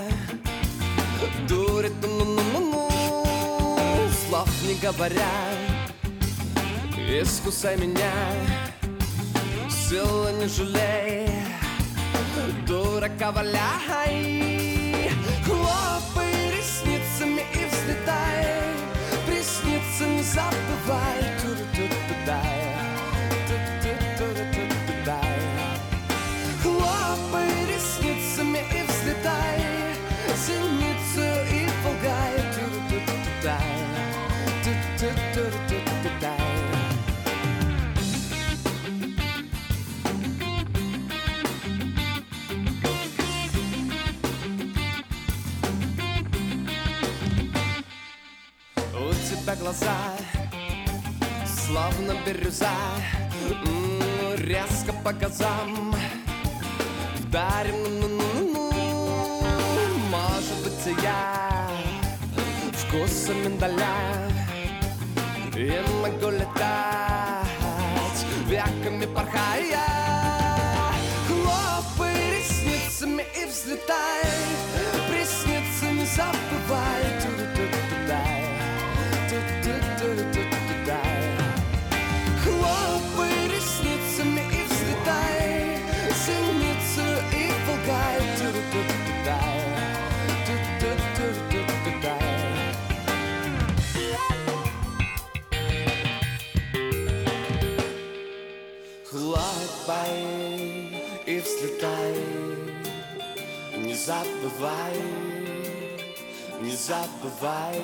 Дурит, 1.48 1.94
ну-ну-ну-ну 2.02 2.90
Слов 4.28 4.50
не 4.64 4.76
говоря. 4.76 5.32
Искусай 6.96 7.78
меня 7.78 8.12
Силы 9.70 10.32
не 10.34 10.48
жалей. 10.48 11.30
Дурака 12.68 13.32
валяй 13.32 15.12
Хлопай 15.46 16.32
ресницами 16.56 17.44
и 17.54 17.66
взлетай. 17.66 18.46
Приснится 19.26 20.06
не 20.06 20.22
забывай 20.22 21.29
глаза 49.70 50.18
Словно 51.46 52.14
бирюза 52.26 52.74
Резко 54.38 54.94
по 55.04 55.14
газам 55.14 55.96
Вдарим 57.20 57.84
ну-ну-ну-ну 58.02 59.50
Может 60.10 60.58
быть 60.64 60.98
я 61.04 61.70
Вкуса 62.74 63.34
миндаля 63.34 64.28
И 65.56 65.80
могу 66.02 66.32
летать 66.32 67.46
Веками 68.48 69.06
порхая 69.06 69.86
Хлопай 71.28 72.16
ресницами 72.40 73.24
и 73.40 73.46
взлетай 73.46 74.39
забывай 104.10 104.96
Не 106.62 106.72
забывай 106.72 107.80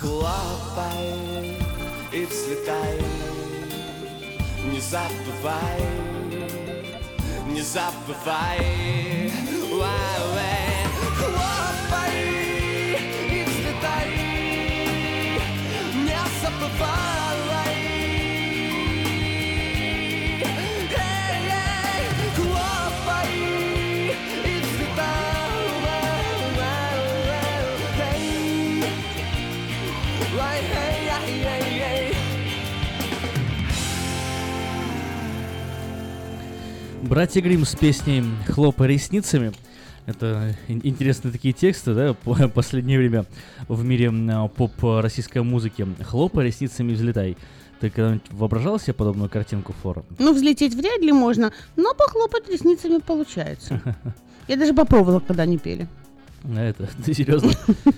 Хлопай 0.00 1.56
и 2.12 2.24
взлетай 2.24 2.98
Не 4.64 4.80
забывай 4.80 5.80
Не 7.46 7.62
забывай 7.62 9.30
Уай-уай. 9.70 9.78
Хлопай 9.78 10.57
Братья 37.08 37.40
Грим 37.40 37.64
с 37.64 37.74
песней 37.74 38.22
«Хлопай 38.48 38.88
ресницами». 38.88 39.52
Это 40.04 40.54
ин- 40.68 40.82
интересные 40.84 41.32
такие 41.32 41.54
тексты, 41.54 41.94
да, 41.94 42.12
по 42.12 42.34
последнее 42.54 42.98
время 42.98 43.24
в 43.66 43.82
мире 43.82 44.12
поп-российской 44.54 45.42
музыки. 45.42 45.86
«Хлопай 46.02 46.44
ресницами, 46.46 46.92
взлетай». 46.92 47.38
Ты 47.80 47.88
когда-нибудь 47.88 48.30
воображал 48.30 48.78
себе 48.78 48.92
подобную 48.92 49.30
картинку, 49.30 49.72
Флора? 49.80 50.04
Ну, 50.18 50.34
взлететь 50.34 50.74
вряд 50.74 51.00
ли 51.00 51.12
можно, 51.12 51.50
но 51.76 51.94
похлопать 51.94 52.46
ресницами 52.50 52.98
получается. 52.98 53.80
Я 54.46 54.56
даже 54.58 54.74
попробовала, 54.74 55.20
когда 55.20 55.44
они 55.44 55.56
пели. 55.56 55.88
А 56.44 56.60
Это, 56.60 56.90
ты 57.06 57.14
серьезно? 57.14 57.52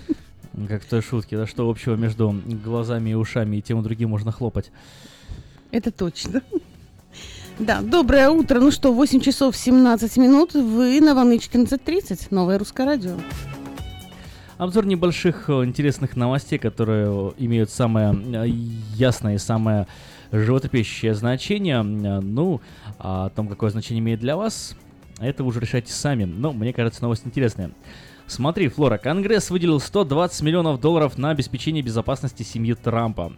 Как 0.69 0.83
в 0.83 0.85
той 0.85 1.01
шутке, 1.01 1.35
да, 1.35 1.47
что 1.47 1.69
общего 1.69 1.95
между 1.95 2.33
глазами 2.63 3.09
и 3.09 3.13
ушами 3.13 3.57
и 3.57 3.61
тем 3.61 3.81
и 3.81 3.83
другим 3.83 4.11
можно 4.11 4.31
хлопать? 4.31 4.71
Это 5.71 5.91
точно. 5.91 6.41
Да, 7.61 7.81
доброе 7.81 8.31
утро. 8.31 8.59
Ну 8.59 8.71
что, 8.71 8.91
8 8.91 9.19
часов 9.19 9.55
17 9.55 10.17
минут. 10.17 10.55
Вы 10.55 10.99
на 10.99 11.13
волне 11.13 11.37
14.30. 11.37 12.29
Новое 12.31 12.57
русское 12.57 12.87
радио. 12.87 13.11
Обзор 14.57 14.87
небольших 14.87 15.47
э, 15.47 15.65
интересных 15.65 16.15
новостей, 16.15 16.57
которые 16.57 17.05
э, 17.07 17.31
имеют 17.37 17.69
самое 17.69 18.15
э, 18.15 18.47
ясное 18.95 19.35
и 19.35 19.37
самое 19.37 19.85
животрепещущее 20.31 21.13
значение. 21.13 21.83
Ну, 21.83 22.61
а 22.97 23.27
о 23.27 23.29
том, 23.29 23.47
какое 23.47 23.69
значение 23.69 23.99
имеет 23.99 24.21
для 24.21 24.37
вас, 24.37 24.75
это 25.19 25.43
уже 25.43 25.59
решайте 25.59 25.93
сами. 25.93 26.23
Но 26.23 26.53
мне 26.53 26.73
кажется, 26.73 27.03
новость 27.03 27.27
интересная. 27.27 27.69
Смотри, 28.25 28.69
Флора, 28.69 28.97
Конгресс 28.97 29.51
выделил 29.51 29.79
120 29.79 30.41
миллионов 30.41 30.81
долларов 30.81 31.15
на 31.19 31.29
обеспечение 31.29 31.83
безопасности 31.83 32.41
семьи 32.41 32.73
Трампа. 32.73 33.33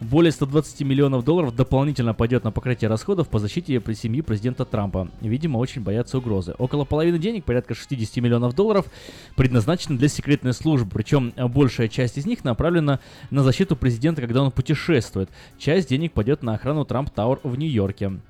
Более 0.00 0.32
120 0.32 0.80
миллионов 0.80 1.26
долларов 1.26 1.54
дополнительно 1.54 2.14
пойдет 2.14 2.42
на 2.42 2.50
покрытие 2.50 2.88
расходов 2.88 3.28
по 3.28 3.38
защите 3.38 3.82
семьи 3.94 4.22
президента 4.22 4.64
Трампа. 4.64 5.08
Видимо, 5.20 5.58
очень 5.58 5.82
боятся 5.82 6.16
угрозы. 6.16 6.54
Около 6.56 6.86
половины 6.86 7.18
денег, 7.18 7.44
порядка 7.44 7.74
60 7.74 8.16
миллионов 8.16 8.54
долларов, 8.54 8.86
предназначены 9.36 9.98
для 9.98 10.08
секретной 10.08 10.54
службы. 10.54 10.90
Причем 10.90 11.34
э, 11.36 11.46
большая 11.46 11.88
часть 11.88 12.16
из 12.16 12.24
них 12.24 12.44
направлена 12.44 12.98
на 13.30 13.42
защиту 13.42 13.76
президента, 13.76 14.22
когда 14.22 14.42
он 14.42 14.50
путешествует. 14.52 15.28
Часть 15.58 15.90
денег 15.90 16.12
пойдет 16.12 16.42
на 16.42 16.54
охрану 16.54 16.86
Трамп 16.86 17.10
Тауэр 17.10 17.40
в 17.42 17.58
Нью-Йорке. 17.58 18.20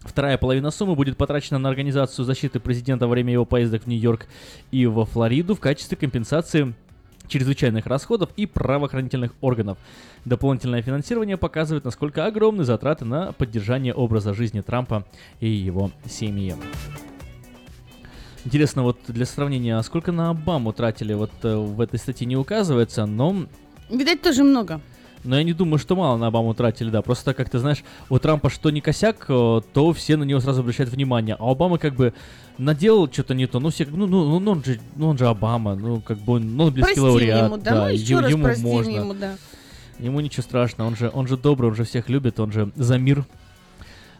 Вторая 0.00 0.36
половина 0.36 0.72
суммы 0.72 0.96
будет 0.96 1.16
потрачена 1.16 1.60
на 1.60 1.68
организацию 1.68 2.24
защиты 2.24 2.58
президента 2.58 3.06
во 3.06 3.12
время 3.12 3.34
его 3.34 3.44
поездок 3.44 3.84
в 3.84 3.86
Нью-Йорк 3.86 4.26
и 4.72 4.86
во 4.86 5.04
Флориду 5.04 5.54
в 5.54 5.60
качестве 5.60 5.96
компенсации 5.96 6.74
чрезвычайных 7.30 7.86
расходов 7.86 8.30
и 8.36 8.46
правоохранительных 8.46 9.32
органов. 9.40 9.78
Дополнительное 10.24 10.82
финансирование 10.82 11.36
показывает, 11.36 11.84
насколько 11.84 12.26
огромны 12.26 12.64
затраты 12.64 13.04
на 13.04 13.32
поддержание 13.32 13.94
образа 13.94 14.34
жизни 14.34 14.60
Трампа 14.60 15.04
и 15.40 15.48
его 15.48 15.90
семьи. 16.06 16.54
Интересно, 18.44 18.82
вот 18.82 18.98
для 19.08 19.26
сравнения, 19.26 19.76
а 19.76 19.82
сколько 19.82 20.12
на 20.12 20.30
Обаму 20.30 20.72
тратили, 20.72 21.12
вот 21.12 21.30
э, 21.42 21.56
в 21.56 21.78
этой 21.80 21.98
статье 21.98 22.26
не 22.26 22.36
указывается, 22.36 23.04
но 23.04 23.44
Видать, 23.90 24.22
тоже 24.22 24.44
много. 24.44 24.80
но 25.24 25.36
я 25.36 25.42
не 25.44 25.52
думаю, 25.52 25.78
что 25.78 25.94
мало 25.94 26.16
на 26.16 26.28
Обаму 26.28 26.54
тратили, 26.54 26.88
да. 26.88 27.02
Просто, 27.02 27.34
как 27.34 27.50
ты 27.50 27.58
знаешь, 27.58 27.84
у 28.08 28.18
Трампа 28.18 28.48
что 28.48 28.70
не 28.70 28.80
косяк, 28.80 29.26
э, 29.28 29.60
то 29.74 29.92
все 29.92 30.16
на 30.16 30.24
него 30.24 30.40
сразу 30.40 30.60
обращают 30.62 30.90
внимание. 30.90 31.36
А 31.38 31.50
Обама 31.50 31.76
как 31.76 31.94
бы 31.94 32.14
наделал 32.56 33.12
что-то 33.12 33.34
не 33.34 33.46
то. 33.46 33.60
Ну, 33.60 33.68
все, 33.68 33.84
как, 33.84 33.94
ну, 33.94 34.06
ну, 34.06 34.38
ну, 34.40 34.52
он 34.52 34.64
же, 34.64 34.80
ну, 34.96 35.08
он 35.08 35.18
же 35.18 35.26
Обама, 35.26 35.74
ну, 35.74 36.00
как 36.00 36.16
бы, 36.18 36.34
он 36.34 36.56
Нобелевский 36.56 36.82
Простим 36.94 37.04
лауреат. 37.04 37.46
ему, 37.46 37.56
да, 37.58 37.74
ну, 37.74 37.88
еще 37.90 38.14
е- 38.14 38.20
раз 38.20 38.30
ему 38.30 38.44
простим 38.44 38.68
можно. 38.68 38.90
ему, 38.90 39.14
да. 39.14 39.34
Ему 40.00 40.20
ничего 40.20 40.42
страшного, 40.42 40.88
он 40.88 40.96
же, 40.96 41.10
он 41.12 41.26
же 41.26 41.36
добрый, 41.36 41.70
он 41.70 41.76
же 41.76 41.84
всех 41.84 42.08
любит, 42.08 42.40
он 42.40 42.52
же 42.52 42.70
за 42.76 42.98
мир. 42.98 43.24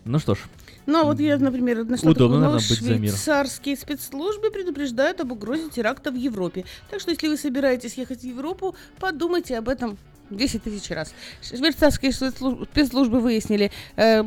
Ну 0.05 0.19
что 0.19 0.35
ж, 0.35 0.39
Ну, 0.86 1.01
а 1.01 1.05
вот 1.05 1.20
я, 1.20 1.36
например, 1.39 1.85
нашла 1.85 2.11
Удобно, 2.11 2.36
такую 2.36 2.51
новость. 2.52 2.81
мир. 2.82 2.98
Швейцарские 3.11 3.77
спецслужбы 3.77 4.51
предупреждают 4.51 5.20
об 5.20 5.32
угрозе 5.32 5.69
теракта 5.70 6.11
в 6.11 6.15
Европе. 6.15 6.65
Так 6.90 7.01
что, 7.01 7.11
если 7.11 7.28
вы 7.28 7.36
собираетесь 7.36 7.94
ехать 7.94 8.20
в 8.20 8.24
Европу, 8.24 8.74
подумайте 8.98 9.59
об 9.59 9.69
этом 9.69 9.98
10 10.31 10.62
тысяч 10.62 10.90
раз. 10.90 11.12
Швейцарские 11.43 12.12
спецслу- 12.12 12.65
спецслужбы 12.73 13.20
выяснили, 13.20 13.70
э, 13.97 14.23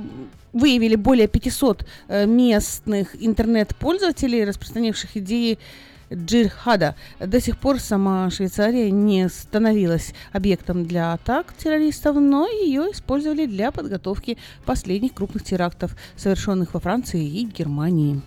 выявили 0.54 0.96
более 0.96 1.28
500 1.28 1.86
э, 2.08 2.26
местных 2.28 3.16
интернет-пользователей, 3.22 4.44
распространивших 4.46 5.18
идеи 5.18 5.58
джихада. 6.14 6.96
До 7.20 7.40
сих 7.42 7.58
пор 7.58 7.80
сама 7.80 8.30
Швейцария 8.30 8.92
не 8.92 9.30
становилась 9.30 10.14
объектом 10.32 10.86
для 10.86 11.14
атак 11.14 11.54
террористов, 11.54 12.16
но 12.18 12.48
ее 12.48 12.92
использовали 12.92 13.46
для 13.46 13.72
подготовки 13.72 14.38
последних 14.66 15.14
крупных 15.14 15.44
терактов, 15.44 15.96
совершенных 16.16 16.74
во 16.74 16.80
Франции 16.80 17.26
и 17.26 17.46
Германии. 17.46 18.22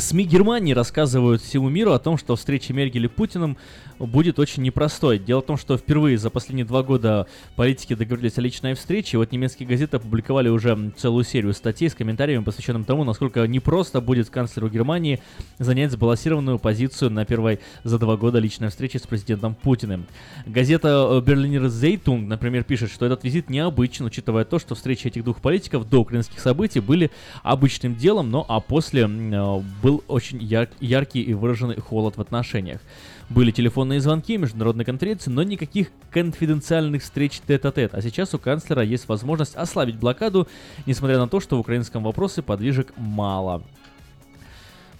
СМИ 0.00 0.24
Германии 0.24 0.72
рассказывают 0.72 1.42
всему 1.42 1.68
миру 1.68 1.92
о 1.92 1.98
том, 1.98 2.16
что 2.16 2.34
встреча 2.34 2.72
Меркель 2.72 3.04
и 3.04 3.08
Путиным 3.08 3.58
будет 4.06 4.38
очень 4.38 4.62
непростой. 4.62 5.18
Дело 5.18 5.42
в 5.42 5.46
том, 5.46 5.56
что 5.56 5.76
впервые 5.76 6.18
за 6.18 6.30
последние 6.30 6.64
два 6.64 6.82
года 6.82 7.26
политики 7.56 7.94
договорились 7.94 8.38
о 8.38 8.40
личной 8.40 8.74
встрече. 8.74 9.18
Вот 9.18 9.30
немецкие 9.32 9.68
газеты 9.68 9.98
опубликовали 9.98 10.48
уже 10.48 10.92
целую 10.96 11.24
серию 11.24 11.52
статей 11.54 11.88
с 11.88 11.94
комментариями, 11.94 12.42
посвященным 12.42 12.84
тому, 12.84 13.04
насколько 13.04 13.46
непросто 13.46 14.00
будет 14.00 14.30
канцлеру 14.30 14.68
Германии 14.68 15.20
занять 15.58 15.92
сбалансированную 15.92 16.58
позицию 16.58 17.10
на 17.10 17.24
первой 17.24 17.60
за 17.84 17.98
два 17.98 18.16
года 18.16 18.38
личной 18.38 18.68
встречи 18.68 18.96
с 18.96 19.02
президентом 19.02 19.54
Путиным. 19.54 20.06
Газета 20.46 21.22
Берлинер 21.24 21.64
Zeitung, 21.64 22.26
например, 22.26 22.64
пишет, 22.64 22.90
что 22.90 23.06
этот 23.06 23.24
визит 23.24 23.50
необычен, 23.50 24.06
учитывая 24.06 24.44
то, 24.44 24.58
что 24.58 24.74
встречи 24.74 25.08
этих 25.08 25.24
двух 25.24 25.40
политиков 25.40 25.88
до 25.88 26.00
украинских 26.00 26.40
событий 26.40 26.80
были 26.80 27.10
обычным 27.42 27.94
делом, 27.96 28.30
но 28.30 28.46
а 28.48 28.60
после 28.60 29.02
э, 29.02 29.62
был 29.82 30.02
очень 30.08 30.42
яр- 30.42 30.70
яркий 30.80 31.22
и 31.22 31.34
выраженный 31.34 31.76
холод 31.80 32.16
в 32.16 32.20
отношениях. 32.20 32.80
Были 33.30 33.52
телефонные 33.52 34.00
звонки, 34.00 34.36
международные 34.36 34.84
конференции, 34.84 35.30
но 35.30 35.44
никаких 35.44 35.92
конфиденциальных 36.10 37.02
встреч 37.02 37.40
тет-а-тет. 37.46 37.94
А 37.94 38.02
сейчас 38.02 38.34
у 38.34 38.40
канцлера 38.40 38.82
есть 38.82 39.08
возможность 39.08 39.54
ослабить 39.54 39.96
блокаду, 39.96 40.48
несмотря 40.84 41.18
на 41.18 41.28
то, 41.28 41.38
что 41.38 41.56
в 41.56 41.60
украинском 41.60 42.02
вопросе 42.02 42.42
подвижек 42.42 42.92
мало. 42.96 43.62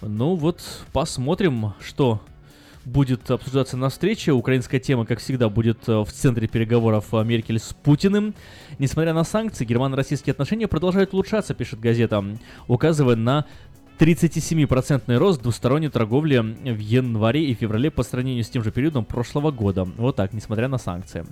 Ну 0.01 0.36
вот, 0.36 0.62
посмотрим, 0.93 1.74
что 1.81 2.20
будет 2.85 3.31
обсуждаться 3.31 3.77
на 3.77 3.89
встрече. 3.89 4.32
Украинская 4.32 4.81
тема, 4.81 5.07
как 5.07 5.19
всегда, 5.19 5.48
будет 5.48 5.89
э, 5.89 6.01
в 6.01 6.11
центре 6.11 6.48
переговоров 6.48 7.07
э, 7.12 7.24
Меркель 7.24 7.59
с 7.59 7.74
Путиным. 7.74 8.35
Несмотря 8.78 9.12
на 9.12 9.24
санкции, 9.24 9.65
германо-российские 9.65 10.32
отношения 10.32 10.69
продолжают 10.69 11.12
улучшаться, 11.12 11.55
пишет 11.55 11.81
газета, 11.81 12.24
указывая 12.69 13.16
на 13.16 13.44
37% 14.01 15.15
рост 15.19 15.43
двусторонней 15.43 15.91
торговли 15.91 16.39
в 16.39 16.79
январе 16.79 17.45
и 17.45 17.53
феврале 17.53 17.91
по 17.91 18.03
сравнению 18.03 18.45
с 18.45 18.49
тем 18.49 18.65
же 18.65 18.73
периодом 18.73 19.05
прошлого 19.05 19.51
года. 19.51 19.85
Вот 19.85 20.17
так, 20.17 20.33
несмотря 20.33 20.69
на 20.69 20.79
санкции. 20.79 21.27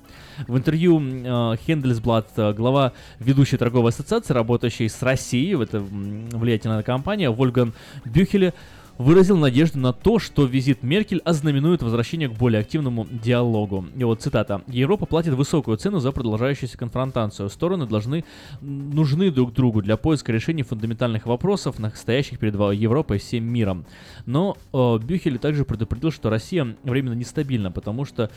В 0.47 0.55
интервью 0.55 1.01
э, 1.01 1.57
Handelsblatt, 1.67 2.27
э, 2.37 2.53
глава 2.53 2.93
ведущей 3.21 3.57
торговой 3.57 3.89
ассоциации, 3.89 4.35
работающей 4.35 4.87
с 4.87 5.03
Россией, 5.03 5.59
это 5.63 5.81
влиятельная 5.81 6.83
компания, 6.83 7.31
Вольган 7.31 7.73
Бюхеле, 8.05 8.53
выразил 8.99 9.37
надежду 9.37 9.79
на 9.79 9.93
то, 9.93 10.19
что 10.19 10.45
визит 10.45 10.83
Меркель 10.83 11.23
ознаменует 11.25 11.83
возвращение 11.83 12.29
к 12.29 12.33
более 12.33 12.61
активному 12.61 13.07
диалогу. 13.07 13.87
И 13.97 14.05
вот 14.05 14.21
цитата. 14.21 14.63
«Европа 14.67 15.07
платит 15.07 15.35
высокую 15.35 15.77
цену 15.79 16.01
за 16.01 16.13
продолжающуюся 16.13 16.77
конфронтацию. 16.77 17.49
Стороны 17.49 17.87
должны 17.87 18.25
нужны 18.61 19.31
друг 19.31 19.53
другу 19.53 19.83
для 19.83 19.97
поиска 19.97 20.33
решений 20.33 20.65
фундаментальных 20.65 21.27
вопросов, 21.27 21.77
стоящих 21.95 22.39
перед 22.39 22.55
Европой 22.55 23.17
и 23.17 23.21
всем 23.21 23.45
миром». 23.45 23.87
Но 24.27 24.57
э, 24.73 24.99
Бюхель 24.99 25.39
также 25.39 25.65
предупредил, 25.65 26.11
что 26.11 26.29
Россия 26.29 26.77
временно 26.83 27.15
нестабильна, 27.15 27.71
потому 27.71 28.05
что 28.05 28.31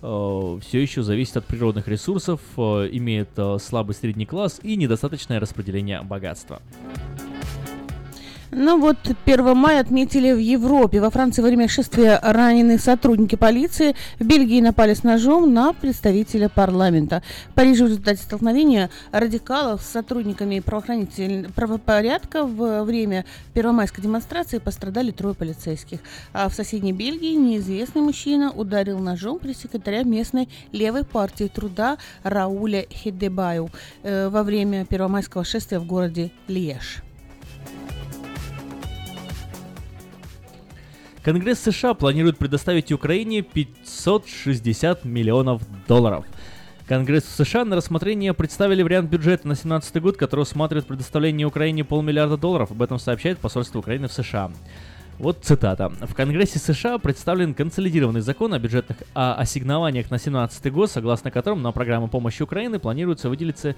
э, 0.00 0.58
все 0.62 0.80
еще 0.80 1.02
зависит 1.02 1.36
от 1.36 1.44
природных 1.44 1.88
ресурсов, 1.88 2.40
э, 2.56 2.88
имеет 2.92 3.28
э, 3.36 3.58
слабый 3.60 3.94
средний 3.94 4.26
класс 4.26 4.60
и 4.62 4.76
недостаточное 4.76 5.40
распределение 5.40 6.00
богатства. 6.02 6.62
Ну 8.52 8.78
вот 8.80 8.96
1 9.24 9.56
мая 9.56 9.80
отметили 9.80 10.32
в 10.32 10.38
Европе. 10.38 11.00
Во 11.00 11.10
Франции 11.10 11.42
во 11.42 11.48
время 11.48 11.68
шествия 11.68 12.20
ранены 12.22 12.78
сотрудники 12.78 13.34
полиции. 13.34 13.96
В 14.20 14.24
Бельгии 14.24 14.60
напали 14.60 14.94
с 14.94 15.02
ножом 15.02 15.52
на 15.52 15.72
представителя 15.72 16.48
парламента. 16.48 17.22
В 17.50 17.54
Париже 17.54 17.84
в 17.84 17.88
результате 17.88 18.22
столкновения 18.22 18.88
радикалов 19.10 19.82
с 19.82 19.86
сотрудниками 19.86 20.60
правоохранительного 20.60 21.52
правопорядка 21.52 22.44
во 22.44 22.84
время 22.84 23.24
первомайской 23.52 24.02
демонстрации 24.02 24.58
пострадали 24.58 25.10
трое 25.10 25.34
полицейских. 25.34 25.98
А 26.32 26.48
в 26.48 26.54
соседней 26.54 26.92
Бельгии 26.92 27.34
неизвестный 27.34 28.02
мужчина 28.02 28.52
ударил 28.52 29.00
ножом 29.00 29.40
пресс-секретаря 29.40 30.04
местной 30.04 30.48
левой 30.70 31.04
партии 31.04 31.50
труда 31.52 31.98
Рауля 32.22 32.86
Хедебаю 32.92 33.70
э, 34.04 34.28
во 34.28 34.44
время 34.44 34.84
первомайского 34.84 35.44
шествия 35.44 35.80
в 35.80 35.86
городе 35.86 36.30
Льеж. 36.46 37.05
Конгресс 41.26 41.58
США 41.58 41.94
планирует 41.94 42.38
предоставить 42.38 42.92
Украине 42.92 43.42
560 43.42 45.04
миллионов 45.04 45.60
долларов. 45.88 46.24
Конгресс 46.86 47.24
США 47.24 47.64
на 47.64 47.74
рассмотрение 47.74 48.32
представили 48.32 48.84
вариант 48.84 49.10
бюджета 49.10 49.48
на 49.48 49.54
2017 49.54 50.00
год, 50.00 50.16
который 50.16 50.42
усматривает 50.42 50.86
предоставление 50.86 51.44
Украине 51.44 51.82
полмиллиарда 51.82 52.36
долларов. 52.36 52.70
Об 52.70 52.80
этом 52.80 53.00
сообщает 53.00 53.38
посольство 53.38 53.80
Украины 53.80 54.06
в 54.06 54.12
США. 54.12 54.52
Вот 55.18 55.38
цитата. 55.42 55.88
В 55.88 56.14
Конгрессе 56.14 56.60
США 56.60 56.98
представлен 56.98 57.54
консолидированный 57.54 58.20
закон 58.20 58.54
о 58.54 58.60
бюджетных 58.60 58.98
о 59.12 59.34
ассигнованиях 59.34 60.12
на 60.12 60.18
2017 60.18 60.72
год, 60.72 60.92
согласно 60.92 61.32
которому 61.32 61.60
на 61.60 61.72
программу 61.72 62.06
помощи 62.06 62.44
Украины 62.44 62.78
планируется 62.78 63.28
выделиться 63.28 63.74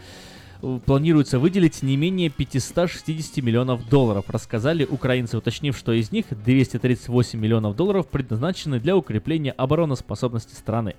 планируется 0.85 1.39
выделить 1.39 1.83
не 1.83 1.97
менее 1.97 2.31
560 2.31 3.43
миллионов 3.45 3.89
долларов, 3.89 4.25
рассказали 4.29 4.85
украинцы, 4.85 5.39
уточнив, 5.39 5.77
что 5.77 5.93
из 5.93 6.11
них 6.13 6.27
238 6.31 7.39
миллионов 7.39 7.77
долларов 7.77 8.09
предназначены 8.09 8.81
для 8.81 8.97
укрепления 8.97 9.53
обороноспособности 9.53 10.55
страны. 10.55 10.97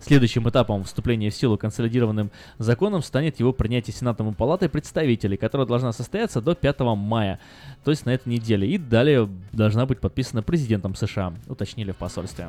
Следующим 0.00 0.48
этапом 0.48 0.84
вступления 0.84 1.30
в 1.30 1.34
силу 1.34 1.58
консолидированным 1.58 2.30
законом 2.58 3.02
станет 3.02 3.40
его 3.40 3.52
принятие 3.52 3.94
Сенатом 3.94 4.30
и 4.30 4.34
Палатой 4.34 4.68
представителей, 4.68 5.36
которая 5.36 5.66
должна 5.66 5.92
состояться 5.92 6.40
до 6.40 6.54
5 6.54 6.80
мая, 6.96 7.40
то 7.84 7.90
есть 7.90 8.06
на 8.06 8.10
этой 8.10 8.28
неделе, 8.28 8.68
и 8.68 8.78
далее 8.78 9.28
должна 9.52 9.86
быть 9.86 10.00
подписана 10.00 10.42
президентом 10.42 10.94
США, 10.94 11.34
уточнили 11.48 11.92
в 11.92 11.96
посольстве. 11.96 12.48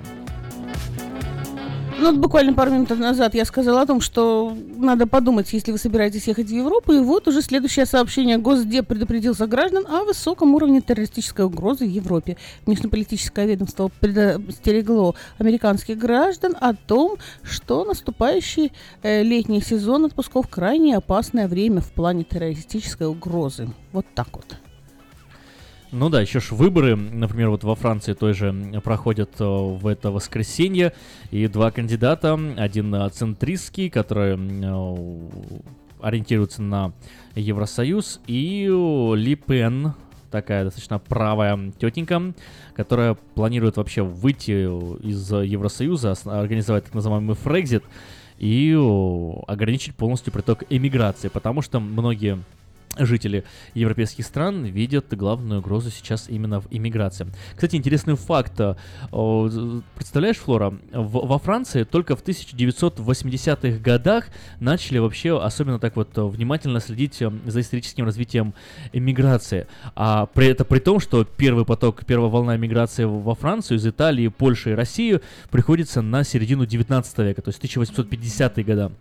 Ну, 2.01 2.13
буквально 2.13 2.53
пару 2.53 2.71
минут 2.71 2.89
назад 2.97 3.35
я 3.35 3.43
сказала 3.43 3.81
о 3.81 3.85
том, 3.85 3.99
что 3.99 4.55
надо 4.77 5.05
подумать, 5.05 5.51
если 5.51 5.73
вы 5.73 5.77
собираетесь 5.77 6.27
ехать 6.27 6.47
в 6.47 6.53
Европу. 6.53 6.93
И 6.93 6.99
вот 6.99 7.27
уже 7.27 7.41
следующее 7.41 7.85
сообщение. 7.85 8.38
Госдеп 8.38 8.88
предупредил 8.88 9.35
граждан 9.38 9.85
о 9.85 10.05
высоком 10.05 10.55
уровне 10.55 10.80
террористической 10.80 11.45
угрозы 11.45 11.85
в 11.85 11.89
Европе. 11.89 12.38
Внешнеполитическое 12.65 13.45
ведомство 13.45 13.91
предостерегло 13.99 15.15
американских 15.39 15.97
граждан 15.97 16.55
о 16.59 16.73
том, 16.73 17.17
что 17.43 17.84
наступающий 17.84 18.71
э, 19.03 19.23
летний 19.23 19.61
сезон 19.61 20.05
отпусков 20.05 20.47
крайне 20.47 20.95
опасное 20.95 21.47
время 21.47 21.81
в 21.81 21.91
плане 21.91 22.23
террористической 22.23 23.07
угрозы. 23.07 23.69
Вот 23.91 24.05
так 24.15 24.30
вот. 24.34 24.68
Ну 25.91 26.09
да, 26.09 26.21
еще 26.21 26.39
ж 26.39 26.51
выборы, 26.51 26.95
например, 26.95 27.49
вот 27.49 27.63
во 27.63 27.73
Франции 27.73 28.13
той 28.13 28.33
же 28.33 28.53
проходят 28.83 29.31
э, 29.39 29.43
в 29.43 29.87
это 29.87 30.11
воскресенье, 30.11 30.93
и 31.31 31.47
два 31.47 31.71
кандидата, 31.71 32.39
один 32.57 32.95
центристский, 33.11 33.89
который 33.89 34.37
э, 34.37 35.29
ориентируется 35.99 36.61
на 36.61 36.93
Евросоюз, 37.33 38.21
и 38.27 38.67
Ли 39.15 39.33
Пен, 39.33 39.93
такая 40.29 40.63
достаточно 40.63 40.99
правая 40.99 41.71
тетенька, 41.79 42.33
которая 42.75 43.15
планирует 43.15 43.77
вообще 43.77 44.03
выйти 44.03 44.51
из 45.03 45.31
Евросоюза, 45.31 46.13
организовать 46.25 46.85
так 46.85 46.93
называемый 46.93 47.35
Фрекзит 47.35 47.83
и 48.37 48.77
ограничить 49.47 49.95
полностью 49.95 50.31
приток 50.31 50.65
эмиграции, 50.69 51.29
потому 51.29 51.63
что 51.63 51.79
многие 51.79 52.43
жители 52.97 53.43
европейских 53.73 54.25
стран 54.25 54.65
видят 54.65 55.13
главную 55.15 55.59
угрозу 55.59 55.89
сейчас 55.89 56.29
именно 56.29 56.61
в 56.61 56.67
иммиграции. 56.71 57.27
Кстати, 57.53 57.75
интересный 57.75 58.15
факт. 58.15 58.59
Представляешь, 59.95 60.37
Флора, 60.37 60.71
в, 60.91 61.27
во 61.27 61.39
Франции 61.39 61.83
только 61.83 62.15
в 62.15 62.23
1980-х 62.23 63.79
годах 63.79 64.27
начали 64.59 64.97
вообще 64.97 65.39
особенно 65.39 65.79
так 65.79 65.95
вот 65.95 66.09
внимательно 66.15 66.79
следить 66.79 67.23
за 67.45 67.61
историческим 67.61 68.05
развитием 68.05 68.53
иммиграции. 68.93 69.67
А 69.95 70.25
при, 70.25 70.47
это 70.47 70.65
при 70.65 70.79
том, 70.79 70.99
что 70.99 71.23
первый 71.23 71.65
поток, 71.65 72.05
первая 72.05 72.29
волна 72.29 72.55
иммиграции 72.55 73.03
во 73.03 73.35
Францию 73.35 73.77
из 73.77 73.87
Италии, 73.87 74.27
Польши 74.27 74.71
и 74.71 74.73
России 74.73 75.19
приходится 75.51 76.01
на 76.01 76.23
середину 76.23 76.65
19 76.65 77.17
века, 77.19 77.41
то 77.41 77.49
есть 77.49 77.63
1850-е 77.63 78.63
годы. 78.63 78.91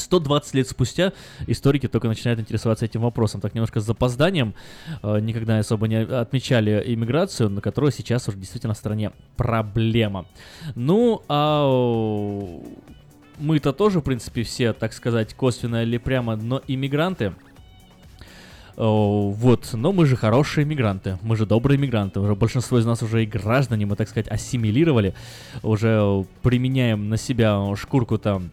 120 0.00 0.54
лет 0.54 0.68
спустя 0.68 1.12
историки 1.46 1.88
только 1.88 2.08
начинают 2.08 2.40
интересоваться 2.40 2.84
этим 2.84 3.02
вопросом. 3.02 3.40
Так 3.40 3.54
немножко 3.54 3.80
с 3.80 3.84
запозданием. 3.84 4.54
Э, 5.02 5.20
Никогда 5.20 5.58
особо 5.58 5.88
не 5.88 5.96
отмечали 5.96 6.82
иммиграцию, 6.86 7.50
на 7.50 7.60
которую 7.60 7.92
сейчас 7.92 8.28
уже 8.28 8.38
действительно 8.38 8.74
в 8.74 8.78
стране 8.78 9.12
проблема. 9.36 10.26
Ну, 10.74 11.22
а 11.28 11.64
о, 11.64 12.62
мы-то 13.38 13.72
тоже, 13.72 14.00
в 14.00 14.02
принципе, 14.02 14.42
все, 14.42 14.72
так 14.72 14.92
сказать, 14.92 15.34
косвенно 15.34 15.82
или 15.82 15.98
прямо, 15.98 16.36
но 16.36 16.62
иммигранты. 16.66 17.34
О, 18.76 19.30
Вот, 19.30 19.70
но 19.72 19.92
мы 19.92 20.06
же 20.06 20.16
хорошие 20.16 20.64
мигранты, 20.64 21.18
мы 21.22 21.36
же 21.36 21.44
добрые 21.44 21.76
мигранты, 21.76 22.20
уже 22.20 22.34
большинство 22.34 22.78
из 22.78 22.86
нас 22.86 23.02
уже 23.02 23.24
и 23.24 23.26
граждане, 23.26 23.84
мы, 23.86 23.96
так 23.96 24.08
сказать, 24.08 24.28
ассимилировали, 24.28 25.14
уже 25.62 26.00
э, 26.00 26.24
применяем 26.42 27.08
на 27.08 27.16
себя 27.16 27.62
шкурку 27.76 28.16
там 28.16 28.52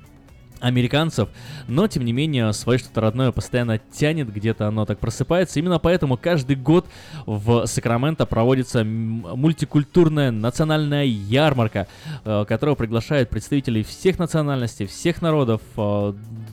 американцев, 0.60 1.30
но 1.68 1.88
тем 1.88 2.06
не 2.06 2.14
менее 2.14 2.54
свое 2.54 2.80
что-то 2.80 3.02
родное 3.02 3.32
постоянно 3.32 3.78
тянет, 3.78 4.32
где-то 4.32 4.68
оно 4.68 4.86
так 4.86 5.00
просыпается. 5.00 5.60
Именно 5.60 5.80
поэтому 5.80 6.18
каждый 6.18 6.56
год 6.56 6.88
в 7.26 7.66
Сакраменто 7.66 8.26
проводится 8.26 8.84
мультикультурная 8.84 10.32
национальная 10.32 11.06
ярмарка, 11.06 11.88
э, 12.24 12.46
которая 12.48 12.76
приглашает 12.76 13.30
представителей 13.30 13.84
всех 13.84 14.20
национальностей, 14.20 14.86
всех 14.86 15.22
народов. 15.22 15.62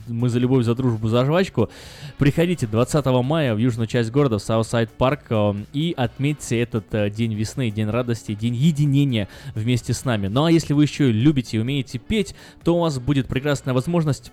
Мы 0.07 0.29
за 0.29 0.39
любовь, 0.39 0.65
за 0.65 0.75
дружбу, 0.75 1.07
за 1.07 1.25
жвачку. 1.25 1.69
Приходите 2.17 2.67
20 2.67 3.05
мая 3.23 3.55
в 3.55 3.57
южную 3.57 3.87
часть 3.87 4.11
города, 4.11 4.37
в 4.37 4.41
Southside 4.41 4.91
Парк, 4.91 5.21
э, 5.29 5.53
и 5.73 5.93
отметьте 5.97 6.59
этот 6.59 6.93
э, 6.93 7.09
день 7.09 7.33
весны, 7.33 7.71
день 7.71 7.89
радости, 7.89 8.33
день 8.33 8.55
единения 8.55 9.27
вместе 9.55 9.93
с 9.93 10.05
нами. 10.05 10.27
Ну 10.27 10.45
а 10.45 10.51
если 10.51 10.73
вы 10.73 10.83
еще 10.83 11.11
любите 11.11 11.57
и 11.57 11.59
умеете 11.59 11.97
петь, 11.97 12.35
то 12.63 12.75
у 12.75 12.79
вас 12.79 12.99
будет 12.99 13.27
прекрасная 13.27 13.73
возможность 13.73 14.31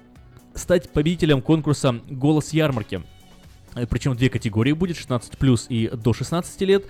стать 0.55 0.91
победителем 0.91 1.41
конкурса 1.41 2.01
«Голос 2.11 2.53
ярмарки». 2.53 3.03
Э, 3.75 3.87
Причем 3.87 4.15
две 4.15 4.29
категории 4.29 4.73
будет, 4.73 4.97
16 4.97 5.39
плюс 5.39 5.67
и 5.69 5.89
до 5.89 6.13
16 6.13 6.61
лет. 6.63 6.85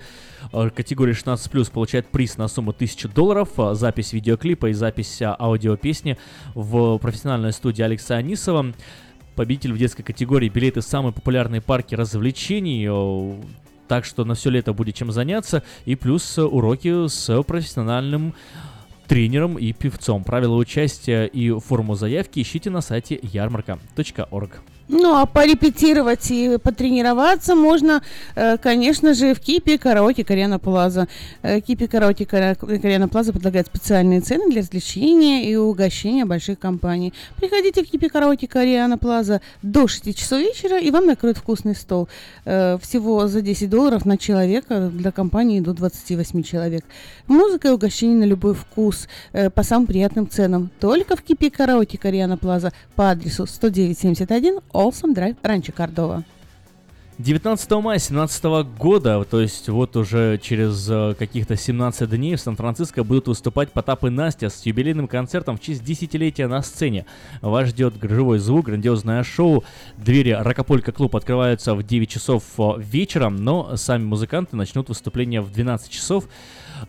Э, 0.51 0.69
Категория 0.69 1.13
16 1.13 1.49
плюс 1.51 1.69
получает 1.69 2.07
приз 2.07 2.37
на 2.37 2.47
сумму 2.47 2.71
1000 2.71 3.09
долларов, 3.09 3.49
э, 3.57 3.73
запись 3.75 4.13
видеоклипа 4.13 4.67
и 4.67 4.73
запись 4.73 5.21
аудиопесни 5.21 6.17
в 6.53 6.97
профессиональной 6.97 7.53
студии 7.53 7.81
Алекса 7.81 8.15
Анисова. 8.15 8.73
Победитель 9.35 9.73
в 9.73 9.77
детской 9.77 10.03
категории 10.03 10.49
билеты 10.49 10.81
в 10.81 10.83
самые 10.83 11.11
популярные 11.11 11.61
парки 11.61 11.95
развлечений. 11.95 12.87
Так 13.87 14.05
что 14.05 14.25
на 14.25 14.35
все 14.35 14.51
лето 14.51 14.73
будет 14.73 14.95
чем 14.95 15.11
заняться. 15.11 15.63
И 15.85 15.95
плюс 15.95 16.37
уроки 16.37 17.07
с 17.07 17.41
профессиональным 17.43 18.35
тренером 19.07 19.57
и 19.57 19.73
певцом. 19.73 20.23
Правила 20.23 20.55
участия 20.55 21.25
и 21.25 21.51
форму 21.59 21.95
заявки 21.95 22.41
ищите 22.41 22.69
на 22.69 22.81
сайте 22.81 23.19
ярмарка.орг. 23.21 24.61
Ну, 24.89 25.15
а 25.15 25.25
порепетировать 25.25 26.29
и 26.29 26.57
потренироваться 26.57 27.55
можно, 27.55 28.01
э, 28.35 28.57
конечно 28.57 29.13
же, 29.13 29.33
в 29.33 29.39
Кипе 29.39 29.77
Караоке 29.77 30.25
Кориана 30.25 30.59
Плаза. 30.59 31.07
Э, 31.41 31.61
Кипе 31.61 31.87
Караоке 31.87 32.25
Кориана 32.25 33.07
Плаза 33.07 33.31
предлагает 33.31 33.67
специальные 33.67 34.19
цены 34.19 34.51
для 34.51 34.59
развлечения 34.59 35.49
и 35.49 35.55
угощения 35.55 36.25
больших 36.25 36.59
компаний. 36.59 37.13
Приходите 37.37 37.83
в 37.83 37.89
Кипе 37.89 38.09
Караоке 38.09 38.47
Кориана 38.47 38.97
Плаза 38.97 39.39
до 39.61 39.87
6 39.87 40.13
часов 40.17 40.39
вечера, 40.39 40.77
и 40.77 40.91
вам 40.91 41.05
накроют 41.05 41.37
вкусный 41.37 41.75
стол. 41.75 42.09
Э, 42.43 42.77
Всего 42.81 43.27
за 43.27 43.41
10 43.41 43.69
долларов 43.69 44.05
на 44.05 44.17
человека 44.17 44.89
для 44.93 45.11
компании 45.11 45.61
до 45.61 45.73
28 45.73 46.43
человек. 46.43 46.83
Музыка 47.27 47.69
и 47.69 47.71
угощение 47.71 48.17
на 48.17 48.25
любой 48.25 48.53
вкус 48.53 49.07
по 49.55 49.63
самым 49.63 49.87
приятным 49.87 50.29
ценам. 50.29 50.69
Только 50.81 51.15
в 51.15 51.21
Кипе 51.21 51.49
Караоке 51.49 51.97
Кориана 51.97 52.37
Плаза 52.37 52.73
по 52.95 53.09
адресу 53.09 53.47
10971 53.47 54.59
Олсом 54.73 55.13
Драйв, 55.13 55.37
Ранчо 55.43 55.71
Кордова. 55.71 56.23
19 57.19 57.69
мая 57.71 57.99
2017 57.99 58.43
года, 58.77 59.23
то 59.23 59.39
есть 59.39 59.69
вот 59.69 59.95
уже 59.95 60.39
через 60.41 60.89
э, 60.89 61.13
каких-то 61.17 61.55
17 61.55 62.09
дней 62.09 62.35
в 62.35 62.41
Сан-Франциско 62.41 63.03
будут 63.03 63.27
выступать 63.27 63.71
Потап 63.71 64.03
и 64.05 64.09
Настя 64.09 64.49
с 64.49 64.65
юбилейным 64.65 65.07
концертом 65.07 65.57
в 65.57 65.61
честь 65.61 65.83
десятилетия 65.83 66.47
на 66.47 66.63
сцене. 66.63 67.05
Вас 67.41 67.69
ждет 67.69 67.93
живой 68.01 68.39
звук, 68.39 68.65
грандиозное 68.65 69.21
шоу. 69.23 69.63
Двери 69.97 70.31
Рокополька 70.31 70.91
клуб 70.91 71.15
открываются 71.15 71.75
в 71.75 71.83
9 71.83 72.09
часов 72.09 72.43
э, 72.57 72.79
вечера, 72.79 73.29
но 73.29 73.77
сами 73.77 74.03
музыканты 74.03 74.55
начнут 74.55 74.89
выступление 74.89 75.41
в 75.41 75.51
12 75.51 75.91
часов. 75.91 76.27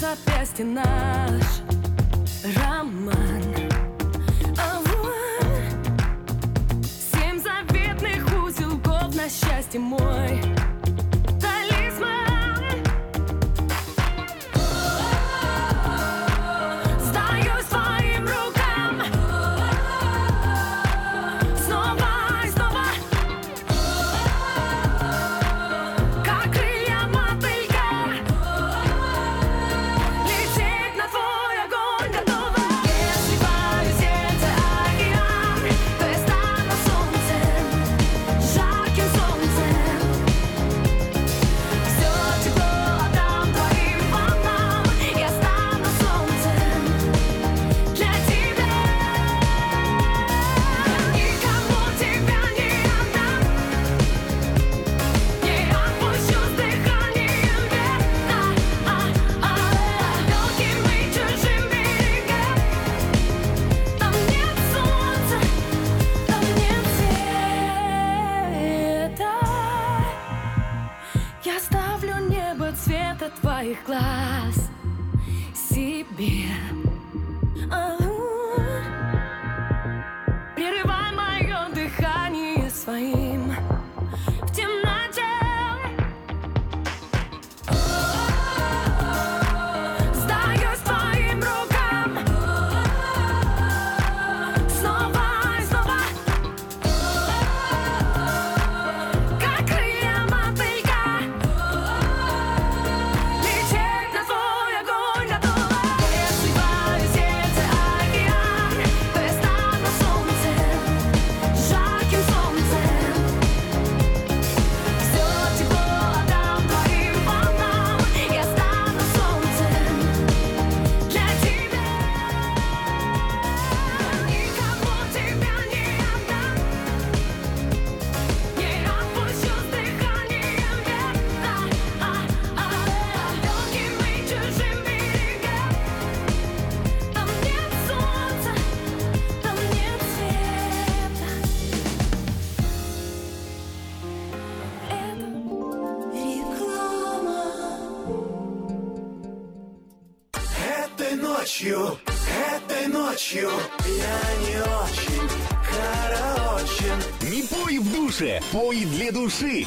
запястье 0.06 0.64
наш 0.64 1.42
роман. 2.56 3.42
А 4.56 4.80
вот 4.84 5.86
Семь 6.84 7.40
заветных 7.40 8.24
узелков 8.44 9.14
на 9.16 9.28
счастье 9.28 9.80
мой 9.80 10.40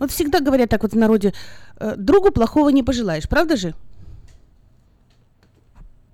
Вот 0.00 0.10
всегда 0.10 0.40
говорят 0.40 0.70
так 0.70 0.82
вот 0.82 0.92
в 0.92 0.96
народе, 0.96 1.32
э, 1.78 1.94
другу 1.96 2.32
плохого 2.32 2.70
не 2.70 2.82
пожелаешь, 2.82 3.28
правда 3.28 3.56
же? 3.56 3.74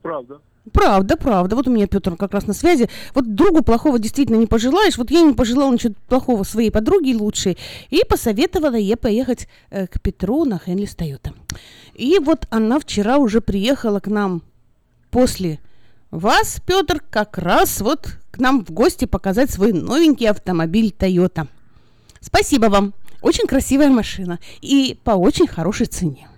Правда. 0.03 0.41
Правда, 0.73 1.17
правда. 1.17 1.57
Вот 1.57 1.69
у 1.69 1.71
меня 1.71 1.87
Петр 1.87 2.17
как 2.17 2.33
раз 2.33 2.47
на 2.47 2.53
связи. 2.53 2.89
Вот 3.15 3.35
другу 3.35 3.63
плохого 3.63 3.99
действительно 3.99 4.37
не 4.37 4.47
пожелаешь. 4.47 4.99
Вот 4.99 5.11
я 5.11 5.23
не 5.23 5.33
пожелала 5.33 5.73
ничего 5.73 5.95
плохого 6.09 6.43
своей 6.43 6.71
подруге 6.71 7.15
лучшей. 7.15 7.57
И 7.91 8.03
посоветовала 8.09 8.75
ей 8.75 8.97
поехать 8.97 9.49
э, 9.71 9.87
к 9.87 10.01
Петру 10.01 10.45
на 10.45 10.59
Хенли 10.59 10.87
Тойота. 10.87 11.33
И 11.95 12.19
вот 12.19 12.47
она 12.51 12.81
вчера 12.81 13.19
уже 13.19 13.41
приехала 13.41 14.01
к 14.01 14.09
нам 14.09 14.43
после 15.11 15.61
вас, 16.11 16.61
Петр, 16.67 17.01
как 17.11 17.39
раз 17.39 17.81
вот 17.81 18.19
к 18.31 18.39
нам 18.39 18.65
в 18.65 18.71
гости 18.71 19.05
показать 19.05 19.51
свой 19.51 19.73
новенький 19.73 20.29
автомобиль 20.29 20.95
Toyota. 20.99 21.47
Спасибо 22.21 22.67
вам. 22.67 22.93
Очень 23.23 23.47
красивая 23.47 23.89
машина 23.89 24.39
и 24.61 24.99
по 25.05 25.13
очень 25.13 25.47
хорошей 25.47 25.87
цене. 25.87 26.29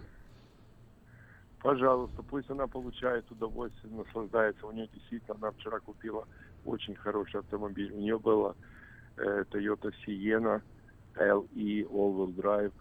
Пожалуйста, 1.60 2.22
пусть 2.22 2.48
она 2.50 2.66
получает 2.66 3.30
удовольствие, 3.30 3.92
наслаждается. 3.92 4.66
У 4.66 4.72
нее 4.72 4.88
действительно, 4.94 5.36
она 5.40 5.50
вчера 5.50 5.80
купила 5.80 6.26
очень 6.64 6.94
хороший 6.94 7.40
автомобиль. 7.40 7.92
У 7.92 7.98
нее 7.98 8.18
была 8.18 8.54
э, 9.16 9.44
Toyota 9.50 9.92
Sienna 10.06 10.62
LE 11.16 11.84
All-Wheel 11.90 12.34
Drive. 12.36 12.72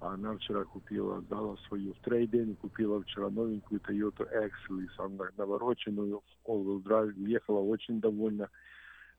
Она 0.00 0.36
вчера 0.36 0.64
купила, 0.64 1.20
дала 1.22 1.56
свою 1.66 1.94
в 1.94 1.98
трейдинг, 2.04 2.60
купила 2.60 3.02
вчера 3.02 3.30
новенькую 3.30 3.80
Toyota 3.80 4.28
Excellus, 4.32 4.90
она 4.98 5.30
навороченную 5.36 6.22
All-Wheel 6.46 6.82
Drive. 6.82 7.14
Ехала 7.16 7.60
очень 7.60 8.00
довольна. 8.00 8.48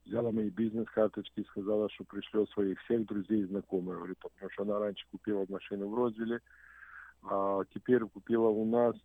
Взяла 0.10 0.32
мои 0.32 0.50
бизнес-карточки 0.50 1.42
и 1.42 1.46
сказала, 1.46 1.88
что 1.92 2.04
пришлет 2.04 2.50
своих 2.50 2.80
всех 2.82 3.06
друзей 3.06 3.42
и 3.42 3.46
знакомых. 3.46 3.98
Говорит, 3.98 4.18
потому 4.18 4.50
что 4.50 4.64
она 4.64 4.80
раньше 4.80 5.06
купила 5.12 5.46
машину 5.48 5.88
в 5.88 5.94
Розвилле, 5.94 6.40
а 7.22 7.62
теперь 7.76 8.04
купила 8.06 8.48
у 8.48 8.66
нас. 8.66 8.96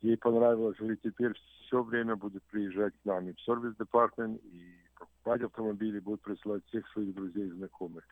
Ей 0.00 0.16
понравилось, 0.16 0.76
говорит, 0.76 1.02
теперь 1.04 1.34
все 1.34 1.84
время 1.84 2.16
будет 2.16 2.42
приезжать 2.50 2.94
к 2.94 3.04
нам 3.04 3.28
и 3.28 3.32
в 3.32 3.40
сервис-департмент, 3.42 4.42
и 4.42 4.74
покупать 4.98 5.42
автомобили, 5.42 6.00
будет 6.00 6.20
присылать 6.22 6.64
всех 6.66 6.88
своих 6.88 7.14
друзей 7.14 7.46
и 7.46 7.52
знакомых. 7.52 8.02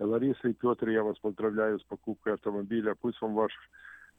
Лариса 0.00 0.48
и 0.48 0.54
Петр, 0.54 0.88
я 0.88 1.04
вас 1.04 1.16
поздравляю 1.20 1.78
с 1.78 1.84
покупкой 1.84 2.34
автомобиля. 2.34 2.96
Пусть 3.00 3.22
вам 3.22 3.34
ваш 3.34 3.52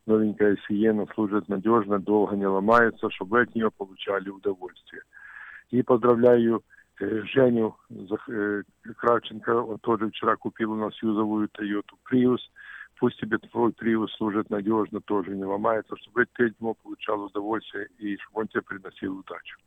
новенькая 0.05 0.57
Сиена 0.67 1.05
служит 1.13 1.49
надежно, 1.49 1.99
долго 1.99 2.37
не 2.37 2.47
ломается, 2.47 3.09
чтобы 3.09 3.31
вы 3.31 3.41
от 3.41 3.53
нее 3.55 3.71
получали 3.71 4.29
удовольствие. 4.29 5.01
И 5.69 5.83
поздравляю 5.83 6.63
Женю 6.99 7.75
Кравченко, 8.97 9.49
он 9.61 9.77
тоже 9.79 10.09
вчера 10.09 10.35
купил 10.35 10.71
у 10.71 10.75
нас 10.75 10.93
юзовую 11.01 11.47
Toyota 11.49 11.95
Prius. 12.09 12.39
Пусть 12.99 13.19
тебе 13.19 13.37
твой 13.37 13.71
Prius 13.71 14.07
служит 14.17 14.49
надежно, 14.49 14.99
тоже 15.01 15.35
не 15.35 15.45
ломается, 15.45 15.95
чтобы 15.97 16.25
ты 16.33 16.47
от 16.47 16.77
получал 16.81 17.23
удовольствие 17.23 17.87
и 17.99 18.17
чтобы 18.17 18.41
он 18.41 18.47
тебе 18.47 18.63
приносил 18.63 19.19
удачу. 19.19 19.57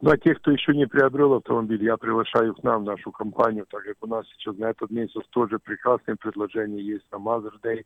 Ну 0.00 0.10
а 0.10 0.16
тех, 0.16 0.38
кто 0.38 0.52
еще 0.52 0.76
не 0.76 0.86
приобрел 0.86 1.34
автомобиль, 1.34 1.82
я 1.82 1.96
приглашаю 1.96 2.54
к 2.54 2.62
нам, 2.62 2.82
в 2.82 2.86
нашу 2.86 3.10
компанию, 3.10 3.66
так 3.68 3.82
как 3.82 3.96
у 4.00 4.06
нас 4.06 4.24
сейчас 4.28 4.56
на 4.56 4.66
этот 4.66 4.90
месяц 4.90 5.22
тоже 5.30 5.58
прекрасные 5.58 6.16
предложения 6.16 6.80
есть 6.80 7.10
на 7.10 7.16
Mother's 7.16 7.60
Day, 7.64 7.84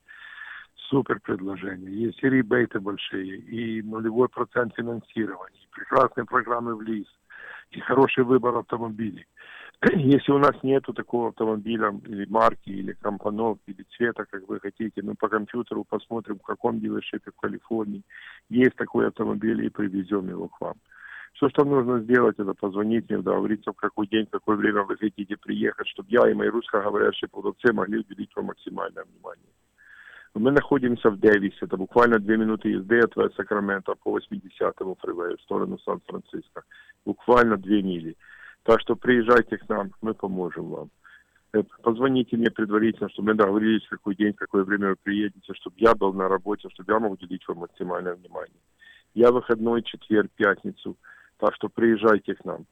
супер 0.90 1.20
предложения. 1.20 1.90
Есть 1.90 2.22
и 2.22 2.28
ребейты 2.28 2.80
большие, 2.80 3.38
и 3.38 3.80
нулевой 3.80 4.28
процент 4.28 4.74
финансирования, 4.74 5.56
и 5.56 5.74
прекрасные 5.74 6.26
программы 6.26 6.76
в 6.76 6.82
лист, 6.82 7.16
и 7.72 7.80
хороший 7.80 8.24
выбор 8.24 8.56
автомобилей. 8.56 9.26
Если 9.96 10.32
у 10.32 10.38
нас 10.38 10.52
нету 10.62 10.92
такого 10.92 11.28
автомобиля 11.28 11.92
или 12.06 12.26
марки, 12.26 12.70
или 12.70 12.92
компоновки, 12.92 13.70
или 13.70 13.84
цвета, 13.96 14.24
как 14.30 14.48
вы 14.48 14.60
хотите, 14.60 15.02
мы 15.02 15.14
по 15.14 15.28
компьютеру 15.28 15.84
посмотрим, 15.84 16.38
в 16.38 16.42
каком 16.42 16.80
дилершипе 16.80 17.30
в 17.30 17.40
Калифорнии 17.40 18.02
есть 18.48 18.76
такой 18.76 19.08
автомобиль 19.08 19.64
и 19.64 19.70
привезем 19.70 20.28
его 20.28 20.48
к 20.48 20.60
вам. 20.60 20.74
Все, 21.34 21.48
что 21.48 21.64
нужно 21.64 22.00
сделать, 22.00 22.38
это 22.38 22.52
позвонить 22.54 23.08
мне, 23.08 23.18
договориться, 23.18 23.72
в 23.72 23.76
какой 23.76 24.06
день, 24.06 24.26
в 24.26 24.30
какое 24.30 24.56
время 24.56 24.82
вы 24.82 24.96
хотите 24.96 25.36
приехать, 25.36 25.88
чтобы 25.88 26.08
я 26.10 26.30
и 26.30 26.34
мои 26.34 26.48
русскоговорящие 26.48 27.28
продавцы 27.28 27.72
могли 27.72 28.00
уделить 28.00 28.30
вам 28.36 28.46
максимальное 28.46 29.04
внимание. 29.04 29.48
Мы 30.34 30.50
находимся 30.50 31.10
в 31.10 31.18
Дэвисе, 31.18 31.58
это 31.60 31.76
буквально 31.76 32.18
две 32.18 32.38
минуты 32.38 32.70
езды 32.70 33.00
от 33.00 33.34
Сакрамента 33.34 33.94
по 33.94 34.18
80-му 34.18 34.96
фривею 35.00 35.36
в 35.36 35.42
сторону 35.42 35.78
Сан-Франциско. 35.78 36.62
Буквально 37.04 37.58
две 37.58 37.82
мили. 37.82 38.16
Так 38.62 38.80
что 38.80 38.96
приезжайте 38.96 39.58
к 39.58 39.68
нам, 39.68 39.92
мы 40.00 40.14
поможем 40.14 40.70
вам. 40.70 40.90
Э, 41.52 41.62
Позвоните 41.82 42.38
мне 42.38 42.50
предварительно, 42.50 43.10
чтобы 43.10 43.32
мы 43.32 43.34
договорились, 43.34 43.86
какой 43.88 44.14
день, 44.14 44.32
какое 44.32 44.64
время 44.64 44.88
вы 44.90 44.96
приедете, 45.02 45.52
чтобы 45.52 45.76
я 45.78 45.94
был 45.94 46.14
на 46.14 46.28
работе, 46.28 46.70
чтобы 46.70 46.92
я 46.92 46.98
мог 46.98 47.12
уделить 47.12 47.46
вам 47.46 47.58
максимальное 47.58 48.14
внимание. 48.14 48.56
Я 49.14 49.32
выходной 49.32 49.82
четверг, 49.82 50.30
пятницу, 50.34 50.96
так 51.36 51.54
что 51.56 51.68
приезжайте 51.68 52.34
к 52.34 52.42
нам. 52.46 52.64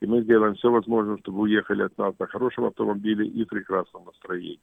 И 0.02 0.06
мы 0.06 0.22
сделаем 0.22 0.56
все 0.56 0.70
возможное, 0.70 1.18
чтобы 1.18 1.42
уехали 1.42 1.84
от 1.84 1.98
нас 1.98 2.14
на 2.20 2.28
хорошем 2.28 2.66
автомобиле 2.66 3.26
и 3.26 3.46
прекрасном 3.46 4.06
настроении. 4.06 4.60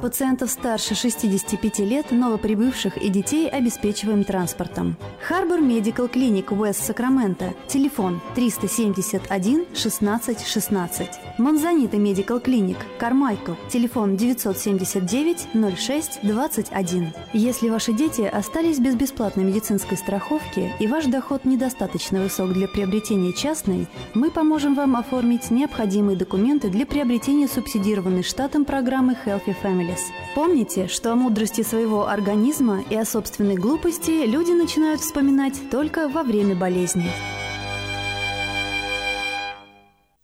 Пациентов 0.01 0.49
старше 0.49 0.95
65 0.95 1.79
лет, 1.79 2.09
новоприбывших 2.09 2.97
и 2.97 3.09
детей 3.09 3.47
обеспечиваем 3.47 4.23
транспортом. 4.23 4.97
Харбор 5.21 5.61
Медикал 5.61 6.07
Клиник 6.07 6.51
Уэст 6.51 6.83
Сакраменто. 6.83 7.53
Телефон 7.67 8.19
371 8.33 9.67
16 9.75 10.47
16. 10.47 11.09
Монзанита 11.37 11.97
Медикал 11.97 12.39
Клиник 12.39 12.77
Кармайкл. 12.97 13.53
Телефон 13.69 14.17
979 14.17 15.77
06 15.77 16.19
21. 16.23 17.13
Если 17.33 17.69
ваши 17.69 17.93
дети 17.93 18.21
остались 18.21 18.79
без 18.79 18.95
бесплатной 18.95 19.43
медицинской 19.43 19.97
страховки 19.97 20.71
и 20.79 20.87
ваш 20.87 21.05
доход 21.05 21.45
недостаточно 21.45 22.21
высок 22.21 22.53
для 22.53 22.67
приобретения 22.67 23.33
частной, 23.33 23.87
мы 24.15 24.31
поможем 24.31 24.73
вам 24.73 24.95
оформить 24.95 25.51
необходимые 25.51 26.17
документы 26.17 26.69
для 26.69 26.87
приобретения 26.87 27.47
субсидированной 27.47 28.23
штатом 28.23 28.65
программы 28.65 29.15
Healthy 29.25 29.55
Families. 29.91 30.21
Помните, 30.35 30.87
что 30.87 31.11
о 31.11 31.15
мудрости 31.15 31.61
своего 31.61 32.07
организма 32.07 32.83
и 32.89 32.95
о 32.95 33.05
собственной 33.05 33.55
глупости 33.55 34.25
люди 34.25 34.51
начинают 34.51 35.01
вспоминать 35.01 35.69
только 35.69 36.07
во 36.07 36.23
время 36.23 36.55
болезни. 36.55 37.09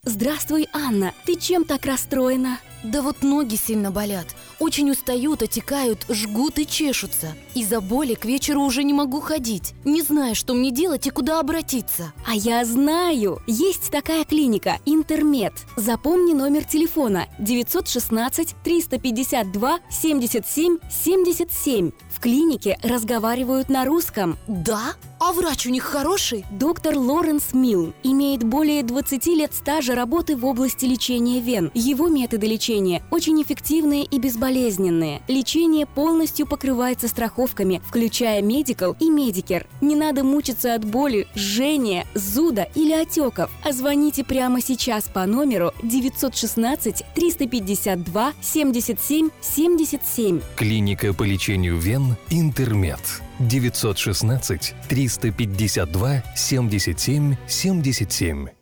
Здравствуй, 0.04 0.68
Анна. 0.74 1.14
Ты 1.26 1.36
чем 1.36 1.66
так 1.66 1.86
расстроена? 1.86 2.60
Да 2.84 3.02
вот 3.02 3.24
ноги 3.24 3.56
сильно 3.56 3.92
болят. 3.92 4.28
Очень 4.60 4.92
устают, 4.92 5.42
отекают, 5.42 6.06
жгут 6.10 6.60
и 6.60 6.68
чешутся. 6.68 7.36
Из-за 7.56 7.82
боли 7.82 8.14
к 8.14 8.26
вечеру 8.26 8.62
уже 8.62 8.84
не 8.84 8.94
могу 8.94 9.20
ходить. 9.20 9.74
Не 9.84 10.02
знаю, 10.02 10.36
что 10.36 10.54
мне 10.54 10.72
делать 10.72 11.08
и 11.08 11.10
куда 11.10 11.40
обратиться. 11.40 12.14
А 12.26 12.36
я 12.36 12.64
знаю! 12.66 13.42
Есть 13.48 13.90
такая 13.92 14.26
клиника 14.26 14.80
«Интермед». 14.86 15.54
Запомни 15.76 16.34
номер 16.34 16.66
телефона 16.66 17.28
916 17.40 18.56
352 18.64 19.80
77 19.90 20.78
77. 20.90 21.92
В 22.12 22.20
клинике 22.20 22.78
разговаривают 22.84 23.70
на 23.70 23.86
русском. 23.86 24.38
Да? 24.48 24.96
А 25.20 25.32
врач 25.34 25.66
у 25.66 25.72
них 25.72 25.84
хороший? 25.84 26.46
Доктор 26.52 26.98
Лоренс 26.98 27.54
Милн 27.54 27.94
имеет 28.04 28.44
более 28.44 28.84
20 28.84 29.26
лет 29.28 29.54
стажа 29.54 29.96
работы 29.96 30.36
в 30.36 30.46
области 30.46 30.86
лечения 30.86 31.42
вен. 31.42 31.72
Его 31.74 32.08
методы 32.08 32.46
лечения 32.48 32.67
очень 33.12 33.42
эффективные 33.42 34.04
и 34.04 34.20
безболезненные. 34.20 35.22
Лечение 35.28 35.86
полностью 35.86 36.46
покрывается 36.46 37.08
страховками, 37.08 37.82
включая 37.88 38.42
Medi-Cal 38.42 38.96
и 39.00 39.10
Medicare. 39.10 39.66
Не 39.82 39.96
надо 39.96 40.24
мучиться 40.24 40.74
от 40.74 40.84
боли, 40.84 41.28
жжения, 41.36 42.06
зуда 42.14 42.68
или 42.76 42.92
отеков. 42.92 43.50
А 43.64 43.72
звоните 43.72 44.24
прямо 44.24 44.62
сейчас 44.62 45.06
по 45.06 45.26
номеру 45.26 45.72
916 45.82 47.04
352 47.16 48.34
77 48.42 49.30
77. 49.42 50.42
Клиника 50.56 51.14
по 51.14 51.24
лечению 51.24 51.78
вен 51.78 52.16
«Интермед». 52.30 53.00
916 53.40 54.74
352 54.90 56.24
77 56.36 57.36
77. 57.48 58.57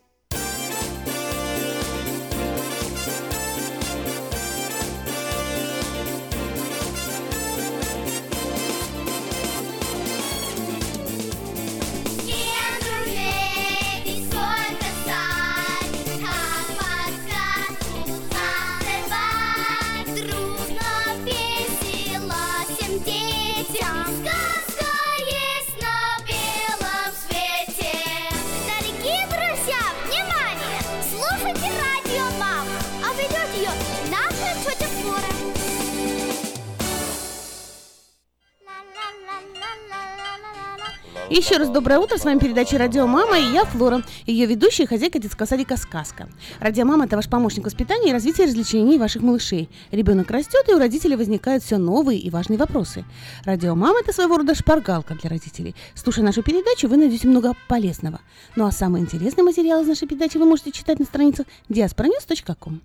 Еще 41.28 41.56
раз 41.56 41.70
доброе 41.70 41.98
утро, 41.98 42.18
с 42.18 42.24
вами 42.24 42.38
передача 42.38 42.78
«Радио 42.78 43.04
Мама» 43.08 43.36
и 43.36 43.52
я, 43.52 43.64
Флора, 43.64 44.04
ее 44.26 44.46
ведущая 44.46 44.84
и 44.84 44.86
хозяйка 44.86 45.18
детского 45.18 45.46
садика 45.46 45.76
«Сказка». 45.76 46.28
«Радио 46.60 46.84
Мама»— 46.84 47.04
это 47.06 47.16
ваш 47.16 47.28
помощник 47.28 47.64
в 47.64 47.66
воспитании 47.66 48.10
и 48.10 48.12
развитии 48.12 48.42
развлечений 48.42 48.96
ваших 48.96 49.22
малышей. 49.22 49.68
Ребенок 49.90 50.30
растет, 50.30 50.68
и 50.68 50.72
у 50.72 50.78
родителей 50.78 51.16
возникают 51.16 51.64
все 51.64 51.78
новые 51.78 52.20
и 52.20 52.30
важные 52.30 52.58
вопросы. 52.58 53.04
«Радио 53.44 53.74
Мама»— 53.74 53.98
это 54.02 54.12
своего 54.12 54.36
рода 54.36 54.54
шпаргалка 54.54 55.16
для 55.16 55.28
родителей. 55.28 55.74
Слушая 55.96 56.24
нашу 56.24 56.44
передачу, 56.44 56.86
вы 56.86 56.96
найдете 56.96 57.26
много 57.26 57.54
полезного. 57.66 58.20
Ну 58.54 58.64
а 58.64 58.70
самые 58.70 59.02
интересные 59.02 59.42
материалы 59.42 59.82
из 59.82 59.88
нашей 59.88 60.06
передачи 60.06 60.38
вы 60.38 60.44
можете 60.44 60.70
читать 60.70 61.00
на 61.00 61.06
страницах 61.06 61.46
diasporanews.com. 61.68 62.80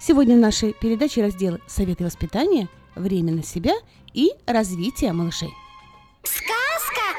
Сегодня 0.00 0.36
в 0.36 0.40
нашей 0.40 0.72
передаче 0.72 1.22
разделы 1.22 1.60
«Советы 1.66 2.04
воспитания», 2.04 2.70
«Время 2.94 3.34
на 3.34 3.42
себя» 3.42 3.74
и 4.14 4.30
«Развитие 4.46 5.12
малышей». 5.12 5.50
Сказка 6.22 6.61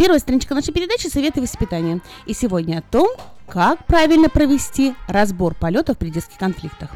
Первая 0.00 0.18
страничка 0.18 0.54
нашей 0.54 0.72
передачи 0.72 1.08
«Советы 1.08 1.42
воспитания». 1.42 2.00
И 2.24 2.32
сегодня 2.32 2.78
о 2.78 2.80
том, 2.80 3.06
как 3.46 3.84
правильно 3.84 4.30
провести 4.30 4.94
разбор 5.08 5.54
полетов 5.54 5.98
при 5.98 6.08
детских 6.08 6.38
конфликтах. 6.38 6.88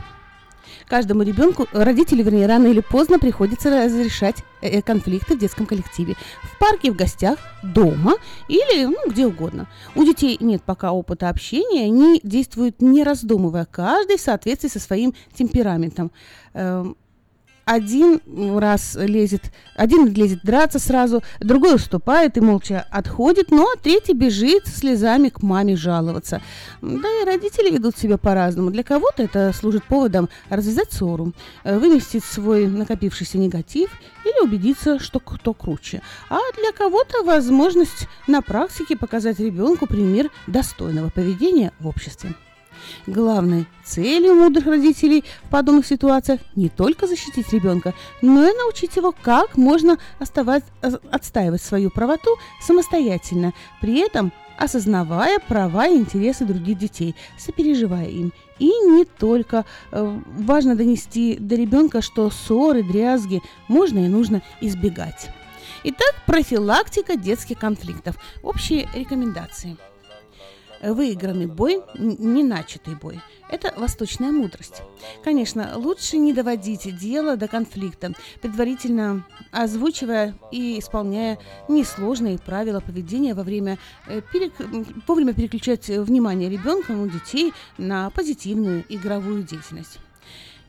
Каждому 0.88 1.20
ребенку, 1.20 1.68
родителю, 1.72 2.24
вернее, 2.24 2.46
рано 2.46 2.66
или 2.66 2.80
поздно 2.80 3.18
приходится 3.18 3.68
разрешать 3.68 4.42
э, 4.62 4.80
конфликты 4.80 5.36
в 5.36 5.38
детском 5.38 5.66
коллективе. 5.66 6.16
В 6.44 6.58
парке, 6.58 6.90
в 6.92 6.96
гостях, 6.96 7.38
дома 7.62 8.14
или 8.48 8.86
ну, 8.86 8.96
где 9.06 9.26
угодно. 9.26 9.68
У 9.94 10.02
детей 10.02 10.38
нет 10.40 10.62
пока 10.62 10.92
опыта 10.92 11.28
общения, 11.28 11.84
они 11.84 12.22
действуют 12.22 12.80
не 12.80 13.04
раздумывая, 13.04 13.66
каждый 13.66 14.16
в 14.16 14.20
соответствии 14.22 14.70
со 14.70 14.80
своим 14.80 15.12
темпераментом. 15.34 16.10
Один 17.64 18.20
раз 18.58 18.94
лезет, 18.94 19.52
один 19.74 20.12
лезет 20.12 20.40
драться 20.42 20.78
сразу, 20.78 21.22
другой 21.40 21.76
уступает 21.76 22.36
и 22.36 22.40
молча 22.40 22.86
отходит, 22.90 23.50
ну 23.50 23.64
а 23.64 23.78
третий 23.78 24.12
бежит 24.12 24.66
слезами 24.66 25.30
к 25.30 25.42
маме 25.42 25.76
жаловаться. 25.76 26.42
Да 26.82 27.08
и 27.22 27.24
родители 27.24 27.70
ведут 27.70 27.96
себя 27.96 28.18
по-разному. 28.18 28.70
Для 28.70 28.82
кого-то 28.82 29.22
это 29.22 29.52
служит 29.54 29.84
поводом 29.84 30.28
развязать 30.50 30.92
ссору, 30.92 31.32
э, 31.64 31.78
выместить 31.78 32.24
свой 32.24 32.66
накопившийся 32.66 33.38
негатив 33.38 33.90
или 34.24 34.44
убедиться, 34.44 34.98
что 34.98 35.20
кто 35.20 35.54
круче. 35.54 36.02
А 36.28 36.38
для 36.58 36.72
кого-то 36.72 37.22
возможность 37.24 38.08
на 38.26 38.42
практике 38.42 38.96
показать 38.96 39.38
ребенку 39.38 39.86
пример 39.86 40.30
достойного 40.46 41.08
поведения 41.10 41.72
в 41.80 41.88
обществе. 41.88 42.34
Главной 43.06 43.66
целью 43.84 44.34
мудрых 44.34 44.66
родителей 44.66 45.24
в 45.44 45.50
подобных 45.50 45.86
ситуациях 45.86 46.40
не 46.56 46.68
только 46.68 47.06
защитить 47.06 47.52
ребенка, 47.52 47.94
но 48.22 48.46
и 48.48 48.56
научить 48.56 48.96
его, 48.96 49.12
как 49.12 49.56
можно 49.56 49.98
оставать, 50.18 50.64
э, 50.82 50.90
отстаивать 51.10 51.62
свою 51.62 51.90
правоту 51.90 52.30
самостоятельно, 52.60 53.52
при 53.80 53.98
этом 54.00 54.32
осознавая 54.56 55.38
права 55.40 55.86
и 55.86 55.96
интересы 55.96 56.44
других 56.44 56.78
детей, 56.78 57.14
сопереживая 57.38 58.06
им. 58.06 58.32
И 58.58 58.66
не 58.66 59.04
только. 59.04 59.64
Э, 59.90 60.18
Важно 60.38 60.76
донести 60.76 61.36
до 61.38 61.54
ребенка, 61.56 62.02
что 62.02 62.30
ссоры, 62.30 62.82
дрязги 62.82 63.42
можно 63.68 63.98
и 63.98 64.08
нужно 64.08 64.42
избегать. 64.60 65.28
Итак, 65.84 66.14
профилактика 66.26 67.16
детских 67.16 67.58
конфликтов. 67.58 68.16
Общие 68.42 68.88
рекомендации 68.94 69.76
выигранный 70.92 71.46
бой, 71.46 71.82
не 71.98 72.42
начатый 72.42 72.94
бой. 72.94 73.20
Это 73.50 73.72
восточная 73.76 74.32
мудрость. 74.32 74.82
Конечно, 75.22 75.72
лучше 75.76 76.16
не 76.16 76.32
доводить 76.32 76.96
дело 76.96 77.36
до 77.36 77.46
конфликта, 77.46 78.12
предварительно 78.40 79.26
озвучивая 79.52 80.34
и 80.50 80.78
исполняя 80.78 81.38
несложные 81.68 82.38
правила 82.38 82.80
поведения 82.80 83.34
во 83.34 83.42
время 83.42 83.78
э, 84.06 84.20
перек- 84.32 85.02
вовремя 85.06 85.34
переключать 85.34 85.88
внимание 85.88 86.48
ребенка, 86.50 86.92
ну, 86.92 87.08
детей 87.08 87.52
на 87.78 88.10
позитивную 88.10 88.84
игровую 88.88 89.42
деятельность. 89.42 89.98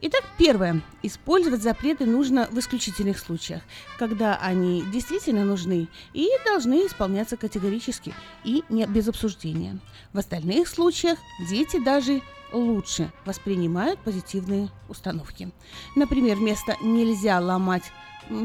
Итак, 0.01 0.23
первое. 0.37 0.81
Использовать 1.03 1.63
запреты 1.63 2.05
нужно 2.05 2.47
в 2.51 2.59
исключительных 2.59 3.17
случаях, 3.17 3.61
когда 3.97 4.35
они 4.35 4.83
действительно 4.91 5.45
нужны 5.45 5.87
и 6.13 6.29
должны 6.45 6.85
исполняться 6.85 7.37
категорически 7.37 8.13
и 8.43 8.63
не 8.69 8.85
без 8.85 9.07
обсуждения. 9.07 9.79
В 10.11 10.19
остальных 10.19 10.67
случаях 10.67 11.17
дети 11.49 11.83
даже 11.83 12.21
лучше 12.51 13.11
воспринимают 13.25 13.99
позитивные 14.01 14.69
установки. 14.89 15.49
Например, 15.95 16.35
вместо 16.35 16.75
«нельзя 16.81 17.39
ломать 17.39 17.83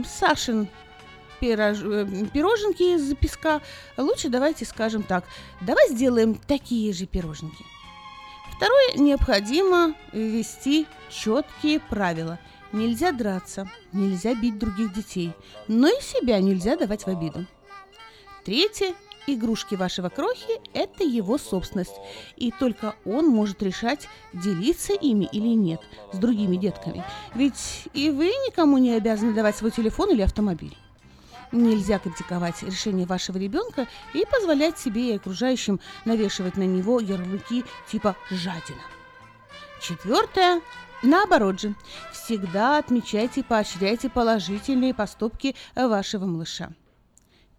Сашин 0.07 0.69
пирож- 1.41 1.83
э, 1.83 2.27
пироженки 2.33 2.95
из 2.95 3.15
песка, 3.17 3.61
лучше 3.97 4.29
давайте 4.29 4.65
скажем 4.65 5.03
так, 5.03 5.25
давай 5.61 5.89
сделаем 5.91 6.35
такие 6.35 6.93
же 6.93 7.07
пироженки. 7.07 7.65
Второе, 8.61 8.93
необходимо 8.97 9.95
ввести 10.13 10.87
четкие 11.09 11.81
правила. 11.81 12.39
Нельзя 12.73 13.11
драться, 13.11 13.71
нельзя 13.91 14.35
бить 14.35 14.59
других 14.59 14.93
детей, 14.93 15.33
но 15.67 15.89
и 15.89 16.03
себя 16.03 16.39
нельзя 16.41 16.77
давать 16.77 17.05
в 17.05 17.09
обиду. 17.09 17.47
Третье, 18.45 18.93
игрушки 19.27 19.77
вашего 19.77 20.11
крохи– 20.11 20.61
это 20.75 21.05
его 21.05 21.39
собственность, 21.39 21.95
и 22.37 22.51
только 22.51 22.97
он 23.07 23.29
может 23.29 23.63
решать, 23.63 24.09
делиться 24.35 24.93
ими 24.93 25.27
или 25.33 25.55
нет 25.55 25.81
с 26.13 26.19
другими 26.19 26.57
детками. 26.57 27.03
Ведь 27.35 27.89
и 27.95 28.11
вы 28.11 28.27
никому 28.27 28.77
не 28.77 28.93
обязаны 28.93 29.33
давать 29.33 29.57
свой 29.57 29.71
телефон 29.71 30.11
или 30.11 30.21
автомобиль. 30.21 30.77
Нельзя 31.53 31.99
критиковать 31.99 32.63
решение 32.63 33.07
вашего 33.07 33.37
ребенка 33.37 33.89
и 34.13 34.25
позволять 34.31 34.79
себе 34.79 35.11
и 35.11 35.17
окружающим 35.17 35.81
навешивать 36.05 36.57
на 36.57 36.63
него 36.63 37.01
ярлыки 37.01 37.65
типа 37.91 38.17
«жадина». 38.31 38.83
Четвертое. 39.81 40.61
Наоборот 41.03 41.61
же, 41.61 41.75
всегда 42.13 42.79
отмечайте 42.79 43.41
и 43.41 43.45
поощряйте 43.45 44.11
положительные 44.11 44.95
поступки 44.95 45.57
вашего 45.75 46.27
малыша. 46.27 46.71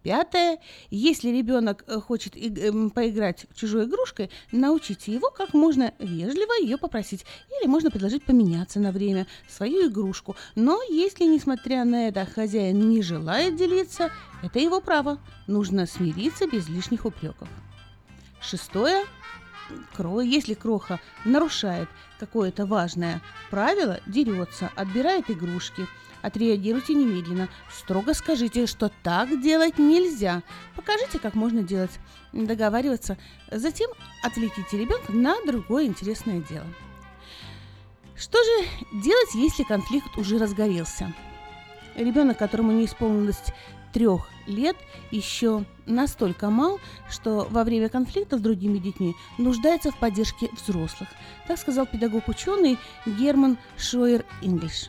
Пятое. 0.02 0.58
Если 0.90 1.28
ребенок 1.28 1.84
э, 1.86 2.00
хочет 2.00 2.36
эм, 2.36 2.90
поиграть 2.90 3.46
чужой 3.54 3.84
игрушкой, 3.84 4.30
научите 4.50 5.12
его, 5.12 5.30
как 5.30 5.54
можно 5.54 5.94
вежливо 6.00 6.60
ее 6.60 6.76
попросить. 6.76 7.24
Или 7.48 7.68
можно 7.68 7.90
предложить 7.90 8.24
поменяться 8.24 8.80
на 8.80 8.90
время 8.90 9.28
свою 9.48 9.88
игрушку. 9.88 10.34
Но 10.56 10.80
если, 10.88 11.24
несмотря 11.24 11.84
на 11.84 12.08
это, 12.08 12.26
хозяин 12.26 12.90
не 12.90 13.00
желает 13.00 13.54
делиться, 13.54 14.10
это 14.42 14.58
его 14.58 14.80
право. 14.80 15.18
Нужно 15.46 15.86
смириться 15.86 16.48
без 16.48 16.68
лишних 16.68 17.06
упреков. 17.06 17.48
Шестое. 18.40 19.04
Кро, 19.96 20.20
если 20.20 20.54
кроха 20.54 21.00
нарушает 21.24 21.88
какое-то 22.18 22.66
важное 22.66 23.22
правило, 23.50 24.00
дерется, 24.06 24.70
отбирает 24.74 25.30
игрушки, 25.30 25.86
отреагируйте 26.22 26.94
немедленно. 26.94 27.48
Строго 27.70 28.14
скажите, 28.14 28.66
что 28.66 28.90
так 29.02 29.42
делать 29.42 29.78
нельзя. 29.78 30.42
Покажите, 30.76 31.18
как 31.18 31.34
можно 31.34 31.62
делать, 31.62 31.90
договариваться. 32.32 33.18
Затем 33.50 33.90
отвлеките 34.22 34.78
ребенка 34.78 35.12
на 35.12 35.36
другое 35.44 35.84
интересное 35.84 36.40
дело. 36.40 36.66
Что 38.16 38.38
же 38.38 39.00
делать, 39.02 39.34
если 39.34 39.64
конфликт 39.64 40.16
уже 40.16 40.38
разгорелся? 40.38 41.12
Ребенок, 41.96 42.38
которому 42.38 42.72
не 42.72 42.86
исполнилось 42.86 43.42
трех 43.92 44.28
лет, 44.46 44.76
еще 45.10 45.64
настолько 45.86 46.50
мал, 46.50 46.80
что 47.10 47.46
во 47.50 47.64
время 47.64 47.88
конфликта 47.88 48.38
с 48.38 48.40
другими 48.40 48.78
детьми 48.78 49.14
нуждается 49.38 49.90
в 49.90 49.98
поддержке 49.98 50.48
взрослых. 50.52 51.08
Так 51.46 51.58
сказал 51.58 51.86
педагог-ученый 51.86 52.78
Герман 53.06 53.58
Шойер 53.76 54.24
Инглиш. 54.40 54.88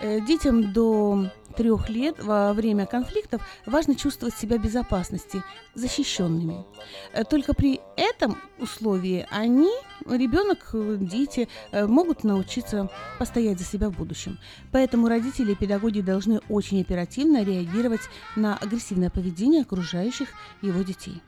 Э, 0.00 0.20
Детям 0.20 0.72
до 0.72 1.30
трех 1.56 1.88
лет 1.88 2.22
во 2.22 2.52
время 2.52 2.84
конфликтов 2.84 3.42
важно 3.64 3.94
чувствовать 3.94 4.34
себя 4.36 4.58
в 4.58 4.62
безопасности, 4.62 5.42
защищенными. 5.74 6.64
Э, 7.12 7.24
Только 7.24 7.54
при 7.54 7.80
этом 7.96 8.36
условии 8.58 9.26
они, 9.30 9.70
ребенок, 10.06 10.70
дети, 11.00 11.48
э, 11.70 11.86
могут 11.86 12.24
научиться 12.24 12.90
постоять 13.18 13.58
за 13.58 13.64
себя 13.64 13.88
в 13.88 13.96
будущем. 13.96 14.38
Поэтому 14.72 15.08
родители 15.08 15.52
и 15.52 15.56
педагоги 15.56 16.00
должны 16.00 16.40
очень 16.48 16.80
оперативно 16.80 17.44
реагировать 17.44 18.02
на 18.36 18.56
агрессивное 18.56 19.10
поведение 19.10 19.62
окружающих 19.62 20.28
его 20.60 20.82
детей. 20.82 21.22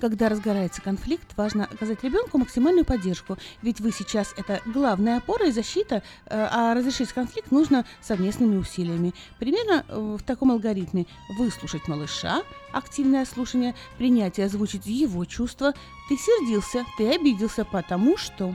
Когда 0.00 0.28
разгорается 0.28 0.82
конфликт, 0.82 1.36
важно 1.36 1.64
оказать 1.64 2.02
ребенку 2.02 2.38
максимальную 2.38 2.84
поддержку, 2.84 3.38
ведь 3.62 3.80
вы 3.80 3.92
сейчас 3.92 4.34
это 4.36 4.60
главная 4.66 5.18
опора 5.18 5.46
и 5.46 5.52
защита, 5.52 6.02
э, 6.26 6.48
а 6.50 6.74
разрешить 6.74 7.12
конфликт 7.12 7.50
нужно 7.50 7.84
совместными 8.00 8.56
усилиями. 8.56 9.14
Примерно 9.38 9.84
э, 9.86 10.16
в 10.18 10.22
таком 10.22 10.50
алгоритме 10.50 11.06
выслушать 11.38 11.86
малыша, 11.88 12.42
активное 12.72 13.24
слушание, 13.24 13.74
принять 13.96 14.38
и 14.38 14.42
озвучить 14.42 14.86
его 14.86 15.24
чувства. 15.24 15.72
Ты 16.08 16.16
сердился, 16.16 16.84
ты 16.98 17.14
обиделся, 17.14 17.64
потому 17.64 18.16
что 18.16 18.54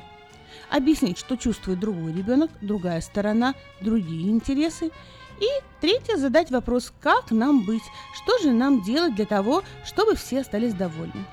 объяснить, 0.70 1.18
что 1.18 1.36
чувствует 1.36 1.80
другой 1.80 2.14
ребенок, 2.14 2.52
другая 2.62 3.02
сторона, 3.02 3.56
другие 3.82 4.30
интересы. 4.30 4.92
И 5.40 5.48
третье, 5.80 6.18
задать 6.18 6.52
вопрос, 6.52 6.92
как 7.02 7.32
нам 7.32 7.66
быть, 7.66 7.84
что 8.14 8.38
же 8.40 8.52
нам 8.52 8.82
делать 8.82 9.16
для 9.16 9.26
того, 9.26 9.64
чтобы 9.86 10.16
все 10.16 10.42
остались 10.42 10.74
довольны. 10.74 11.26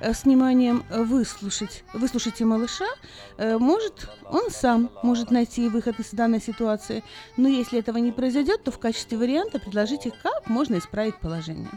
Э, 0.00 0.12
С 0.12 0.24
вниманием 0.24 0.84
э, 0.90 1.02
выслушать, 1.02 1.84
выслушайте 1.92 2.44
малыша, 2.44 2.88
э, 3.38 3.58
может, 3.58 4.08
он 4.30 4.50
сам 4.50 4.90
может 5.02 5.30
найти 5.30 5.68
выход 5.68 5.98
из 6.00 6.10
данной 6.10 6.40
ситуации, 6.40 7.02
но 7.36 7.48
если 7.48 7.78
этого 7.78 7.98
не 7.98 8.12
произойдет, 8.12 8.62
то 8.64 8.70
в 8.70 8.78
качестве 8.78 9.16
варианта 9.16 9.58
предложите, 9.58 10.12
как 10.22 10.48
можно 10.48 10.76
исправить 10.78 11.16
положение. 11.16 11.70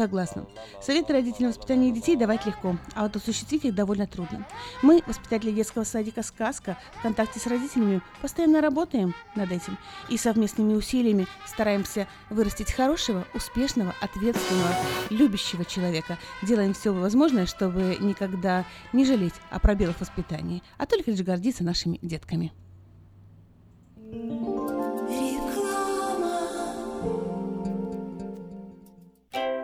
Согласна. 0.00 0.46
Советы 0.80 1.12
родителям 1.12 1.50
воспитания 1.50 1.92
детей 1.92 2.16
давать 2.16 2.46
легко, 2.46 2.78
а 2.94 3.02
вот 3.02 3.16
осуществить 3.16 3.66
их 3.66 3.74
довольно 3.74 4.06
трудно. 4.06 4.46
Мы, 4.80 5.02
воспитатели 5.06 5.50
детского 5.50 5.84
садика 5.84 6.22
«Сказка», 6.22 6.78
в 6.96 7.02
контакте 7.02 7.38
с 7.38 7.46
родителями 7.46 8.00
постоянно 8.22 8.62
работаем 8.62 9.14
над 9.36 9.52
этим 9.52 9.76
и 10.08 10.16
совместными 10.16 10.72
усилиями 10.72 11.26
стараемся 11.46 12.08
вырастить 12.30 12.72
хорошего, 12.72 13.26
успешного, 13.34 13.94
ответственного, 14.00 14.74
любящего 15.10 15.66
человека. 15.66 16.16
Делаем 16.40 16.72
все 16.72 16.94
возможное, 16.94 17.44
чтобы 17.44 17.98
никогда 18.00 18.64
не 18.94 19.04
жалеть 19.04 19.34
о 19.50 19.60
пробелах 19.60 19.96
в 19.96 20.00
воспитании, 20.00 20.62
а 20.78 20.86
только 20.86 21.10
лишь 21.10 21.20
гордиться 21.20 21.62
нашими 21.62 21.98
детками. 22.00 22.54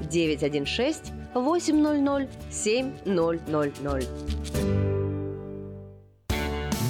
916 0.00 1.12
800 1.34 2.28
7000. 2.50 4.08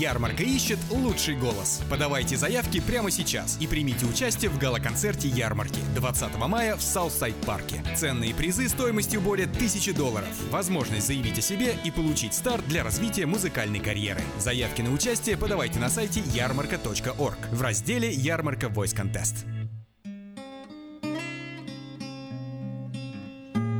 Ярмарка 0.00 0.42
ищет 0.42 0.78
лучший 0.90 1.36
голос. 1.36 1.80
Подавайте 1.88 2.36
заявки 2.36 2.80
прямо 2.80 3.10
сейчас 3.10 3.56
и 3.60 3.66
примите 3.66 4.04
участие 4.06 4.50
в 4.50 4.58
гала-концерте 4.58 5.28
ярмарки 5.28 5.80
20 5.94 6.36
мая 6.36 6.76
в 6.76 6.82
Саутсайд 6.82 7.36
парке. 7.46 7.82
Ценные 7.96 8.34
призы 8.34 8.68
стоимостью 8.68 9.20
более 9.20 9.46
1000 9.46 9.94
долларов. 9.94 10.28
Возможность 10.50 11.06
заявить 11.06 11.38
о 11.38 11.42
себе 11.42 11.76
и 11.84 11.90
получить 11.90 12.34
старт 12.34 12.66
для 12.66 12.82
развития 12.82 13.26
музыкальной 13.26 13.80
карьеры. 13.80 14.20
Заявки 14.38 14.82
на 14.82 14.92
участие 14.92 15.36
подавайте 15.36 15.78
на 15.78 15.88
сайте 15.88 16.20
ярмарка.org 16.34 17.38
в 17.52 17.62
разделе 17.62 18.10
«Ярмарка 18.12 18.66
Voice 18.66 18.94
Contest». 18.94 19.63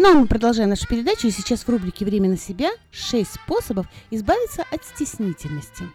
Ну, 0.00 0.12
а 0.12 0.14
мы 0.14 0.28
продолжаем 0.28 0.68
нашу 0.68 0.86
передачу, 0.86 1.26
и 1.26 1.32
сейчас 1.32 1.62
в 1.64 1.68
рубрике 1.68 2.04
«Время 2.04 2.28
на 2.28 2.36
себя» 2.36 2.70
6 2.92 3.34
способов 3.34 3.86
избавиться 4.12 4.64
от 4.70 4.84
стеснительности. 4.84 5.90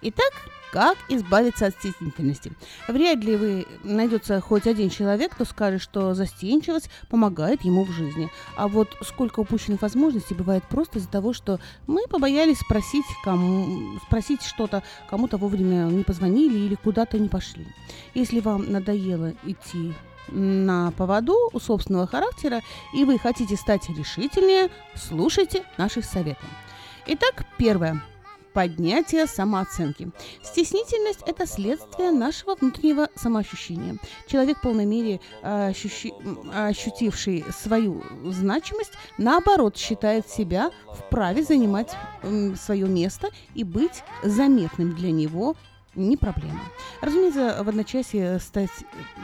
Итак, 0.00 0.32
Как 0.70 0.98
избавиться 1.08 1.66
от 1.66 1.74
стеснительности? 1.74 2.52
Вряд 2.88 3.24
ли 3.24 3.36
вы 3.36 3.66
найдется 3.84 4.40
хоть 4.40 4.66
один 4.66 4.90
человек, 4.90 5.32
кто 5.32 5.46
скажет, 5.46 5.80
что 5.80 6.12
застенчивость 6.12 6.90
помогает 7.08 7.62
ему 7.62 7.84
в 7.84 7.90
жизни. 7.90 8.28
А 8.54 8.68
вот 8.68 8.94
сколько 9.00 9.40
упущенных 9.40 9.80
возможностей 9.80 10.34
бывает 10.34 10.62
просто 10.64 10.98
из-за 10.98 11.08
того, 11.08 11.32
что 11.32 11.58
мы 11.86 12.06
побоялись 12.06 12.58
спросить, 12.58 13.06
кому, 13.24 13.98
спросить 14.06 14.42
что-то, 14.42 14.82
кому-то 15.08 15.38
вовремя 15.38 15.86
не 15.90 16.04
позвонили 16.04 16.58
или 16.58 16.74
куда-то 16.74 17.18
не 17.18 17.28
пошли. 17.28 17.66
Если 18.14 18.40
вам 18.40 18.70
надоело 18.70 19.32
идти 19.44 19.94
на 20.28 20.92
поводу 20.92 21.36
у 21.52 21.60
собственного 21.60 22.06
характера 22.06 22.62
и 22.94 23.04
вы 23.04 23.18
хотите 23.18 23.56
стать 23.56 23.88
решительнее, 23.88 24.70
слушайте 24.94 25.64
наших 25.76 26.04
советов. 26.04 26.48
Итак, 27.06 27.44
первое. 27.56 28.02
Поднятие 28.54 29.26
самооценки. 29.26 30.10
Стеснительность– 30.42 31.20
это 31.26 31.46
следствие 31.46 32.10
нашего 32.10 32.56
внутреннего 32.56 33.08
самоощущения. 33.14 33.98
Человек 34.26 34.58
в 34.58 34.62
полной 34.62 34.84
мере 34.84 35.20
ощущи- 35.42 36.12
м, 36.24 36.50
ощутивший 36.52 37.44
свою 37.56 38.02
значимость, 38.24 38.92
наоборот, 39.16 39.76
считает 39.76 40.28
себя 40.28 40.70
вправе 40.92 41.44
занимать 41.44 41.94
свое 42.60 42.88
место 42.88 43.28
и 43.54 43.62
быть 43.64 44.02
заметным 44.24 44.94
для 44.94 45.12
него 45.12 45.54
не 45.94 46.16
проблема. 46.16 46.60
Разумеется, 47.00 47.62
в 47.62 47.68
одночасье 47.68 48.38
стать 48.38 48.70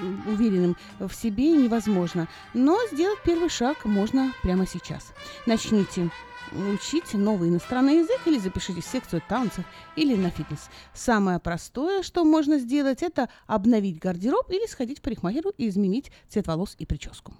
м, 0.00 0.22
уверенным 0.26 0.76
в 0.98 1.12
себе 1.12 1.52
невозможно, 1.52 2.28
но 2.52 2.78
сделать 2.92 3.18
первый 3.24 3.48
шаг 3.48 3.84
можно 3.84 4.32
прямо 4.42 4.66
сейчас. 4.66 5.12
Начните 5.46 6.10
учить 6.52 7.14
новый 7.14 7.48
иностранный 7.48 7.98
язык 7.98 8.20
или 8.26 8.38
запишитесь 8.38 8.84
в 8.84 8.90
секцию 8.90 9.22
танцев 9.28 9.64
или 9.96 10.14
на 10.14 10.30
фитнес. 10.30 10.68
Самое 10.92 11.38
простое, 11.38 12.02
что 12.02 12.24
можно 12.24 12.58
сделать, 12.58 13.02
это 13.02 13.28
обновить 13.46 13.98
гардероб 13.98 14.50
или 14.50 14.66
сходить 14.66 14.98
в 14.98 15.02
парикмахеру 15.02 15.50
и 15.56 15.68
изменить 15.68 16.12
цвет 16.28 16.46
волос 16.46 16.76
и 16.78 16.86
прическу. 16.86 17.34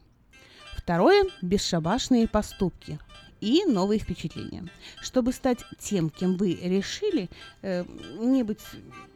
Второе– 0.76 1.24
бесшабашные 1.42 2.28
поступки 2.28 2.98
и 3.40 3.64
новые 3.64 3.98
впечатления. 3.98 4.64
Чтобы 5.00 5.32
стать 5.32 5.64
тем, 5.78 6.10
кем 6.10 6.36
вы 6.36 6.54
решили, 6.62 7.28
э, 7.62 7.84
не, 8.18 8.42
быть, 8.42 8.60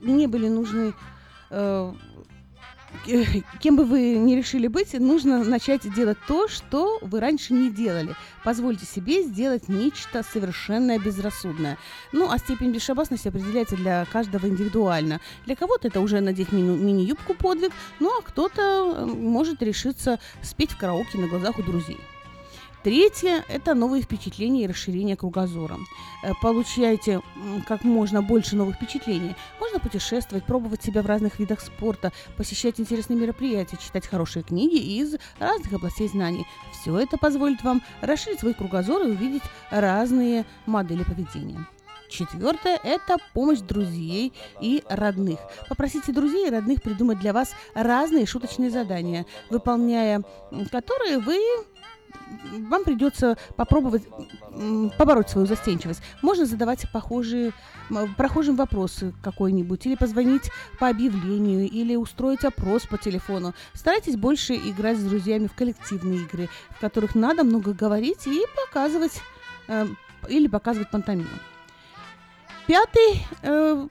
не 0.01 0.27
были 0.27 0.49
нужны 0.49 0.93
э, 1.51 1.93
э, 3.07 3.24
кем 3.61 3.77
бы 3.77 3.85
вы 3.85 4.16
ни 4.16 4.35
решили 4.35 4.66
быть, 4.66 4.93
нужно 4.95 5.45
начать 5.45 5.93
делать 5.95 6.19
то, 6.27 6.49
что 6.49 6.99
вы 7.03 7.20
раньше 7.20 7.53
не 7.55 7.70
делали. 7.70 8.15
Позвольте 8.45 8.86
себе 8.86 9.23
сделать 9.23 9.69
нечто 9.69 10.23
совершенно 10.23 10.99
безрассудное. 10.99 11.78
Ну, 12.12 12.31
а 12.31 12.39
степень 12.39 12.73
бесшабасности 12.73 13.28
определяется 13.28 13.77
для 13.77 14.05
каждого 14.07 14.47
индивидуально. 14.47 15.20
Для 15.47 15.57
кого-то 15.57 15.89
это 15.89 16.01
уже 16.01 16.20
надеть 16.20 16.53
мини- 16.53 16.78
мини-юбку 16.78 17.35
подвиг, 17.35 17.73
ну 18.01 18.16
а 18.19 18.23
кто-то 18.23 19.07
может 19.07 19.62
решиться 19.62 20.19
спеть 20.43 20.73
в 20.73 20.78
караоке 20.78 21.19
на 21.19 21.28
глазах 21.28 21.59
у 21.59 21.62
друзей. 21.62 21.99
Третье– 22.89 23.44
это 23.51 23.74
новые 23.74 24.02
впечатления 24.02 24.65
и 24.65 24.66
расширение 24.66 25.15
кругозора. 25.15 25.77
Э, 26.24 26.32
Получайте 26.40 27.20
как 27.66 27.85
можно 27.85 28.23
больше 28.23 28.56
новых 28.56 28.77
впечатлений. 28.77 29.36
Можно 29.60 29.78
путешествовать, 29.78 30.47
пробовать 30.47 30.82
себя 30.82 31.02
в 31.02 31.06
разных 31.06 31.39
видах 31.39 31.60
спорта, 31.60 32.12
посещать 32.39 32.81
интересные 32.81 33.19
мероприятия, 33.19 33.77
читать 33.77 34.06
хорошие 34.06 34.43
книги 34.43 34.78
из 34.78 35.16
разных 35.39 35.70
областей 35.74 36.09
знаний. 36.09 36.47
Все 36.73 36.98
это 36.98 37.19
позволит 37.19 37.62
вам 37.62 37.82
расширить 38.01 38.40
свой 38.40 38.55
кругозор 38.55 39.02
и 39.02 39.10
увидеть 39.10 39.43
разные 39.70 40.47
модели 40.65 41.02
поведения. 41.02 41.66
Четвертое– 42.09 42.81
это 42.85 43.19
помощь 43.35 43.59
друзей 43.59 44.32
и 44.62 44.82
родных. 44.89 45.39
Попросите 45.69 46.10
друзей 46.10 46.47
и 46.47 46.51
родных 46.51 46.81
придумать 46.81 47.20
для 47.20 47.35
вас 47.35 47.51
разные 47.74 48.24
шуточные 48.24 48.70
задания, 48.70 49.27
выполняя 49.51 50.23
которые 50.70 51.19
вы 51.19 51.39
вам 52.68 52.85
придется 52.85 53.36
попробовать 53.56 54.02
побороть 54.97 55.28
свою 55.28 55.47
застенчивость. 55.47 56.02
Можно 56.22 56.47
задавать 56.47 56.90
похожие, 56.93 57.52
прохожим 58.16 58.56
вопросы 58.56 59.14
какой-нибудь, 59.22 59.86
или 59.86 59.94
позвонить 59.94 60.51
по 60.78 60.89
объявлению, 60.89 61.68
или 61.68 61.97
устроить 61.97 62.44
опрос 62.44 62.86
по 62.86 62.98
телефону. 62.98 63.55
Старайтесь 63.74 64.16
больше 64.16 64.55
играть 64.55 64.98
с 64.98 65.02
друзьями 65.02 65.47
в 65.47 65.55
коллективные 65.55 66.20
игры, 66.20 66.48
в 66.70 66.80
которых 66.80 67.14
надо 67.14 67.44
много 67.44 67.72
говорить 67.72 68.26
и 68.26 68.43
показывать, 68.66 69.20
э, 69.68 69.86
или 70.28 70.48
показывать 70.48 70.90
пантомиму. 70.90 71.28
Пятый 72.66 73.26
э, 73.43 73.89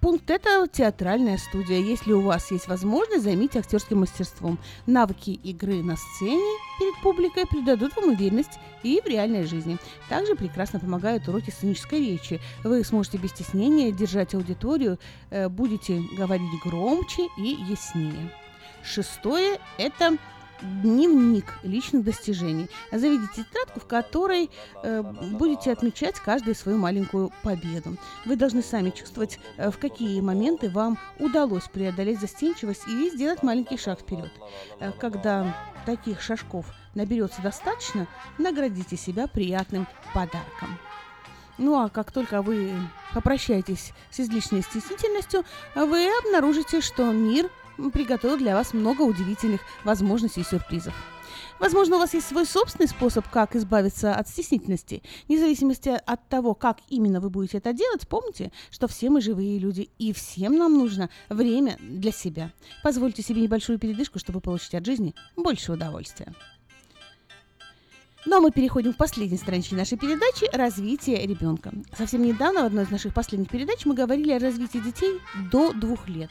пункт– 0.00 0.30
это 0.30 0.66
театральная 0.68 1.38
студия. 1.38 1.78
Если 1.78 2.12
у 2.12 2.22
вас 2.22 2.50
есть 2.50 2.68
возможность, 2.68 3.24
займите 3.24 3.58
актерским 3.58 4.00
мастерством. 4.00 4.58
Навыки 4.86 5.30
игры 5.30 5.82
на 5.82 5.96
сцене 5.96 6.56
перед 6.78 7.00
публикой 7.02 7.46
придадут 7.46 7.94
вам 7.96 8.10
уверенность 8.10 8.58
и 8.82 9.00
в 9.04 9.08
реальной 9.08 9.44
жизни. 9.44 9.78
Также 10.08 10.34
прекрасно 10.34 10.80
помогают 10.80 11.28
уроки 11.28 11.50
сценической 11.50 12.00
речи. 12.00 12.40
Вы 12.64 12.84
сможете 12.84 13.18
без 13.18 13.30
стеснения 13.30 13.92
держать 13.92 14.34
аудиторию, 14.34 14.98
э, 15.30 15.48
будете 15.48 16.02
говорить 16.16 16.62
громче 16.64 17.28
и 17.36 17.56
яснее. 17.68 18.32
Шестое– 18.82 19.58
это 19.78 20.16
дневник 20.62 21.46
личных 21.62 22.04
достижений. 22.04 22.68
Заведите 22.92 23.44
тетрадку, 23.44 23.80
в 23.80 23.86
которой 23.86 24.50
э, 24.82 25.02
будете 25.32 25.72
отмечать 25.72 26.16
каждую 26.16 26.54
свою 26.54 26.78
маленькую 26.78 27.32
победу. 27.42 27.96
Вы 28.24 28.36
должны 28.36 28.62
сами 28.62 28.90
чувствовать, 28.90 29.38
э, 29.56 29.70
в 29.70 29.78
какие 29.78 30.20
моменты 30.20 30.68
вам 30.70 30.98
удалось 31.18 31.68
преодолеть 31.68 32.20
застенчивость 32.20 32.86
и 32.88 33.10
сделать 33.10 33.42
маленький 33.42 33.76
шаг 33.76 34.00
вперед. 34.00 34.30
Э, 34.80 34.92
когда 34.92 35.54
таких 35.86 36.20
шажков 36.20 36.66
наберется 36.94 37.42
достаточно, 37.42 38.06
наградите 38.38 38.96
себя 38.96 39.26
приятным 39.26 39.86
подарком. 40.12 40.78
Ну 41.58 41.80
а 41.80 41.88
как 41.88 42.12
только 42.12 42.40
вы 42.40 42.72
попрощаетесь 43.12 43.92
с 44.10 44.20
излишней 44.20 44.62
стеснительностью, 44.62 45.44
вы 45.74 46.08
обнаружите, 46.24 46.80
что 46.80 47.10
мир 47.10 47.50
приготовил 47.92 48.36
для 48.36 48.54
вас 48.54 48.72
много 48.72 49.02
удивительных 49.02 49.60
возможностей 49.84 50.40
и 50.40 50.44
сюрпризов. 50.44 50.94
Возможно, 51.58 51.96
у 51.96 51.98
вас 51.98 52.14
есть 52.14 52.28
свой 52.28 52.46
собственный 52.46 52.88
способ, 52.88 53.28
как 53.28 53.56
избавиться 53.56 54.14
от 54.14 54.28
стеснительности. 54.28 55.02
Вне 55.26 55.38
зависимости 55.38 55.88
от 55.88 56.28
того, 56.28 56.54
как 56.54 56.78
именно 56.88 57.20
вы 57.20 57.30
будете 57.30 57.58
это 57.58 57.72
делать, 57.72 58.06
помните, 58.06 58.52
что 58.70 58.86
все 58.86 59.10
мы 59.10 59.20
живые 59.20 59.58
люди, 59.58 59.90
и 59.98 60.12
всем 60.12 60.56
нам 60.56 60.74
нужно 60.74 61.10
время 61.28 61.76
для 61.80 62.12
себя. 62.12 62.52
Позвольте 62.82 63.22
себе 63.22 63.42
небольшую 63.42 63.78
передышку, 63.78 64.18
чтобы 64.18 64.40
получить 64.40 64.74
от 64.74 64.86
жизни 64.86 65.14
больше 65.36 65.72
удовольствия. 65.72 66.32
Ну 68.30 68.36
а 68.36 68.40
мы 68.40 68.50
переходим 68.50 68.92
к 68.92 68.98
последней 68.98 69.38
страничке 69.38 69.74
нашей 69.74 69.96
передачи 69.96 70.54
«Развитие 70.54 71.26
ребенка». 71.26 71.72
Совсем 71.96 72.20
недавно 72.20 72.60
в 72.60 72.66
одной 72.66 72.84
из 72.84 72.90
наших 72.90 73.14
последних 73.14 73.48
передач 73.48 73.86
мы 73.86 73.94
говорили 73.94 74.32
о 74.32 74.38
развитии 74.38 74.80
детей 74.80 75.18
до 75.50 75.72
двух 75.72 76.06
лет. 76.10 76.28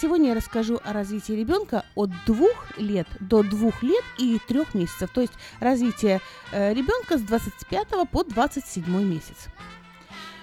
Сегодня 0.00 0.28
я 0.28 0.36
расскажу 0.36 0.78
о 0.84 0.92
развитии 0.92 1.32
ребенка 1.32 1.84
от 1.96 2.10
двух 2.24 2.78
лет 2.78 3.08
до 3.18 3.42
двух 3.42 3.82
лет 3.82 4.04
и 4.16 4.38
трех 4.46 4.74
месяцев, 4.74 5.10
то 5.12 5.22
есть 5.22 5.32
развитие 5.58 6.20
э, 6.52 6.72
ребенка 6.72 7.18
с 7.18 7.22
25 7.22 7.88
по 8.12 8.22
27 8.22 9.02
месяц. 9.02 9.48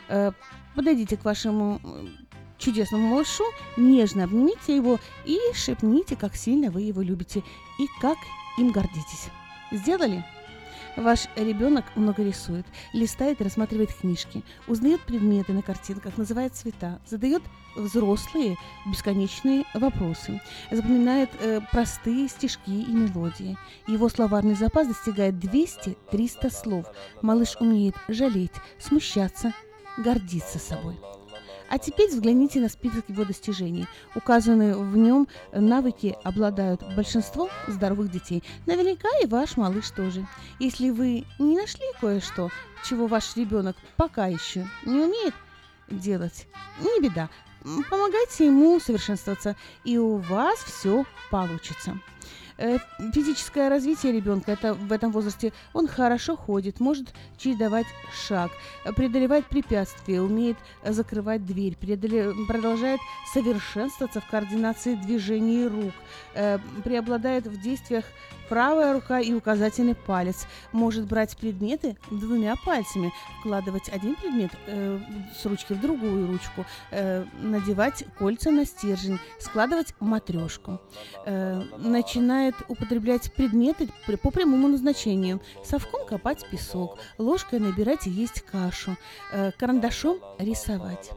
Э, 0.10 0.34
подойдите 0.76 1.16
к 1.16 1.24
вашему 1.24 1.80
э, 1.82 2.08
чудесному 2.58 3.12
малышу, 3.12 3.46
нежно 3.78 4.26
обнимите 4.26 4.76
его 4.76 5.00
и 5.24 5.40
шепните, 5.54 6.18
как 6.18 6.36
сильно 6.36 6.70
вы 6.70 6.82
его 6.82 7.02
любите 7.02 7.44
и 7.80 7.88
как 8.02 8.18
им 8.58 8.74
гордитесь. 8.74 9.30
Сделали? 9.72 10.26
Ваш 10.98 11.28
ребенок 11.36 11.86
много 11.96 12.24
рисует, 12.24 12.66
листает 12.94 13.40
и 13.40 13.44
рассматривает 13.44 13.94
книжки, 13.94 14.44
узнает 14.68 15.02
предметы 15.02 15.54
на 15.54 15.62
картинках, 15.62 16.18
называет 16.18 16.54
цвета, 16.54 17.00
задает 17.06 17.42
взрослые 17.76 18.58
бесконечные 18.86 19.64
вопросы, 19.74 20.42
запоминает 20.70 21.30
э, 21.40 21.62
простые 21.72 22.28
стишки 22.28 22.70
и 22.70 22.92
мелодии. 22.92 23.58
Его 23.88 24.10
словарный 24.10 24.56
запас 24.56 24.88
достигает 24.88 25.36
200-300 25.36 26.52
слов. 26.52 26.86
Малыш 27.22 27.56
умеет 27.60 27.96
жалеть, 28.10 28.52
смущаться, 28.78 29.54
гордиться 29.98 30.60
собой. 30.60 30.98
А 31.72 31.80
теперь 31.80 32.10
взгляните 32.10 32.60
на 32.60 32.68
список 32.68 33.06
его 33.08 33.24
достижений. 33.24 33.88
Указанные 34.14 34.76
в 34.76 34.98
нем 34.98 35.30
навыки 35.54 36.18
обладают 36.22 36.84
большинство 36.98 37.50
здоровых 37.66 38.12
детей. 38.12 38.44
Наверняка 38.66 39.08
и 39.24 39.26
ваш 39.26 39.56
малыш 39.56 39.90
тоже. 39.92 40.28
Если 40.60 40.90
вы 40.90 41.24
не 41.40 41.56
нашли 41.56 41.86
кое-что, 42.02 42.50
чего 42.84 43.08
ваш 43.08 43.38
ребенок 43.38 43.78
пока 43.96 44.28
еще 44.28 44.68
не 44.86 45.00
умеет 45.00 45.34
делать, 45.90 46.46
не 46.82 47.08
беда. 47.08 47.30
Помогайте 47.90 48.48
ему 48.48 48.78
совершенствоваться, 48.82 49.56
и 49.86 49.98
у 49.98 50.18
вас 50.18 50.60
все 50.60 51.06
получится. 51.30 51.98
Э, 52.58 52.78
Физическое 53.14 53.70
развитие 53.70 54.12
ребенка 54.14 54.52
это 54.52 54.74
в 54.74 54.92
этом 54.92 55.12
возрасте 55.12 55.52
он 55.74 55.88
хорошо 55.88 56.36
ходит, 56.36 56.80
может 56.80 57.14
чередовать 57.38 57.88
шаг, 58.28 58.52
преодолевает 58.96 59.48
препятствия, 59.48 60.22
умеет 60.22 60.58
закрывать 60.86 61.46
дверь, 61.46 61.76
преодоле- 61.80 62.34
продолжает 62.46 63.00
совершенствоваться 63.34 64.22
в 64.22 64.28
координации 64.28 64.96
движений 64.96 65.68
рук, 65.68 65.94
э, 66.36 66.60
преобладает 66.84 67.48
в 67.48 67.60
действиях 67.62 68.06
правая 68.48 68.94
рука 68.94 69.20
и 69.20 69.34
указательный 69.34 69.96
палец, 69.96 70.46
может 70.72 71.06
брать 71.06 71.38
предметы 71.38 71.98
двумя 72.12 72.56
пальцами, 72.58 73.14
вкладывать 73.40 73.90
один 73.90 74.16
предмет 74.16 74.52
э, 74.68 75.00
с 75.42 75.46
ручки 75.46 75.74
в 75.74 75.82
другую 75.82 76.28
ручку, 76.28 76.66
надевать 77.42 78.04
кольца 78.20 78.52
на 78.52 78.66
стержень, 78.66 79.20
складывать 79.40 79.94
матрешку. 80.00 80.82
Э, 81.26 81.62
начинает 82.22 82.56
употреблять 82.68 83.34
предметы 83.34 83.90
по 84.22 84.30
прямому 84.30 84.68
назначению. 84.68 85.42
Совком 85.64 86.06
копать 86.06 86.46
песок, 86.50 87.00
ложкой 87.18 87.60
набирать 87.60 88.06
и 88.06 88.12
есть 88.12 88.42
кашу, 88.42 88.96
э, 89.32 89.52
карандашом 89.58 90.20
рисовать. 90.38 91.10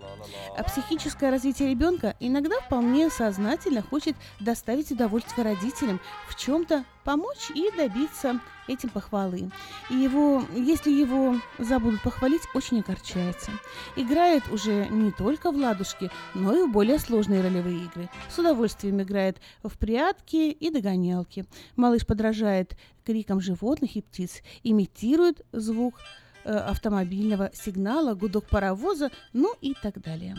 А 0.57 0.65
психическое 0.65 1.31
развитие 1.31 1.71
ребенка 1.71 2.17
иногда 2.21 2.57
вполне 2.61 3.11
сознательно 3.11 3.83
хочет 3.83 4.17
доставить 4.41 4.91
удовольствие 4.91 5.45
родителям, 5.45 6.01
в 6.29 6.37
чем-то 6.37 6.85
помочь 7.05 7.51
и 7.55 7.71
добиться 7.77 8.41
этим 8.67 8.89
похвалы. 8.89 9.51
И 9.91 9.95
его, 9.95 10.43
если 10.55 10.91
его 10.91 11.37
забудут 11.59 12.03
похвалить, 12.03 12.43
очень 12.55 12.81
огорчается. 12.81 13.51
Играет 13.97 14.49
уже 14.51 14.87
не 14.87 15.13
только 15.13 15.53
в 15.53 15.57
ладушки, 15.57 16.11
но 16.35 16.57
и 16.57 16.63
в 16.67 16.73
более 16.73 16.99
сложные 16.99 17.43
ролевые 17.43 17.85
игры. 17.85 18.09
С 18.31 18.39
удовольствием 18.39 19.03
играет 19.03 19.39
в 19.63 19.79
прятки 19.79 20.51
и 20.51 20.71
догонялки. 20.71 21.47
Малыш 21.77 22.07
подражает 22.07 22.77
крикам 23.05 23.41
животных 23.41 23.97
и 23.97 24.03
птиц, 24.03 24.43
имитирует 24.63 25.45
звук 25.53 26.01
э, 26.45 26.51
автомобильного 26.51 27.51
сигнала, 27.53 28.15
гудок 28.15 28.49
паровоза, 28.49 29.11
ну 29.33 29.55
и 29.61 29.75
так 29.75 30.01
далее. 30.01 30.37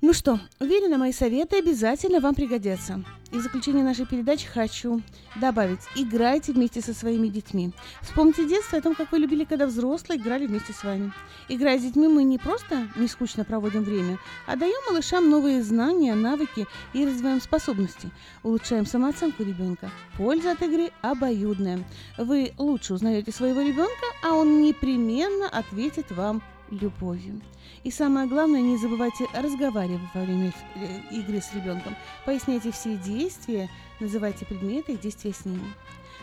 Ну 0.00 0.12
что, 0.12 0.38
уверена, 0.60 0.96
мои 0.96 1.10
советы 1.10 1.58
обязательно 1.58 2.20
вам 2.20 2.36
пригодятся. 2.36 3.04
И 3.32 3.36
в 3.36 3.40
заключение 3.40 3.82
нашей 3.82 4.06
передачи 4.06 4.46
хочу 4.46 5.02
добавить, 5.40 5.80
играйте 5.96 6.52
вместе 6.52 6.80
со 6.80 6.94
своими 6.94 7.26
детьми. 7.26 7.72
Вспомните 8.00 8.46
детство 8.46 8.78
о 8.78 8.80
том, 8.80 8.94
как 8.94 9.10
вы 9.10 9.18
любили, 9.18 9.42
когда 9.42 9.66
взрослые 9.66 10.20
играли 10.20 10.46
вместе 10.46 10.72
с 10.72 10.84
вами. 10.84 11.12
Играя 11.48 11.80
с 11.80 11.82
детьми, 11.82 12.06
мы 12.06 12.22
не 12.22 12.38
просто 12.38 12.86
не 12.94 13.08
скучно 13.08 13.44
проводим 13.44 13.82
время, 13.82 14.20
а 14.46 14.54
даем 14.54 14.80
малышам 14.88 15.28
новые 15.28 15.64
знания, 15.64 16.14
навыки 16.14 16.68
и 16.92 17.04
развиваем 17.04 17.40
способности. 17.40 18.12
Улучшаем 18.44 18.86
самооценку 18.86 19.42
ребенка. 19.42 19.90
Польза 20.16 20.52
от 20.52 20.62
игры 20.62 20.92
обоюдная. 21.02 21.84
Вы 22.16 22.52
лучше 22.56 22.94
узнаете 22.94 23.32
своего 23.32 23.62
ребенка, 23.62 24.06
а 24.22 24.34
он 24.34 24.62
непременно 24.62 25.48
ответит 25.48 26.12
вам 26.12 26.40
любовью. 26.70 27.40
И 27.84 27.90
самое 27.90 28.26
главное, 28.26 28.60
не 28.60 28.76
забывайте 28.76 29.26
разговаривать 29.34 30.00
во 30.14 30.22
время 30.22 30.52
э, 30.74 31.14
игры 31.14 31.40
с 31.40 31.54
ребенком. 31.54 31.94
Поясняйте 32.24 32.72
все 32.72 32.96
действия, 32.96 33.70
называйте 34.00 34.44
предметы 34.44 34.92
и 34.92 34.96
действия 34.96 35.32
с 35.32 35.44
ними. 35.44 35.74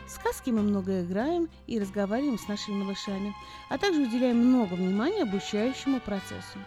В 0.05 0.11
сказки 0.11 0.51
мы 0.51 0.61
много 0.61 1.01
играем 1.01 1.49
и 1.65 1.79
разговариваем 1.79 2.37
с 2.37 2.47
нашими 2.47 2.83
малышами, 2.83 3.33
а 3.69 3.77
также 3.77 4.01
уделяем 4.01 4.37
много 4.37 4.75
внимания 4.75 5.23
обучающему 5.23 5.99
процессу. 5.99 6.59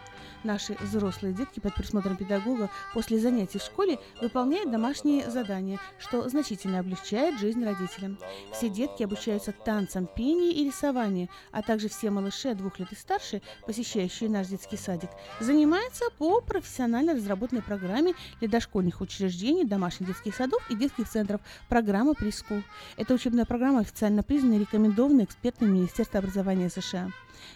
Наши 0.43 0.77
взрослые 0.79 1.33
детки 1.33 1.59
под 1.59 1.75
присмотром 1.75 2.15
педагога 2.15 2.69
после 2.93 3.19
занятий 3.19 3.59
в 3.59 3.63
школе 3.63 3.99
выполняют 4.21 4.71
домашние 4.71 5.29
задания, 5.29 5.79
что 5.99 6.29
значительно 6.29 6.79
облегчает 6.79 7.39
жизнь 7.39 7.63
родителям. 7.63 8.17
Все 8.53 8.69
детки 8.69 9.03
обучаются 9.03 9.51
танцам, 9.51 10.07
пению 10.07 10.51
и 10.51 10.65
рисованию, 10.65 11.27
а 11.51 11.61
также 11.61 11.89
все 11.89 12.09
малыши 12.09 12.53
двух 12.55 12.79
лет 12.79 12.89
и 12.93 12.95
старше, 12.95 13.41
посещающие 13.65 14.29
наш 14.29 14.47
детский 14.47 14.77
садик, 14.77 15.09
занимаются 15.41 16.05
по 16.17 16.39
профессионально 16.39 17.15
разработанной 17.15 17.61
программе 17.61 18.13
для 18.39 18.47
дошкольных 18.47 19.01
учреждений, 19.01 19.65
домашних 19.65 20.07
детских 20.07 20.35
садов 20.35 20.61
и 20.69 20.75
детских 20.75 21.09
центров 21.09 21.41
программа 21.67 22.13
Прискул. 22.13 22.63
Эта 22.95 23.13
учебная 23.13 23.45
программа 23.45 23.79
официально 23.79 24.23
признана 24.23 24.53
и 24.53 24.59
рекомендована 24.59 25.23
экспертами 25.23 25.69
Министерства 25.69 26.19
образования 26.19 26.69
США. 26.69 27.11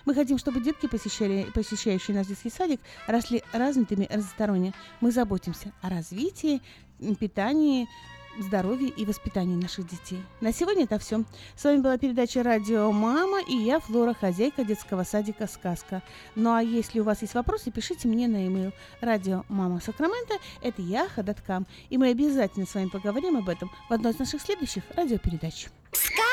Мы 0.05 0.14
хотим, 0.14 0.38
чтобы 0.38 0.61
детки, 0.61 0.88
посещали, 0.88 1.47
посещающие 1.53 2.15
наш 2.15 2.27
детский 2.27 2.49
садик, 2.49 2.73
росли 3.08 3.44
развитыми 3.52 4.08
разносторонне. 4.12 4.74
Мы 5.02 5.12
заботимся 5.12 5.72
о 5.82 5.90
развитии, 5.90 6.62
питании, 7.20 7.88
здоровье 8.40 8.90
и 8.90 9.06
воспитании 9.06 9.56
наших 9.56 9.88
детей. 9.88 10.24
На 10.41 10.52
сегодня 10.52 10.84
это 10.86 11.00
все. 11.00 11.24
С 11.56 11.64
вами 11.64 11.82
была 11.82 11.98
передача 11.98 12.44
«Радио 12.44 12.91
Мама» 12.91 13.40
и 13.48 13.56
я, 13.56 13.80
Флора, 13.80 14.14
хозяйка 14.14 14.64
детского 14.64 15.04
садика 15.04 15.48
«Сказка». 15.48 16.02
Ну 16.36 16.54
а 16.54 16.62
если 16.62 17.00
у 17.00 17.04
вас 17.04 17.22
есть 17.22 17.36
вопросы, 17.36 17.72
пишите 17.72 18.08
мне 18.08 18.28
на 18.28 18.45
e-mail 18.45 18.74
радио 19.02 19.44
Мама 19.50 19.80
Сакраменто, 19.80 20.36
это 20.62 20.82
я, 20.82 21.08
Хадаткам. 21.10 21.68
И 21.90 21.98
мы 21.98 22.10
обязательно 22.10 22.66
с 22.66 22.74
вами 22.74 22.90
поговорим 22.90 23.38
об 23.38 23.50
этом 23.50 23.72
в 23.90 23.94
одной 23.94 24.14
из 24.14 24.20
наших 24.20 24.41
следующих 24.41 24.84
радиопередач. 24.95 25.68
Сказка 25.91 26.32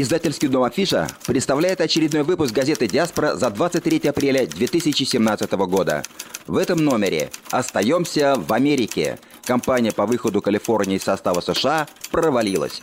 Издательский 0.00 0.46
дом 0.46 0.62
Афиша 0.62 1.08
представляет 1.26 1.80
очередной 1.80 2.22
выпуск 2.22 2.54
газеты 2.54 2.86
«Диаспора» 2.86 3.34
за 3.34 3.50
23 3.50 4.08
апреля 4.10 4.46
2017 4.46 5.50
года. 5.66 6.04
В 6.46 6.56
этом 6.56 6.84
номере 6.84 7.32
«Остаемся 7.50 8.36
в 8.36 8.52
Америке». 8.52 9.18
Компания 9.44 9.90
по 9.90 10.06
выходу 10.06 10.40
Калифорнии 10.40 10.98
из 10.98 11.02
состава 11.02 11.40
США 11.40 11.88
провалилась. 12.12 12.80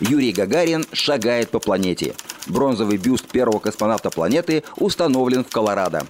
Юрий 0.00 0.32
Гагарин 0.32 0.86
шагает 0.94 1.50
по 1.50 1.58
планете. 1.58 2.14
Бронзовый 2.46 2.96
бюст 2.96 3.26
первого 3.28 3.58
космонавта 3.58 4.08
планеты 4.08 4.64
установлен 4.76 5.44
в 5.44 5.50
Колорадо. 5.50 6.06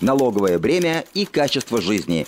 Налоговое 0.00 0.58
бремя 0.58 1.04
и 1.14 1.24
качество 1.24 1.80
жизни. 1.80 2.22